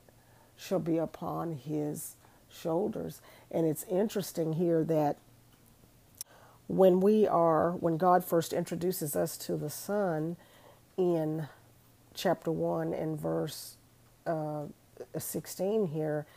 shall 0.56 0.80
be 0.80 0.98
upon 0.98 1.54
his 1.54 2.16
shoulders. 2.52 3.22
And 3.52 3.66
it's 3.66 3.86
interesting 3.90 4.54
here 4.54 4.84
that 4.84 5.18
when 6.68 7.00
we 7.00 7.28
are, 7.28 7.72
when 7.72 7.98
God 7.98 8.24
first 8.24 8.54
introduces 8.54 9.16
us 9.16 9.38
to 9.40 9.58
the 9.58 9.72
Son 9.72 10.38
in 10.98 11.48
chapter 12.14 12.52
1 12.52 12.94
and 12.94 13.20
verse 13.20 13.76
uh, 14.28 14.66
16 15.18 15.88
here, 15.88 16.28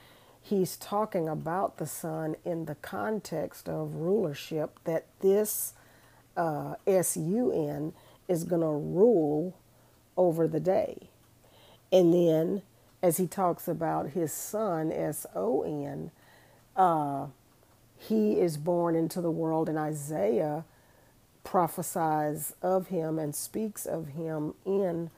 he's 0.41 0.77
talking 0.79 1.29
about 1.29 1.77
the 1.77 1.87
Son 1.87 2.37
in 2.47 2.65
the 2.65 2.77
context 2.77 3.69
of 3.69 3.97
rulership, 3.97 4.79
that 4.85 5.05
this 5.21 5.75
uh, 6.35 6.77
S-U-N 6.87 7.93
is 8.27 8.45
going 8.45 8.63
to 8.63 8.67
rule 8.69 9.55
over 10.17 10.47
the 10.49 10.61
day. 10.61 11.09
And 11.91 12.13
then 12.13 12.63
as 13.03 13.17
he 13.17 13.27
talks 13.27 13.69
about 13.69 14.11
his 14.11 14.33
son, 14.33 14.93
S 14.93 15.27
O 15.35 15.63
N, 15.63 16.11
uh, 16.77 17.27
he 17.99 18.41
is 18.41 18.57
born 18.57 18.95
into 18.97 19.21
the 19.21 19.31
world, 19.31 19.69
and 19.69 19.79
Isaiah 19.79 20.65
prophesies 21.45 22.55
of 22.63 22.89
him 22.89 23.19
and 23.19 23.35
speaks 23.35 23.87
of 23.87 24.09
him 24.09 24.55
in 24.65 25.11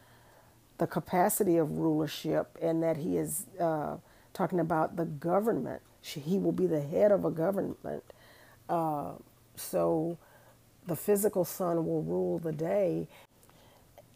the 0.78 0.86
capacity 0.86 1.56
of 1.56 1.78
rulership, 1.78 2.58
and 2.60 2.82
that 2.82 2.96
he 2.96 3.16
is 3.16 3.46
uh, 3.60 3.96
talking 4.32 4.58
about 4.58 4.96
the 4.96 5.04
government. 5.04 5.82
He 6.00 6.38
will 6.38 6.52
be 6.52 6.66
the 6.66 6.80
head 6.82 7.12
of 7.12 7.24
a 7.24 7.30
government. 7.30 8.02
Uh, 8.68 9.12
so 9.56 10.18
the 10.86 10.96
physical 10.96 11.44
son 11.44 11.86
will 11.86 12.02
rule 12.02 12.38
the 12.38 12.52
day, 12.52 13.06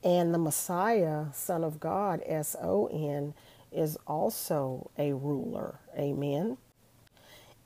and 0.02 0.32
the 0.32 0.38
Messiah, 0.38 1.26
Son 1.32 1.64
of 1.64 1.80
God, 1.80 2.22
S 2.26 2.56
O 2.62 2.86
N, 2.86 3.34
is 3.72 3.98
also 4.06 4.90
a 4.96 5.12
ruler. 5.12 5.78
Amen. 5.96 6.56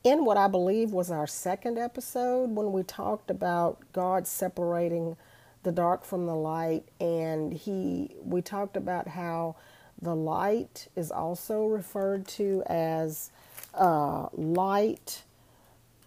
In 0.05 0.25
what 0.25 0.37
I 0.37 0.49
believe 0.49 0.91
was 0.91 1.11
our 1.11 1.29
second 1.29 1.79
episode, 1.79 2.51
when 2.51 2.73
we 2.73 2.83
talked 2.83 3.31
about 3.31 3.81
God 3.93 4.27
separating 4.27 5.17
the 5.63 5.71
dark 5.71 6.05
from 6.05 6.27
the 6.27 6.35
light, 6.35 6.83
and 7.01 7.53
he 7.53 8.17
we 8.25 8.43
talked 8.43 8.77
about 8.77 9.07
how 9.07 9.55
the 10.01 10.17
light 10.17 10.89
is 10.97 11.13
also 11.13 11.67
referred 11.67 12.27
to 12.27 12.65
as 12.67 13.31
uh, 13.75 14.27
light, 14.33 15.23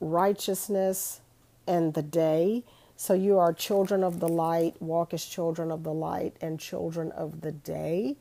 righteousness, 0.01 1.21
and 1.65 1.93
the 1.93 2.03
day. 2.03 2.63
So 2.97 3.13
you 3.13 3.37
are 3.37 3.53
children 3.53 4.03
of 4.03 4.19
the 4.19 4.29
light, 4.29 4.81
walk 4.81 5.13
as 5.13 5.25
children 5.25 5.71
of 5.71 5.83
the 5.83 5.93
light, 5.93 6.35
and 6.41 6.59
children 6.59 7.11
of 7.11 7.41
the 7.41 7.51
day 7.51 8.15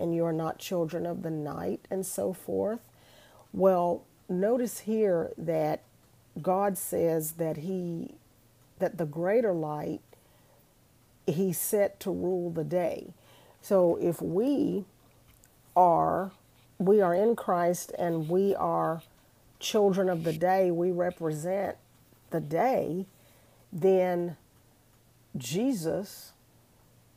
and 0.00 0.14
you 0.14 0.24
are 0.24 0.32
not 0.32 0.58
children 0.58 1.06
of 1.06 1.22
the 1.22 1.30
night, 1.30 1.86
and 1.90 2.04
so 2.04 2.32
forth. 2.32 2.80
Well, 3.52 4.04
notice 4.28 4.80
here 4.80 5.30
that 5.36 5.82
God 6.40 6.78
says 6.78 7.32
that 7.32 7.58
He, 7.58 8.14
that 8.78 8.98
the 8.98 9.04
greater 9.04 9.52
light 9.52 10.00
He 11.26 11.52
set 11.52 12.00
to 12.00 12.10
rule 12.10 12.50
the 12.50 12.64
day. 12.64 13.12
So 13.60 13.96
if 14.00 14.22
we 14.22 14.86
are, 15.76 16.32
we 16.78 17.02
are 17.02 17.14
in 17.14 17.36
Christ 17.36 17.92
and 17.98 18.28
we 18.28 18.54
are 18.54 19.02
children 19.58 20.08
of 20.08 20.24
the 20.24 20.32
day, 20.32 20.70
we 20.70 20.90
represent 20.90 21.76
the 22.30 22.40
day, 22.40 23.04
then 23.72 24.36
Jesus 25.36 26.32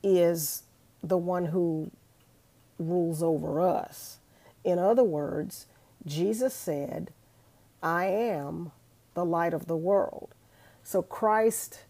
is 0.03 0.63
the 1.01 1.17
one 1.17 1.45
who 1.45 1.91
rules 2.77 3.23
over 3.23 3.59
us. 3.59 4.19
In 4.63 4.79
other 4.79 5.03
words, 5.03 5.67
Jesus 6.05 6.53
said, 6.53 7.11
I 7.81 8.05
am 8.05 8.71
the 9.13 9.25
light 9.25 9.53
of 9.53 9.67
the 9.67 9.77
world. 9.77 10.29
So 10.83 11.01
Christ, 11.01 11.83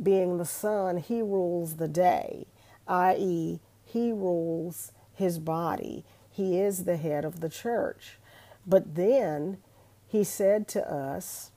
being 0.00 0.38
the 0.38 0.44
Son, 0.44 0.98
he 0.98 1.22
rules 1.22 1.76
the 1.76 1.88
day, 1.88 2.46
i.e., 2.86 3.60
he 3.84 4.12
rules 4.12 4.92
his 5.14 5.38
body. 5.38 6.04
He 6.30 6.58
is 6.58 6.84
the 6.84 6.96
head 6.96 7.24
of 7.24 7.40
the 7.40 7.48
church. 7.48 8.18
But 8.66 8.96
then 8.96 9.58
he 10.06 10.24
said 10.24 10.66
to 10.68 10.92
us, 10.92 11.50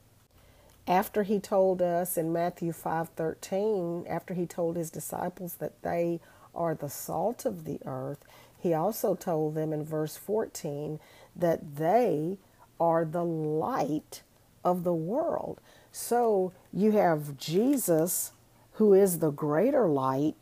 after 0.88 1.23
he 1.23 1.39
told 1.39 1.81
us 1.81 2.17
in 2.17 2.31
Matthew 2.31 2.71
5:13, 2.71 4.05
after 4.07 4.33
he 4.33 4.45
told 4.45 4.77
his 4.77 4.89
disciples 4.89 5.55
that 5.55 5.81
they 5.81 6.21
are 6.55 6.73
the 6.73 6.89
salt 6.89 7.45
of 7.45 7.65
the 7.65 7.79
earth, 7.85 8.23
he 8.57 8.73
also 8.73 9.13
told 9.13 9.55
them 9.55 9.73
in 9.73 9.83
verse 9.83 10.15
14 10.17 10.99
that 11.35 11.75
they 11.75 12.38
are 12.79 13.05
the 13.05 13.25
light 13.25 14.23
of 14.63 14.83
the 14.83 14.93
world. 14.93 15.59
So 15.91 16.53
you 16.71 16.91
have 16.91 17.38
Jesus, 17.38 18.31
who 18.73 18.93
is 18.93 19.19
the 19.19 19.31
greater 19.31 19.88
light, 19.88 20.35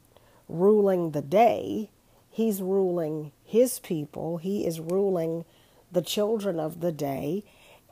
ruling 0.48 1.12
the 1.12 1.22
day. 1.22 1.90
He's 2.30 2.62
ruling 2.62 3.32
his 3.44 3.80
people, 3.80 4.38
he 4.38 4.66
is 4.66 4.80
ruling 4.80 5.46
the 5.92 6.02
children 6.02 6.60
of 6.60 6.82
the 6.82 6.92
day. 6.92 7.44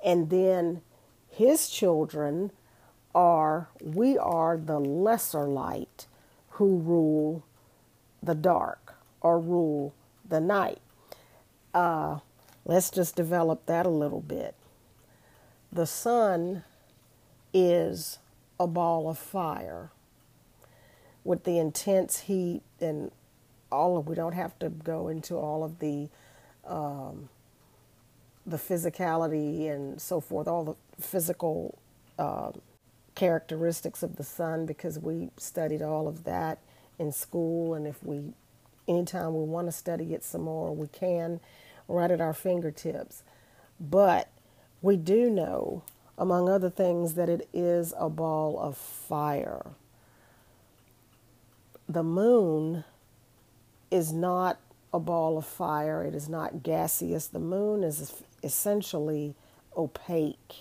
And 0.03 0.29
then 0.29 0.81
his 1.33 1.67
children 1.67 2.51
are, 3.15 3.69
we 3.81 4.17
are 4.17 4.57
the 4.57 4.79
lesser 4.79 5.45
light 5.45 6.05
who 6.51 6.77
rule 6.77 7.43
the 8.21 8.35
dark 8.35 8.95
or 9.21 9.39
rule 9.39 9.93
the 10.27 10.39
night. 10.39 10.79
Uh, 11.73 12.19
let's 12.65 12.91
just 12.91 13.15
develop 13.15 13.65
that 13.65 13.85
a 13.85 13.89
little 13.89 14.21
bit. 14.21 14.55
The 15.71 15.87
sun 15.87 16.63
is 17.51 18.19
a 18.59 18.67
ball 18.67 19.09
of 19.09 19.17
fire 19.17 19.89
with 21.23 21.45
the 21.45 21.57
intense 21.57 22.21
heat 22.21 22.61
and 22.79 23.11
all 23.71 23.97
of 23.97 24.07
we 24.07 24.13
don't 24.13 24.33
have 24.33 24.57
to 24.59 24.69
go 24.69 25.07
into 25.07 25.35
all 25.35 25.63
of 25.63 25.79
the 25.79 26.09
um, 26.65 27.29
the 28.45 28.57
physicality 28.57 29.69
and 29.69 30.01
so 30.01 30.19
forth 30.19 30.47
all 30.47 30.63
the 30.63 30.75
physical 31.01 31.77
uh, 32.19 32.51
characteristics 33.15 34.03
of 34.03 34.15
the 34.17 34.23
sun 34.23 34.65
because 34.65 34.99
we 34.99 35.29
studied 35.37 35.81
all 35.81 36.07
of 36.07 36.23
that 36.23 36.59
in 36.99 37.11
school 37.11 37.73
and 37.73 37.87
if 37.87 38.03
we 38.03 38.33
anytime 38.87 39.33
we 39.33 39.43
want 39.43 39.67
to 39.67 39.71
study 39.71 40.13
it 40.13 40.23
some 40.23 40.41
more, 40.41 40.75
we 40.75 40.87
can 40.87 41.39
right 41.87 42.11
at 42.11 42.21
our 42.21 42.33
fingertips. 42.33 43.23
But 43.79 44.29
we 44.81 44.97
do 44.97 45.29
know, 45.29 45.83
among 46.17 46.49
other 46.49 46.69
things, 46.69 47.13
that 47.15 47.29
it 47.29 47.47
is 47.53 47.93
a 47.97 48.09
ball 48.09 48.59
of 48.59 48.77
fire. 48.77 49.71
The 51.87 52.03
moon 52.03 52.83
is 53.91 54.11
not 54.11 54.59
a 54.93 54.99
ball 54.99 55.37
of 55.37 55.45
fire, 55.45 56.03
it 56.03 56.15
is 56.15 56.29
not 56.29 56.63
gaseous. 56.63 57.27
The 57.27 57.39
moon 57.39 57.83
is 57.83 58.13
essentially 58.43 59.35
opaque. 59.75 60.55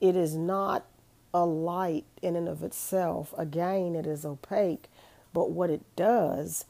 It 0.00 0.16
is 0.16 0.34
not 0.34 0.84
a 1.32 1.44
light 1.44 2.04
in 2.22 2.36
and 2.36 2.48
of 2.48 2.62
itself. 2.62 3.34
Again, 3.38 3.94
it 3.94 4.06
is 4.06 4.24
opaque, 4.24 4.88
but 5.32 5.50
what 5.50 5.70
it 5.70 5.82
does 5.96 6.64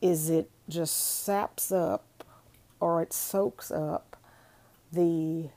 is 0.00 0.30
it 0.30 0.50
just 0.68 1.24
saps 1.24 1.70
up 1.70 2.24
or 2.80 3.02
it 3.02 3.12
soaks 3.12 3.70
up 3.70 4.16
the 4.92 5.48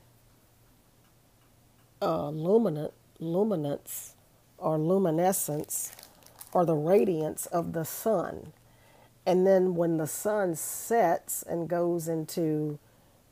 uh, 2.00 2.28
luminant, 2.30 2.92
luminance 3.18 4.14
or 4.58 4.78
luminescence 4.78 5.92
or 6.52 6.64
the 6.64 6.74
radiance 6.74 7.46
of 7.46 7.72
the 7.72 7.84
sun. 7.84 8.52
And 9.26 9.46
then 9.46 9.74
when 9.74 9.96
the 9.96 10.06
sun 10.06 10.54
sets 10.54 11.42
and 11.42 11.68
goes 11.68 12.08
into 12.08 12.78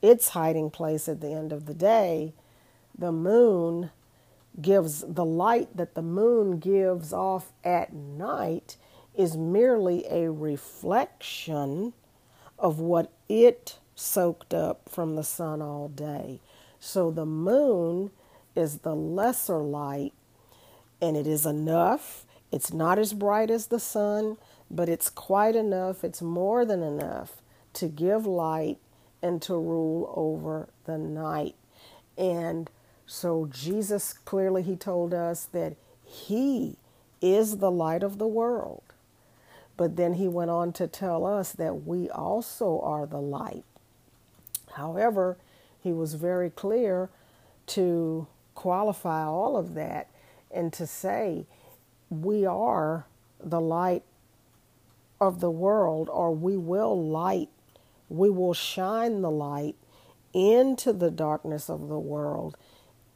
its 0.02 0.30
hiding 0.30 0.70
place 0.70 1.08
at 1.08 1.20
the 1.20 1.32
end 1.32 1.52
of 1.52 1.66
the 1.66 1.74
day, 1.74 2.34
the 2.98 3.12
moon 3.12 3.90
gives 4.60 5.02
the 5.06 5.24
light 5.24 5.74
that 5.76 5.94
the 5.94 6.02
moon 6.02 6.58
gives 6.58 7.12
off 7.12 7.52
at 7.64 7.92
night 7.94 8.76
is 9.14 9.36
merely 9.36 10.04
a 10.10 10.30
reflection 10.30 11.92
of 12.58 12.78
what 12.78 13.10
it 13.28 13.78
soaked 13.94 14.52
up 14.52 14.88
from 14.88 15.16
the 15.16 15.24
sun 15.24 15.62
all 15.62 15.88
day. 15.88 16.40
So 16.80 17.10
the 17.10 17.26
moon 17.26 18.10
is 18.54 18.78
the 18.78 18.94
lesser 18.94 19.58
light, 19.58 20.12
and 21.00 21.16
it 21.16 21.26
is 21.26 21.46
enough. 21.46 22.26
It's 22.50 22.72
not 22.72 22.98
as 22.98 23.12
bright 23.12 23.50
as 23.50 23.68
the 23.68 23.80
sun, 23.80 24.36
but 24.70 24.88
it's 24.88 25.08
quite 25.08 25.56
enough. 25.56 26.04
It's 26.04 26.22
more 26.22 26.64
than 26.64 26.82
enough 26.82 27.42
to 27.74 27.88
give 27.88 28.26
light 28.26 28.78
and 29.22 29.40
to 29.42 29.54
rule 29.54 30.12
over 30.16 30.68
the 30.84 30.98
night. 30.98 31.54
And 32.18 32.70
so 33.06 33.48
Jesus 33.50 34.12
clearly 34.12 34.62
he 34.62 34.76
told 34.76 35.14
us 35.14 35.44
that 35.46 35.76
he 36.04 36.76
is 37.20 37.58
the 37.58 37.70
light 37.70 38.02
of 38.02 38.18
the 38.18 38.26
world. 38.26 38.82
But 39.76 39.96
then 39.96 40.14
he 40.14 40.28
went 40.28 40.50
on 40.50 40.72
to 40.74 40.86
tell 40.86 41.24
us 41.24 41.52
that 41.52 41.86
we 41.86 42.10
also 42.10 42.80
are 42.80 43.06
the 43.06 43.20
light. 43.20 43.64
However, 44.74 45.36
he 45.80 45.92
was 45.92 46.14
very 46.14 46.50
clear 46.50 47.10
to 47.68 48.26
qualify 48.54 49.24
all 49.24 49.56
of 49.56 49.74
that 49.74 50.08
and 50.50 50.72
to 50.74 50.86
say 50.86 51.46
we 52.10 52.44
are 52.44 53.06
the 53.42 53.60
light 53.60 54.02
of 55.20 55.40
the 55.40 55.50
world, 55.50 56.08
or 56.10 56.34
we 56.34 56.56
will 56.56 57.08
light, 57.08 57.48
we 58.12 58.28
will 58.28 58.54
shine 58.54 59.22
the 59.22 59.30
light 59.30 59.74
into 60.34 60.92
the 60.92 61.10
darkness 61.10 61.70
of 61.70 61.88
the 61.88 61.98
world 61.98 62.56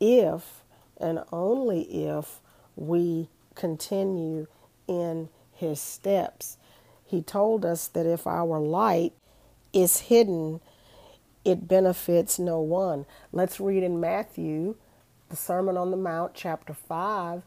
if 0.00 0.62
and 0.98 1.22
only 1.30 1.82
if 1.82 2.40
we 2.76 3.28
continue 3.54 4.46
in 4.88 5.28
his 5.52 5.80
steps. 5.80 6.56
He 7.04 7.20
told 7.20 7.64
us 7.64 7.88
that 7.88 8.06
if 8.06 8.26
our 8.26 8.58
light 8.58 9.12
is 9.72 10.00
hidden, 10.00 10.60
it 11.44 11.68
benefits 11.68 12.38
no 12.38 12.60
one. 12.60 13.04
Let's 13.32 13.60
read 13.60 13.82
in 13.82 14.00
Matthew, 14.00 14.76
the 15.28 15.36
Sermon 15.36 15.76
on 15.76 15.90
the 15.90 15.96
Mount, 15.96 16.32
chapter 16.34 16.72
5, 16.72 17.42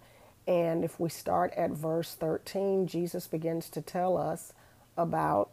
and 0.47 0.84
if 0.84 1.00
we 1.00 1.10
start 1.10 1.54
at 1.56 1.72
verse 1.72 2.16
13, 2.16 2.88
Jesus 2.88 3.28
begins 3.28 3.70
to 3.70 3.82
tell 3.82 4.18
us 4.18 4.54
about 4.95 5.50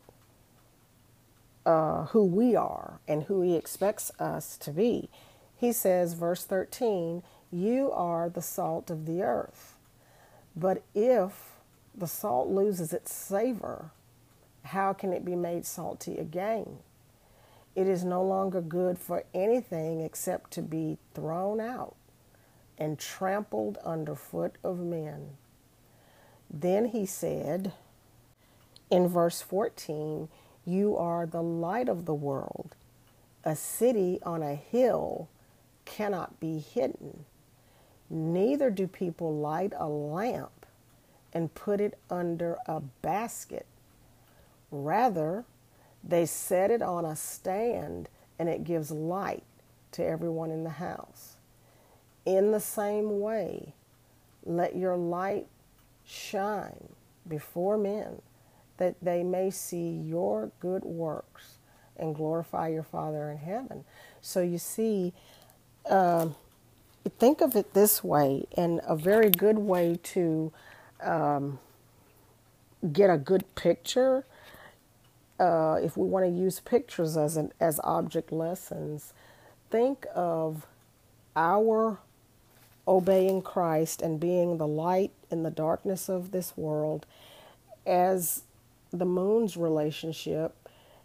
uh, 1.67 2.07
who 2.07 2.25
we 2.25 2.57
are 2.57 3.01
and 3.09 3.25
who 3.25 3.43
he 3.43 3.57
expects 3.57 4.13
us 4.21 4.57
to 4.59 4.73
be. 4.73 5.11
He 5.59 5.73
says, 5.73 6.15
verse 6.15 6.45
13, 6.45 7.23
You 7.53 7.93
are 7.93 8.31
the 8.31 8.43
salt 8.43 8.91
of 8.91 9.07
the 9.07 9.23
earth. 9.23 9.77
But 10.57 10.83
if 10.95 11.53
the 11.95 12.07
salt 12.07 12.49
loses 12.49 12.93
its 12.93 13.13
savor, 13.13 13.91
how 14.65 14.95
can 14.95 15.13
it 15.13 15.25
be 15.25 15.37
made 15.37 15.67
salty 15.67 16.19
again? 16.19 16.79
It 17.75 17.89
is 17.89 18.05
no 18.05 18.23
longer 18.25 18.63
good 18.63 18.99
for 18.99 19.25
anything 19.35 20.01
except 20.01 20.53
to 20.53 20.63
be 20.63 20.99
thrown 21.15 21.61
out 21.61 21.97
and 22.79 22.99
trampled 22.99 23.79
underfoot 23.85 24.57
of 24.65 24.79
men. 24.79 25.31
Then 26.51 26.87
he 26.87 27.07
said 27.07 27.73
in 28.91 29.09
verse 29.09 29.43
14, 29.43 30.29
You 30.67 30.97
are 30.97 31.27
the 31.27 31.43
light 31.43 31.89
of 31.89 32.05
the 32.05 32.15
world. 32.15 32.75
A 33.45 33.55
city 33.55 34.19
on 34.25 34.43
a 34.43 34.57
hill 34.57 35.29
cannot 35.85 36.41
be 36.41 36.59
hidden. 36.59 37.25
Neither 38.11 38.71
do 38.71 38.89
people 38.89 39.35
light 39.35 39.73
a 39.77 39.89
lamp 39.89 40.67
and 41.33 41.55
put 41.55 41.81
it 41.81 41.99
under 42.11 42.59
a 42.67 42.81
basket. 42.81 43.67
Rather, 44.71 45.45
they 46.03 46.27
set 46.27 46.71
it 46.71 46.83
on 46.83 47.05
a 47.05 47.15
stand 47.15 48.09
and 48.39 48.49
it 48.49 48.65
gives 48.65 48.91
light 48.91 49.45
to 49.93 50.05
everyone 50.05 50.51
in 50.51 50.65
the 50.65 50.71
house. 50.71 51.37
In 52.25 52.51
the 52.51 52.61
same 52.61 53.21
way, 53.21 53.73
let 54.45 54.77
your 54.77 54.97
light 54.97 55.47
shine 56.05 56.89
before 57.29 57.79
men, 57.79 58.21
that 58.79 58.97
they 59.03 59.23
may 59.23 59.51
see 59.51 59.91
your 59.91 60.51
good 60.61 60.85
works 60.85 61.59
and 61.97 62.15
glorify 62.15 62.69
your 62.69 62.83
Father 62.83 63.31
in 63.31 63.39
heaven. 63.39 63.85
So 64.21 64.41
you 64.43 64.59
see, 64.59 65.13
uh, 65.89 66.29
think 67.19 67.41
of 67.41 67.57
it 67.57 67.73
this 67.75 68.05
way, 68.05 68.47
and 68.57 68.81
a 68.87 68.97
very 68.97 69.31
good 69.31 69.59
way 69.59 69.99
to 70.03 70.53
um, 71.03 71.59
get 72.93 73.11
a 73.11 73.19
good 73.19 73.55
picture. 73.55 74.25
Uh, 75.39 75.79
if 75.83 75.97
we 75.97 76.07
want 76.07 76.25
to 76.25 76.31
use 76.31 76.61
pictures 76.61 77.17
as 77.17 77.37
an, 77.37 77.53
as 77.61 77.81
object 77.85 78.33
lessons, 78.33 79.13
think 79.71 80.07
of 80.15 80.67
our 81.35 81.99
obeying 82.89 83.43
Christ 83.43 84.01
and 84.01 84.19
being 84.19 84.59
the 84.59 84.67
light 84.67 85.13
in 85.31 85.43
the 85.43 85.51
darkness 85.51 86.09
of 86.09 86.31
this 86.31 86.57
world 86.57 87.05
as 87.85 88.43
the 88.93 89.05
moon's 89.07 89.57
relationship 89.57 90.57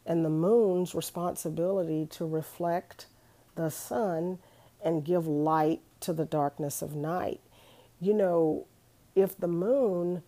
and 0.05 0.25
the 0.25 0.29
moon's 0.29 0.95
responsibility 0.95 2.07
to 2.07 2.25
reflect 2.25 3.07
the 3.55 3.69
sun 3.69 4.39
and 4.83 5.05
give 5.05 5.27
light 5.27 5.81
to 6.01 6.13
the 6.13 6.25
darkness 6.25 6.81
of 6.81 6.95
night. 6.95 7.41
You 7.99 8.13
know, 8.13 8.67
if 9.15 9.37
the 9.37 9.47
moon 9.47 10.23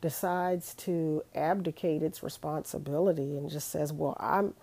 decides 0.00 0.74
to 0.74 1.22
abdicate 1.34 2.02
its 2.02 2.22
responsibility 2.22 3.36
and 3.36 3.50
just 3.50 3.70
says, 3.70 3.92
"Well, 3.92 4.16
I'm 4.20 4.54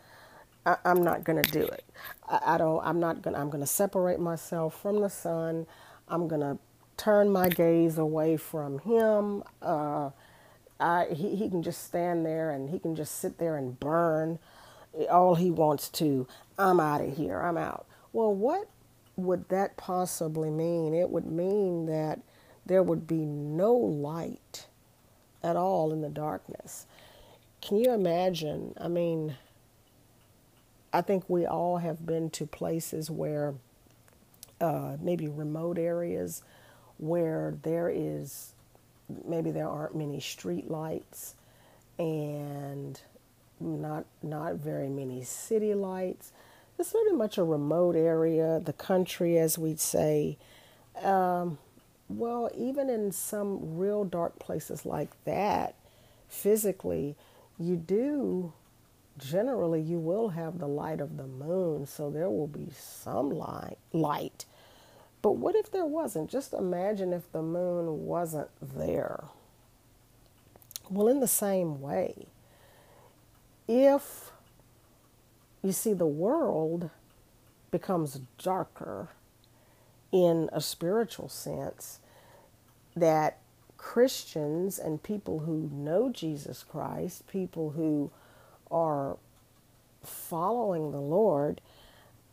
I, 0.65 0.71
am 0.71 0.77
i 0.85 0.91
am 0.91 1.03
not 1.03 1.23
going 1.23 1.41
to 1.41 1.51
do 1.51 1.63
it. 1.65 1.83
I, 2.29 2.55
I 2.55 2.57
don't. 2.57 2.85
I'm 2.85 2.99
not 2.99 3.21
going. 3.21 3.35
I'm 3.35 3.49
going 3.49 3.61
to 3.61 3.67
separate 3.67 4.19
myself 4.19 4.79
from 4.81 5.01
the 5.01 5.09
sun. 5.09 5.67
I'm 6.07 6.27
going 6.27 6.41
to 6.41 6.57
turn 6.97 7.29
my 7.31 7.49
gaze 7.49 7.97
away 7.97 8.37
from 8.37 8.79
him. 8.79 9.43
Uh, 9.61 10.11
I, 10.83 11.07
he, 11.13 11.37
he 11.37 11.49
can 11.49 11.63
just 11.63 11.81
stand 11.85 12.25
there 12.25 12.51
and 12.51 12.69
he 12.69 12.77
can 12.77 12.93
just 12.93 13.15
sit 13.15 13.37
there 13.37 13.55
and 13.55 13.79
burn 13.79 14.37
all 15.09 15.35
he 15.35 15.49
wants 15.49 15.87
to. 15.89 16.27
I'm 16.57 16.81
out 16.81 16.99
of 16.99 17.15
here. 17.15 17.39
I'm 17.39 17.57
out. 17.57 17.87
Well, 18.11 18.33
what 18.33 18.67
would 19.15 19.47
that 19.47 19.77
possibly 19.77 20.49
mean? 20.49 20.93
It 20.93 21.09
would 21.09 21.25
mean 21.25 21.85
that 21.85 22.19
there 22.65 22.83
would 22.83 23.07
be 23.07 23.23
no 23.25 23.73
light 23.73 24.67
at 25.41 25.55
all 25.55 25.93
in 25.93 26.01
the 26.01 26.09
darkness. 26.09 26.85
Can 27.61 27.77
you 27.77 27.93
imagine? 27.93 28.73
I 28.77 28.89
mean, 28.89 29.37
I 30.91 31.01
think 31.01 31.23
we 31.29 31.45
all 31.45 31.77
have 31.77 32.05
been 32.05 32.29
to 32.31 32.45
places 32.45 33.09
where 33.09 33.53
uh, 34.59 34.97
maybe 34.99 35.29
remote 35.29 35.77
areas 35.77 36.43
where 36.97 37.57
there 37.63 37.89
is 37.89 38.52
maybe 39.25 39.51
there 39.51 39.67
aren't 39.69 39.95
many 39.95 40.19
street 40.19 40.69
lights 40.69 41.35
and 41.99 42.99
not 43.59 44.05
not 44.21 44.55
very 44.55 44.89
many 44.89 45.23
city 45.23 45.73
lights. 45.73 46.31
It's 46.79 46.91
very 46.91 47.11
much 47.11 47.37
a 47.37 47.43
remote 47.43 47.95
area, 47.95 48.59
the 48.63 48.73
country, 48.73 49.37
as 49.37 49.57
we'd 49.57 49.79
say. 49.79 50.37
Um, 51.01 51.59
well, 52.09 52.49
even 52.57 52.89
in 52.89 53.11
some 53.11 53.77
real 53.77 54.03
dark 54.03 54.39
places 54.39 54.85
like 54.85 55.11
that, 55.25 55.75
physically, 56.27 57.15
you 57.59 57.75
do 57.75 58.53
generally 59.17 59.81
you 59.81 59.99
will 59.99 60.29
have 60.29 60.57
the 60.57 60.67
light 60.67 60.99
of 60.99 61.17
the 61.17 61.27
moon, 61.27 61.85
so 61.85 62.09
there 62.09 62.29
will 62.29 62.47
be 62.47 62.67
some 62.77 63.29
light 63.29 63.77
light 63.91 64.45
but 65.23 65.37
what 65.37 65.55
if 65.55 65.71
there 65.71 65.85
wasn't? 65.85 66.29
Just 66.29 66.53
imagine 66.53 67.13
if 67.13 67.31
the 67.31 67.41
moon 67.41 68.05
wasn't 68.05 68.49
there. 68.61 69.23
Well, 70.89 71.07
in 71.07 71.21
the 71.21 71.29
same 71.29 71.79
way, 71.81 72.27
if 73.69 74.31
you 75.63 75.71
see 75.71 75.93
the 75.93 76.05
world 76.05 76.89
becomes 77.71 78.19
darker 78.37 79.07
in 80.11 80.49
a 80.51 80.59
spiritual 80.59 81.29
sense, 81.29 81.99
that 82.93 83.39
Christians 83.77 84.77
and 84.77 85.01
people 85.01 85.39
who 85.39 85.69
know 85.71 86.09
Jesus 86.09 86.63
Christ, 86.63 87.27
people 87.27 87.71
who 87.71 88.11
are 88.69 89.15
following 90.03 90.91
the 90.91 90.99
Lord, 90.99 91.61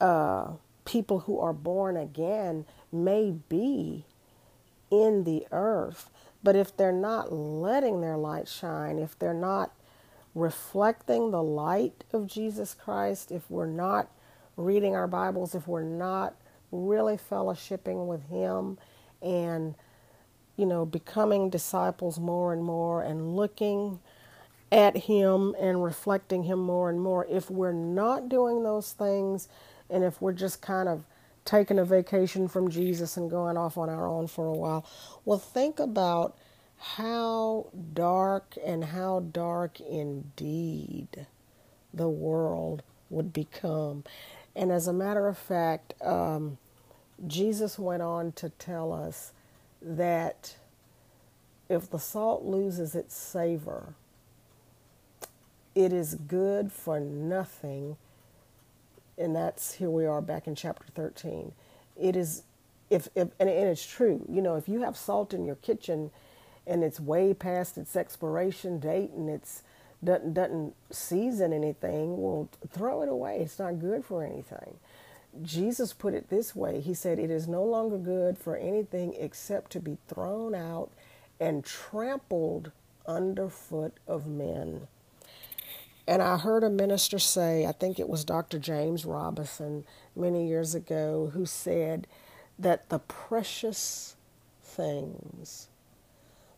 uh, 0.01 0.55
people 0.85 1.21
who 1.21 1.39
are 1.39 1.53
born 1.53 1.97
again 1.97 2.67
may 2.93 3.35
be 3.49 4.05
in 4.91 5.25
the 5.25 5.47
earth, 5.53 6.11
but 6.43 6.57
if 6.57 6.77
they're 6.77 6.93
not 6.93 7.33
letting 7.33 8.01
their 8.01 8.17
light 8.17 8.49
shine, 8.49 8.99
if 8.99 9.19
they're 9.19 9.35
not 9.35 9.73
reflecting 10.35 11.31
the 11.31 11.43
light 11.43 12.05
of 12.13 12.27
Jesus 12.27 12.75
Christ, 12.75 13.31
if 13.31 13.51
we're 13.51 13.67
not 13.67 14.09
reading 14.57 14.95
our 14.95 15.09
Bibles, 15.09 15.55
if 15.55 15.67
we're 15.67 15.83
not 15.83 16.35
really 16.71 17.17
fellowshipping 17.17 18.07
with 18.07 18.29
Him 18.29 18.79
and, 19.21 19.75
you 20.57 20.67
know, 20.67 20.85
becoming 20.85 21.51
disciples 21.51 22.19
more 22.19 22.53
and 22.53 22.63
more 22.63 23.03
and 23.03 23.35
looking 23.37 24.01
at 24.71 24.97
Him 24.97 25.55
and 25.59 25.83
reflecting 25.83 26.45
Him 26.45 26.61
more 26.61 26.91
and 26.91 27.01
more, 27.01 27.27
if 27.29 27.51
we're 27.51 27.73
not 27.73 28.29
doing 28.29 28.63
those 28.63 28.93
things 28.93 29.49
and 29.89 30.05
if 30.05 30.21
we're 30.23 30.33
just 30.33 30.63
kind 30.63 30.89
of 30.89 31.05
taking 31.51 31.81
a 31.81 31.85
vacation 31.85 32.47
from 32.47 32.71
Jesus 32.71 33.17
and 33.17 33.29
going 33.29 33.57
off 33.57 33.77
on 33.77 33.91
our 33.91 34.07
own 34.07 34.29
for 34.29 34.47
a 34.47 34.53
while. 34.53 34.87
Well, 35.25 35.39
think 35.39 35.81
about 35.81 36.39
how 36.79 37.67
dark 37.93 38.55
and 38.65 38.85
how 38.85 39.21
dark 39.21 39.81
indeed 39.81 41.27
the 41.93 42.09
world 42.09 42.85
would 43.11 43.33
become. 43.33 44.05
And 44.55 44.71
as 44.71 44.87
a 44.87 44.93
matter 44.93 45.27
of 45.27 45.37
fact, 45.37 45.95
um, 46.03 46.57
Jesus 47.27 47.81
went 47.81 48.03
on 48.03 48.31
to 48.33 48.51
tell 48.51 48.93
us 48.93 49.33
that 49.83 50.57
if 51.69 51.91
the 51.91 51.99
salt 51.99 52.45
loses 52.45 52.95
its 52.95 53.17
savor, 53.17 53.95
it 55.75 55.93
is 55.93 56.15
good 56.15 56.71
for 56.71 57.01
nothing. 57.01 57.97
And 59.21 59.37
that's 59.37 59.75
here 59.75 59.91
we 59.91 60.07
are 60.07 60.23
back 60.23 60.47
in 60.47 60.55
chapter 60.55 60.87
13. 60.95 61.53
It 62.01 62.17
is, 62.17 62.45
if, 62.89 63.09
if 63.15 63.29
and 63.39 63.51
it's 63.51 63.87
true, 63.87 64.25
you 64.29 64.41
know, 64.41 64.57
if 64.57 64.67
you 64.67 64.81
have 64.81 64.97
salt 64.97 65.35
in 65.35 65.45
your 65.45 65.57
kitchen 65.57 66.11
and 66.67 66.83
it's 66.83 66.99
way 66.99 67.35
past 67.35 67.77
its 67.77 67.97
expiration 67.97 68.81
date 68.81 69.11
and 69.11 69.29
it's 69.29 69.63
doesn't 70.03 70.33
doesn't 70.33 70.75
season 70.91 71.53
anything, 71.53 72.17
well, 72.23 72.49
throw 72.71 73.03
it 73.03 73.11
away. 73.11 73.41
It's 73.41 73.59
not 73.59 73.79
good 73.79 74.07
for 74.07 74.25
anything. 74.25 74.79
Jesus 75.43 75.93
put 75.93 76.15
it 76.15 76.31
this 76.31 76.57
way. 76.57 76.81
He 76.81 76.95
said, 76.95 77.19
"It 77.19 77.31
is 77.31 77.47
no 77.47 77.63
longer 77.63 77.99
good 77.99 78.39
for 78.39 78.57
anything 78.57 79.15
except 79.19 79.71
to 79.73 79.81
be 79.81 79.99
thrown 80.09 80.55
out 80.55 80.89
and 81.39 81.63
trampled 81.63 82.73
underfoot 83.07 83.93
of 84.09 84.27
men." 84.27 84.89
And 86.07 86.23
I 86.23 86.39
heard 86.39 86.65
a 86.65 86.71
minister 86.71 87.19
say, 87.19 87.67
I 87.67 87.73
think 87.73 87.99
it 87.99 88.09
was 88.09 88.25
Dr. 88.25 88.59
James 88.59 89.05
Robison 89.05 89.85
many 90.17 90.49
years 90.49 90.75
ago, 90.75 91.31
who 91.35 91.47
said 91.47 92.07
that 92.59 92.89
the 92.89 92.99
precious 92.99 94.17
things, 94.63 95.69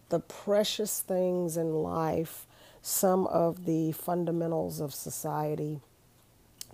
the 0.08 0.20
precious 0.20 1.00
things 1.00 1.56
in 1.56 1.74
life 1.82 2.46
some 2.82 3.28
of 3.28 3.64
the 3.64 3.92
fundamentals 3.92 4.80
of 4.80 4.92
society, 4.92 5.80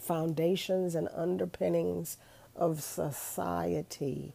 foundations 0.00 0.94
and 0.94 1.06
underpinnings 1.14 2.16
of 2.56 2.82
society 2.82 4.32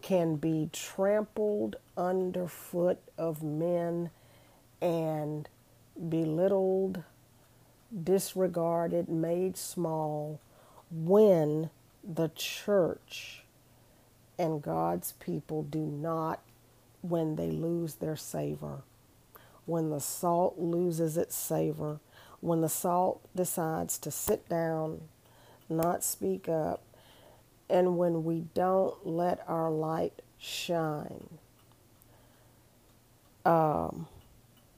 can 0.00 0.36
be 0.36 0.70
trampled 0.72 1.76
underfoot 1.96 2.98
of 3.18 3.42
men 3.42 4.10
and 4.80 5.48
belittled, 6.08 7.02
disregarded, 8.02 9.08
made 9.08 9.56
small 9.56 10.40
when 10.90 11.70
the 12.02 12.30
church 12.34 13.44
and 14.38 14.62
God's 14.62 15.12
people 15.12 15.62
do 15.62 15.80
not, 15.80 16.40
when 17.02 17.36
they 17.36 17.50
lose 17.50 17.96
their 17.96 18.16
savor 18.16 18.82
when 19.66 19.90
the 19.90 20.00
salt 20.00 20.58
loses 20.58 21.16
its 21.16 21.36
savor, 21.36 22.00
when 22.40 22.60
the 22.60 22.68
salt 22.68 23.20
decides 23.34 23.98
to 23.98 24.10
sit 24.10 24.48
down, 24.48 25.00
not 25.68 26.02
speak 26.02 26.48
up, 26.48 26.82
and 27.70 27.96
when 27.96 28.24
we 28.24 28.44
don't 28.54 29.06
let 29.06 29.42
our 29.48 29.70
light 29.70 30.20
shine. 30.38 31.38
Um, 33.44 34.08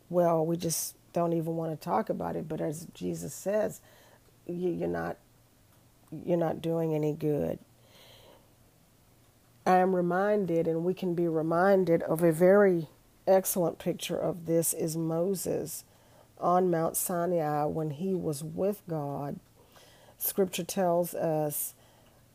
well, 0.09 0.45
we 0.45 0.57
just 0.57 0.95
don't 1.15 1.33
even 1.33 1.57
want 1.57 1.73
to 1.73 1.83
talk 1.83 2.11
about 2.11 2.37
it. 2.37 2.47
But 2.47 2.61
as 2.61 2.87
Jesus 2.93 3.33
says, 3.35 3.81
you're 4.47 4.89
not 4.89 5.17
you're 6.11 6.37
not 6.37 6.61
doing 6.61 6.95
any 6.95 7.13
good. 7.13 7.59
I 9.67 9.79
am 9.79 9.97
reminded, 9.97 10.69
and 10.69 10.85
we 10.85 10.93
can 10.93 11.15
be 11.15 11.27
reminded 11.27 12.03
of 12.03 12.23
a 12.23 12.31
very 12.31 12.89
excellent 13.27 13.79
picture 13.79 14.19
of 14.19 14.45
this 14.45 14.75
is 14.75 14.97
Moses 14.97 15.85
on 16.39 16.71
Mount 16.71 16.97
Sinai 16.97 17.65
when 17.65 17.91
he 17.91 18.15
was 18.15 18.45
with 18.45 18.83
God. 18.87 19.41
Scripture 20.19 20.65
tells 20.65 21.15
us, 21.15 21.75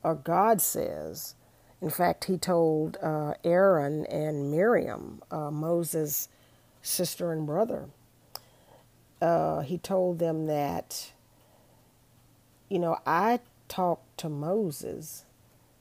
or 0.04 0.16
God 0.16 0.60
says, 0.62 1.36
in 1.82 1.90
fact, 1.90 2.26
he 2.26 2.38
told 2.38 2.98
uh, 3.02 3.36
Aaron 3.44 4.06
and 4.08 4.52
Miriam, 4.52 5.22
uh, 5.32 5.52
Moses' 5.52 6.30
sister 6.82 7.32
and 7.32 7.46
brother, 7.46 7.86
uh, 9.22 9.62
he 9.62 9.78
told 9.78 10.20
them 10.20 10.48
that, 10.48 11.12
you 12.70 12.80
know, 12.80 13.00
I 13.06 13.40
talked 13.68 14.18
to 14.20 14.30
Moses 14.30 15.26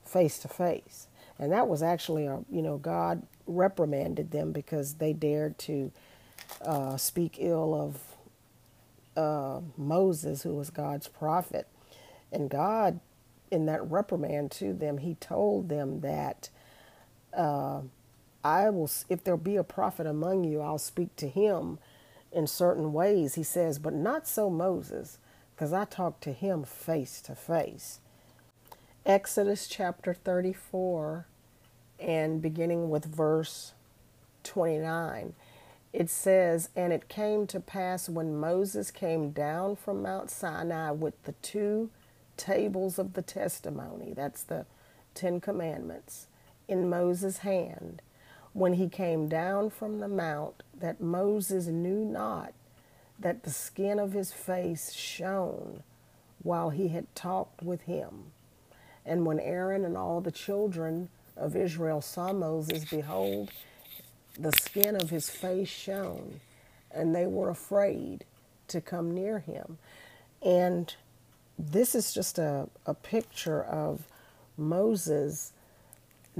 face 0.05 0.39
to 0.39 0.47
face. 0.47 1.07
And 1.39 1.51
that 1.51 1.67
was 1.67 1.83
actually 1.83 2.25
a, 2.25 2.41
you 2.51 2.61
know, 2.61 2.77
God 2.77 3.23
reprimanded 3.47 4.31
them 4.31 4.51
because 4.51 4.95
they 4.95 5.13
dared 5.13 5.57
to 5.59 5.91
uh, 6.61 6.97
speak 6.97 7.37
ill 7.39 7.75
of 7.75 8.15
uh, 9.17 9.61
Moses, 9.77 10.43
who 10.43 10.55
was 10.55 10.69
God's 10.69 11.07
prophet. 11.07 11.67
And 12.31 12.49
God, 12.49 12.99
in 13.51 13.65
that 13.67 13.89
reprimand 13.89 14.51
to 14.53 14.73
them, 14.73 14.99
He 14.99 15.15
told 15.15 15.69
them 15.69 16.01
that 16.01 16.49
uh, 17.33 17.81
I 18.43 18.69
will, 18.69 18.89
if 19.09 19.23
there 19.23 19.37
be 19.37 19.55
a 19.57 19.63
prophet 19.63 20.07
among 20.07 20.43
you, 20.43 20.61
I'll 20.61 20.77
speak 20.77 21.15
to 21.17 21.27
him 21.27 21.79
in 22.31 22.47
certain 22.47 22.93
ways. 22.93 23.35
He 23.35 23.43
says, 23.43 23.79
but 23.79 23.93
not 23.93 24.27
so 24.27 24.49
Moses, 24.49 25.17
because 25.55 25.73
I 25.73 25.85
talked 25.85 26.23
to 26.23 26.33
him 26.33 26.63
face 26.63 27.21
to 27.21 27.35
face. 27.35 27.99
Exodus 29.05 29.67
chapter 29.67 30.13
34 30.13 31.25
and 31.99 32.41
beginning 32.41 32.89
with 32.89 33.05
verse 33.05 33.73
29, 34.43 35.33
it 35.93 36.09
says, 36.09 36.69
And 36.75 36.93
it 36.93 37.09
came 37.09 37.47
to 37.47 37.59
pass 37.59 38.07
when 38.09 38.39
Moses 38.39 38.91
came 38.91 39.31
down 39.31 39.75
from 39.75 40.01
Mount 40.01 40.29
Sinai 40.29 40.91
with 40.91 41.21
the 41.23 41.33
two 41.41 41.89
tables 42.37 42.99
of 42.99 43.13
the 43.13 43.21
testimony, 43.21 44.13
that's 44.13 44.43
the 44.43 44.65
Ten 45.13 45.41
Commandments, 45.41 46.27
in 46.67 46.89
Moses' 46.89 47.39
hand, 47.39 48.01
when 48.53 48.73
he 48.73 48.89
came 48.89 49.27
down 49.27 49.69
from 49.69 49.99
the 49.99 50.07
mount, 50.07 50.63
that 50.79 51.01
Moses 51.01 51.67
knew 51.67 52.05
not 52.05 52.53
that 53.19 53.43
the 53.43 53.51
skin 53.51 53.99
of 53.99 54.13
his 54.13 54.31
face 54.31 54.93
shone 54.93 55.83
while 56.41 56.69
he 56.69 56.87
had 56.87 57.13
talked 57.15 57.61
with 57.61 57.81
him. 57.81 58.31
And 59.05 59.25
when 59.25 59.39
Aaron 59.39 59.83
and 59.83 59.97
all 59.97 60.21
the 60.21 60.31
children 60.31 61.09
of 61.35 61.55
Israel 61.55 62.01
saw 62.01 62.31
Moses, 62.31 62.85
behold, 62.85 63.51
the 64.37 64.53
skin 64.53 64.95
of 64.95 65.09
his 65.09 65.29
face 65.29 65.67
shone, 65.67 66.39
and 66.91 67.13
they 67.13 67.25
were 67.25 67.49
afraid 67.49 68.23
to 68.69 68.79
come 68.79 69.13
near 69.13 69.39
him. 69.39 69.77
And 70.41 70.93
this 71.57 71.93
is 71.93 72.13
just 72.13 72.39
a, 72.39 72.69
a 72.85 72.93
picture 72.93 73.61
of 73.63 74.07
Moses 74.57 75.51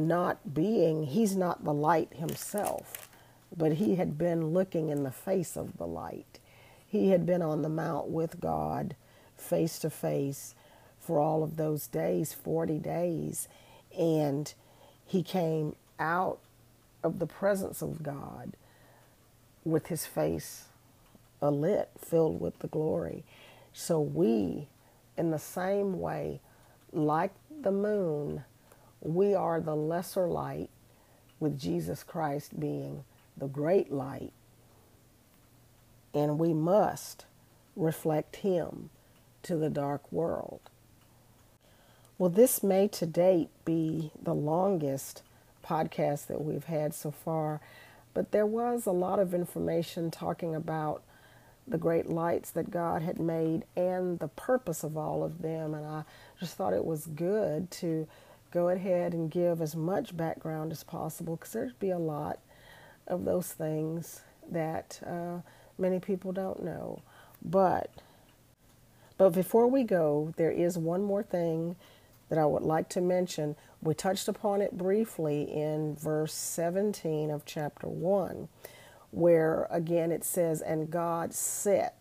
not 0.08 0.54
being, 0.54 1.04
he's 1.04 1.36
not 1.36 1.64
the 1.64 1.74
light 1.74 2.14
himself, 2.14 3.10
but 3.56 3.74
he 3.74 3.96
had 3.96 4.18
been 4.18 4.48
looking 4.48 4.90
in 4.90 5.04
the 5.04 5.12
face 5.12 5.56
of 5.56 5.78
the 5.78 5.88
light. 5.88 6.40
He 6.88 7.10
had 7.10 7.26
been 7.26 7.42
on 7.42 7.62
the 7.62 7.70
mount 7.70 8.10
with 8.10 8.40
God 8.40 8.96
face 9.38 9.80
to 9.80 9.90
face 9.90 10.56
for 11.00 11.20
all 11.20 11.44
of 11.44 11.58
those 11.58 11.88
days, 11.88 12.34
40 12.34 12.80
days. 12.80 13.48
And 13.98 14.54
he 15.06 15.24
came 15.24 15.76
out 16.00 16.40
of 17.04 17.20
the 17.20 17.28
presence 17.28 17.82
of 17.82 18.04
God 18.04 18.54
with 19.64 19.88
his 19.88 20.06
face 20.06 20.66
alit, 21.42 21.88
filled 21.98 22.40
with 22.40 22.60
the 22.60 22.68
glory. 22.68 23.24
So 23.74 24.00
we, 24.00 24.68
in 25.18 25.32
the 25.32 25.40
same 25.40 26.00
way, 26.00 26.42
like 26.92 27.32
the 27.62 27.72
moon, 27.72 28.44
we 29.02 29.34
are 29.34 29.60
the 29.60 29.76
lesser 29.76 30.28
light, 30.28 30.70
with 31.40 31.60
Jesus 31.60 32.04
Christ 32.04 32.60
being 32.60 33.04
the 33.38 33.48
great 33.48 33.92
light. 33.92 34.34
And 36.14 36.40
we 36.40 36.54
must 36.54 37.26
reflect 37.76 38.38
him 38.38 38.90
to 39.44 39.56
the 39.56 39.70
dark 39.70 40.12
world. 40.12 40.60
Well, 42.18 42.30
this 42.30 42.62
may 42.62 42.88
to 42.90 43.06
date 43.06 43.50
be 43.64 44.12
the 44.22 44.34
longest 44.34 45.24
podcast 45.66 46.28
that 46.28 46.44
we've 46.44 46.66
had 46.66 46.94
so 46.94 47.12
far, 47.12 47.62
but 48.14 48.32
there 48.32 48.46
was 48.46 48.86
a 48.86 48.92
lot 48.92 49.20
of 49.20 49.34
information 49.34 50.12
talking 50.12 50.54
about 50.54 51.02
the 51.66 51.78
great 51.78 52.10
lights 52.10 52.52
that 52.52 52.72
God 52.72 53.04
had 53.04 53.20
made 53.20 53.64
and 53.78 54.20
the 54.20 54.28
purpose 54.28 54.84
of 54.84 54.98
all 54.98 55.24
of 55.24 55.42
them. 55.42 55.74
And 55.74 55.86
I 55.86 56.04
just 56.40 56.58
thought 56.58 56.74
it 56.74 56.84
was 56.84 57.06
good 57.06 57.72
to 57.72 58.08
go 58.52 58.70
ahead 58.70 59.14
and 59.14 59.30
give 59.32 59.62
as 59.62 59.76
much 59.76 60.16
background 60.16 60.72
as 60.72 60.84
possible 60.84 61.36
because 61.36 61.54
there'd 61.54 61.80
be 61.80 61.92
a 61.92 61.98
lot 61.98 62.40
of 63.08 63.26
those 63.26 63.52
things 63.52 64.22
that 64.52 65.00
uh, 65.06 65.42
many 65.78 66.00
people 66.00 66.32
don't 66.32 66.64
know. 66.64 67.02
But 67.44 67.92
but 69.20 69.32
before 69.32 69.68
we 69.68 69.84
go, 69.84 70.34
there 70.38 70.52
is 70.52 70.78
one 70.78 71.04
more 71.04 71.24
thing 71.24 71.76
that 72.30 72.40
I 72.40 72.46
would 72.46 72.64
like 72.64 72.88
to 72.90 73.02
mention. 73.02 73.58
We 73.82 73.94
touched 73.94 74.30
upon 74.30 74.62
it 74.62 74.78
briefly 74.78 75.44
in 75.44 75.96
verse 75.96 76.34
17 76.34 77.30
of 77.30 77.44
chapter 77.44 77.88
1, 77.88 78.48
where 79.12 79.68
again 79.70 80.14
it 80.14 80.24
says, 80.24 80.62
And 80.62 80.90
God 80.90 81.34
set. 81.34 81.98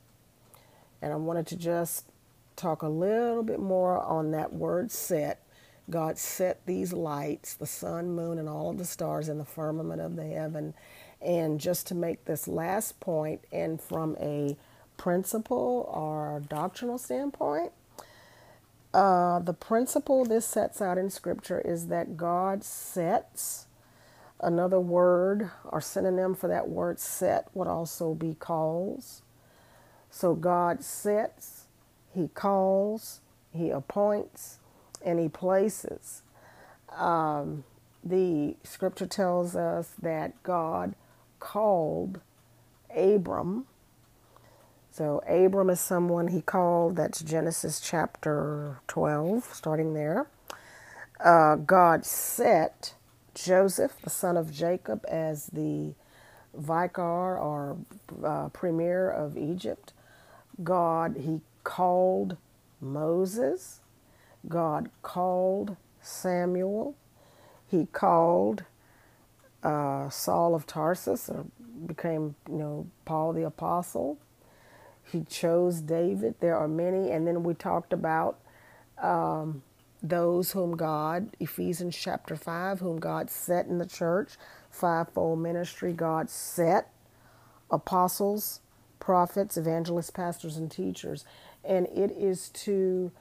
And 1.03 1.13
I 1.13 1.17
wanted 1.17 1.49
to 1.49 1.57
just 1.57 2.07
talk 2.55 2.83
a 2.83 2.89
little 2.89 3.43
bit 3.43 3.59
more 3.59 3.99
on 4.01 4.31
that 4.31 4.53
word 4.53 4.93
set. 4.93 5.43
God 5.91 6.19
set 6.19 6.65
these 6.67 6.93
lights, 6.93 7.55
the 7.55 7.67
sun, 7.67 8.15
moon, 8.15 8.39
and 8.39 8.49
all 8.49 8.71
of 8.71 8.79
the 8.79 8.85
stars 8.85 9.29
in 9.29 9.39
the 9.39 9.45
firmament 9.45 10.01
of 10.01 10.17
the 10.17 10.27
heaven. 10.27 10.75
And 11.21 11.61
just 11.61 11.87
to 11.89 11.95
make 11.95 12.25
this 12.25 12.47
last 12.49 13.01
point, 13.01 13.43
and 13.53 13.81
from 13.81 14.17
a 14.21 14.57
principle 14.97 15.91
or 15.93 16.43
doctrinal 16.49 16.99
standpoint, 16.99 17.73
uh, 18.95 19.39
the 19.41 19.55
principle 19.55 20.25
this 20.25 20.47
sets 20.47 20.81
out 20.81 20.99
in 20.99 21.11
Scripture 21.11 21.61
is 21.61 21.89
that 21.89 22.17
God 22.17 22.65
sets. 22.65 23.67
Another 24.41 24.81
word 24.81 25.51
or 25.65 25.81
synonym 25.81 26.35
for 26.35 26.49
that 26.49 26.69
word 26.69 27.01
set 27.01 27.49
would 27.55 27.69
also 27.69 28.15
be 28.15 28.35
calls. 28.35 29.23
So 30.11 30.35
God 30.35 30.85
sets, 30.85 31.65
He 32.15 32.29
calls, 32.29 33.21
He 33.53 33.71
appoints, 33.71 34.58
He 35.05 35.29
places. 35.29 36.23
Um, 36.97 37.65
the 38.05 38.57
scripture 38.65 39.07
tells 39.07 39.57
us 39.57 39.93
that 40.01 40.43
God 40.43 40.95
called 41.41 42.21
Abram. 42.95 43.67
So, 44.91 45.23
Abram 45.29 45.71
is 45.71 45.81
someone 45.81 46.29
he 46.29 46.41
called. 46.41 46.97
That's 46.97 47.21
Genesis 47.21 47.81
chapter 47.81 48.81
12, 48.89 49.45
starting 49.53 49.95
there. 49.95 50.27
Uh, 51.21 51.57
God 51.57 52.05
set 52.05 52.95
Joseph, 53.35 53.97
the 54.03 54.11
son 54.11 54.37
of 54.37 54.53
Jacob, 54.53 55.05
as 55.09 55.47
the 55.47 55.95
vicar 56.55 57.39
or 57.39 57.79
uh, 58.25 58.49
premier 58.49 59.11
of 59.11 59.37
Egypt. 59.37 59.93
God, 60.63 61.17
he 61.21 61.41
called 61.65 62.37
Moses. 62.81 63.81
God 64.49 64.91
called 65.03 65.77
Samuel. 66.01 66.97
He 67.67 67.87
called 67.87 68.65
uh, 69.63 70.09
Saul 70.11 70.55
of 70.55 70.67
Tarsus, 70.67 71.29
or 71.29 71.47
became, 71.87 72.35
you 72.49 72.57
know, 72.59 72.87
Paul 73.05 73.33
the 73.35 73.45
Apostle. 73.45 74.19
He 75.05 75.25
chose 75.25 75.81
David. 75.81 76.37
There 76.41 76.57
are 76.57 76.69
many. 76.69 77.11
And 77.11 77.27
then 77.27 77.43
we 77.43 77.55
talked 77.55 77.93
about 77.93 78.39
um, 79.03 79.63
those 80.03 80.53
whom 80.53 80.77
God, 80.77 81.37
Ephesians 81.41 81.97
chapter 81.97 82.37
5, 82.37 82.81
whom 82.81 82.99
God 83.01 83.31
set 83.31 83.67
in 83.67 83.79
the 83.79 83.87
church, 83.87 84.35
fivefold 84.71 85.41
ministry, 85.41 85.93
God 85.93 86.31
set 86.31 86.93
apostles, 87.71 88.61
prophets, 89.01 89.57
evangelists, 89.57 90.11
pastors, 90.11 90.57
and 90.57 90.71
teachers. 90.71 91.25
And 91.65 91.87
it 91.89 92.13
is 92.13 92.51
to 92.51 93.13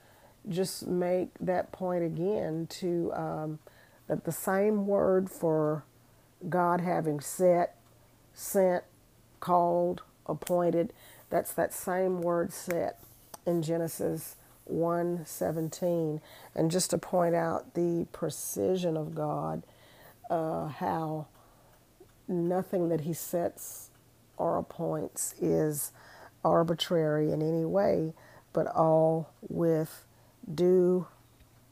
just 0.50 0.88
make 0.88 1.30
that 1.40 1.72
point 1.72 2.04
again 2.04 2.68
to 2.70 3.12
um, 3.14 3.60
that 4.08 4.26
the 4.26 4.32
same 4.32 4.88
word 4.88 5.30
for 5.30 5.84
God 6.50 6.82
having 6.82 7.20
set, 7.20 7.78
sent, 8.34 8.84
called, 9.40 10.04
appointed, 10.28 10.94
that's 11.30 11.54
that 11.54 11.74
same 11.74 12.22
word 12.22 12.54
set 12.54 13.00
in 13.46 13.62
Genesis 13.62 14.36
1:17 14.72 16.22
and 16.56 16.72
just 16.72 16.90
to 16.92 16.98
point 16.98 17.36
out 17.36 17.74
the 17.74 18.06
precision 18.12 18.98
of 18.98 19.16
God 19.16 19.64
uh, 20.30 20.68
how 20.68 21.28
nothing 22.28 22.90
that 22.90 23.02
he 23.02 23.14
sets 23.14 23.90
or 24.38 24.58
appoints 24.58 25.34
is 25.40 25.94
arbitrary 26.44 27.32
in 27.32 27.42
any 27.42 27.66
way 27.66 28.14
but 28.54 28.68
all 28.68 29.32
with 29.48 30.06
due 30.54 31.08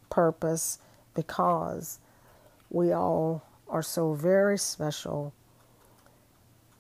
purpose 0.10 0.80
because 1.14 2.00
we 2.70 2.92
all 2.92 3.44
are 3.68 3.82
so 3.82 4.14
very 4.14 4.58
special 4.58 5.34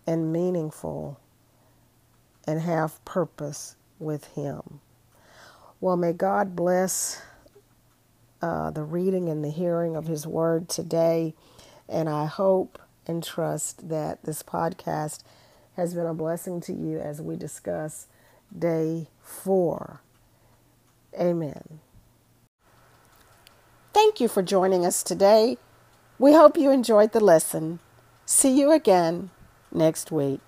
and 0.05 0.31
meaningful 0.31 1.19
and 2.47 2.61
have 2.61 3.03
purpose 3.05 3.75
with 3.99 4.25
Him. 4.35 4.81
Well, 5.81 5.97
may 5.97 6.13
God 6.13 6.55
bless 6.55 7.21
uh, 8.41 8.69
the 8.71 8.83
reading 8.83 9.29
and 9.29 9.43
the 9.43 9.49
hearing 9.49 9.95
of 9.95 10.07
His 10.07 10.27
Word 10.27 10.69
today. 10.69 11.33
And 11.87 12.09
I 12.09 12.25
hope 12.25 12.79
and 13.07 13.23
trust 13.23 13.89
that 13.89 14.23
this 14.23 14.43
podcast 14.43 15.23
has 15.75 15.93
been 15.93 16.05
a 16.05 16.13
blessing 16.13 16.61
to 16.61 16.73
you 16.73 16.99
as 16.99 17.21
we 17.21 17.35
discuss 17.35 18.07
day 18.57 19.07
four. 19.21 20.01
Amen. 21.19 21.79
Thank 23.95 24.19
you 24.19 24.27
for 24.27 24.43
joining 24.43 24.85
us 24.85 25.01
today. 25.01 25.57
We 26.19 26.33
hope 26.33 26.57
you 26.57 26.69
enjoyed 26.69 27.13
the 27.13 27.21
lesson. 27.21 27.79
See 28.25 28.51
you 28.51 28.73
again 28.73 29.29
next 29.71 30.11
week. 30.11 30.41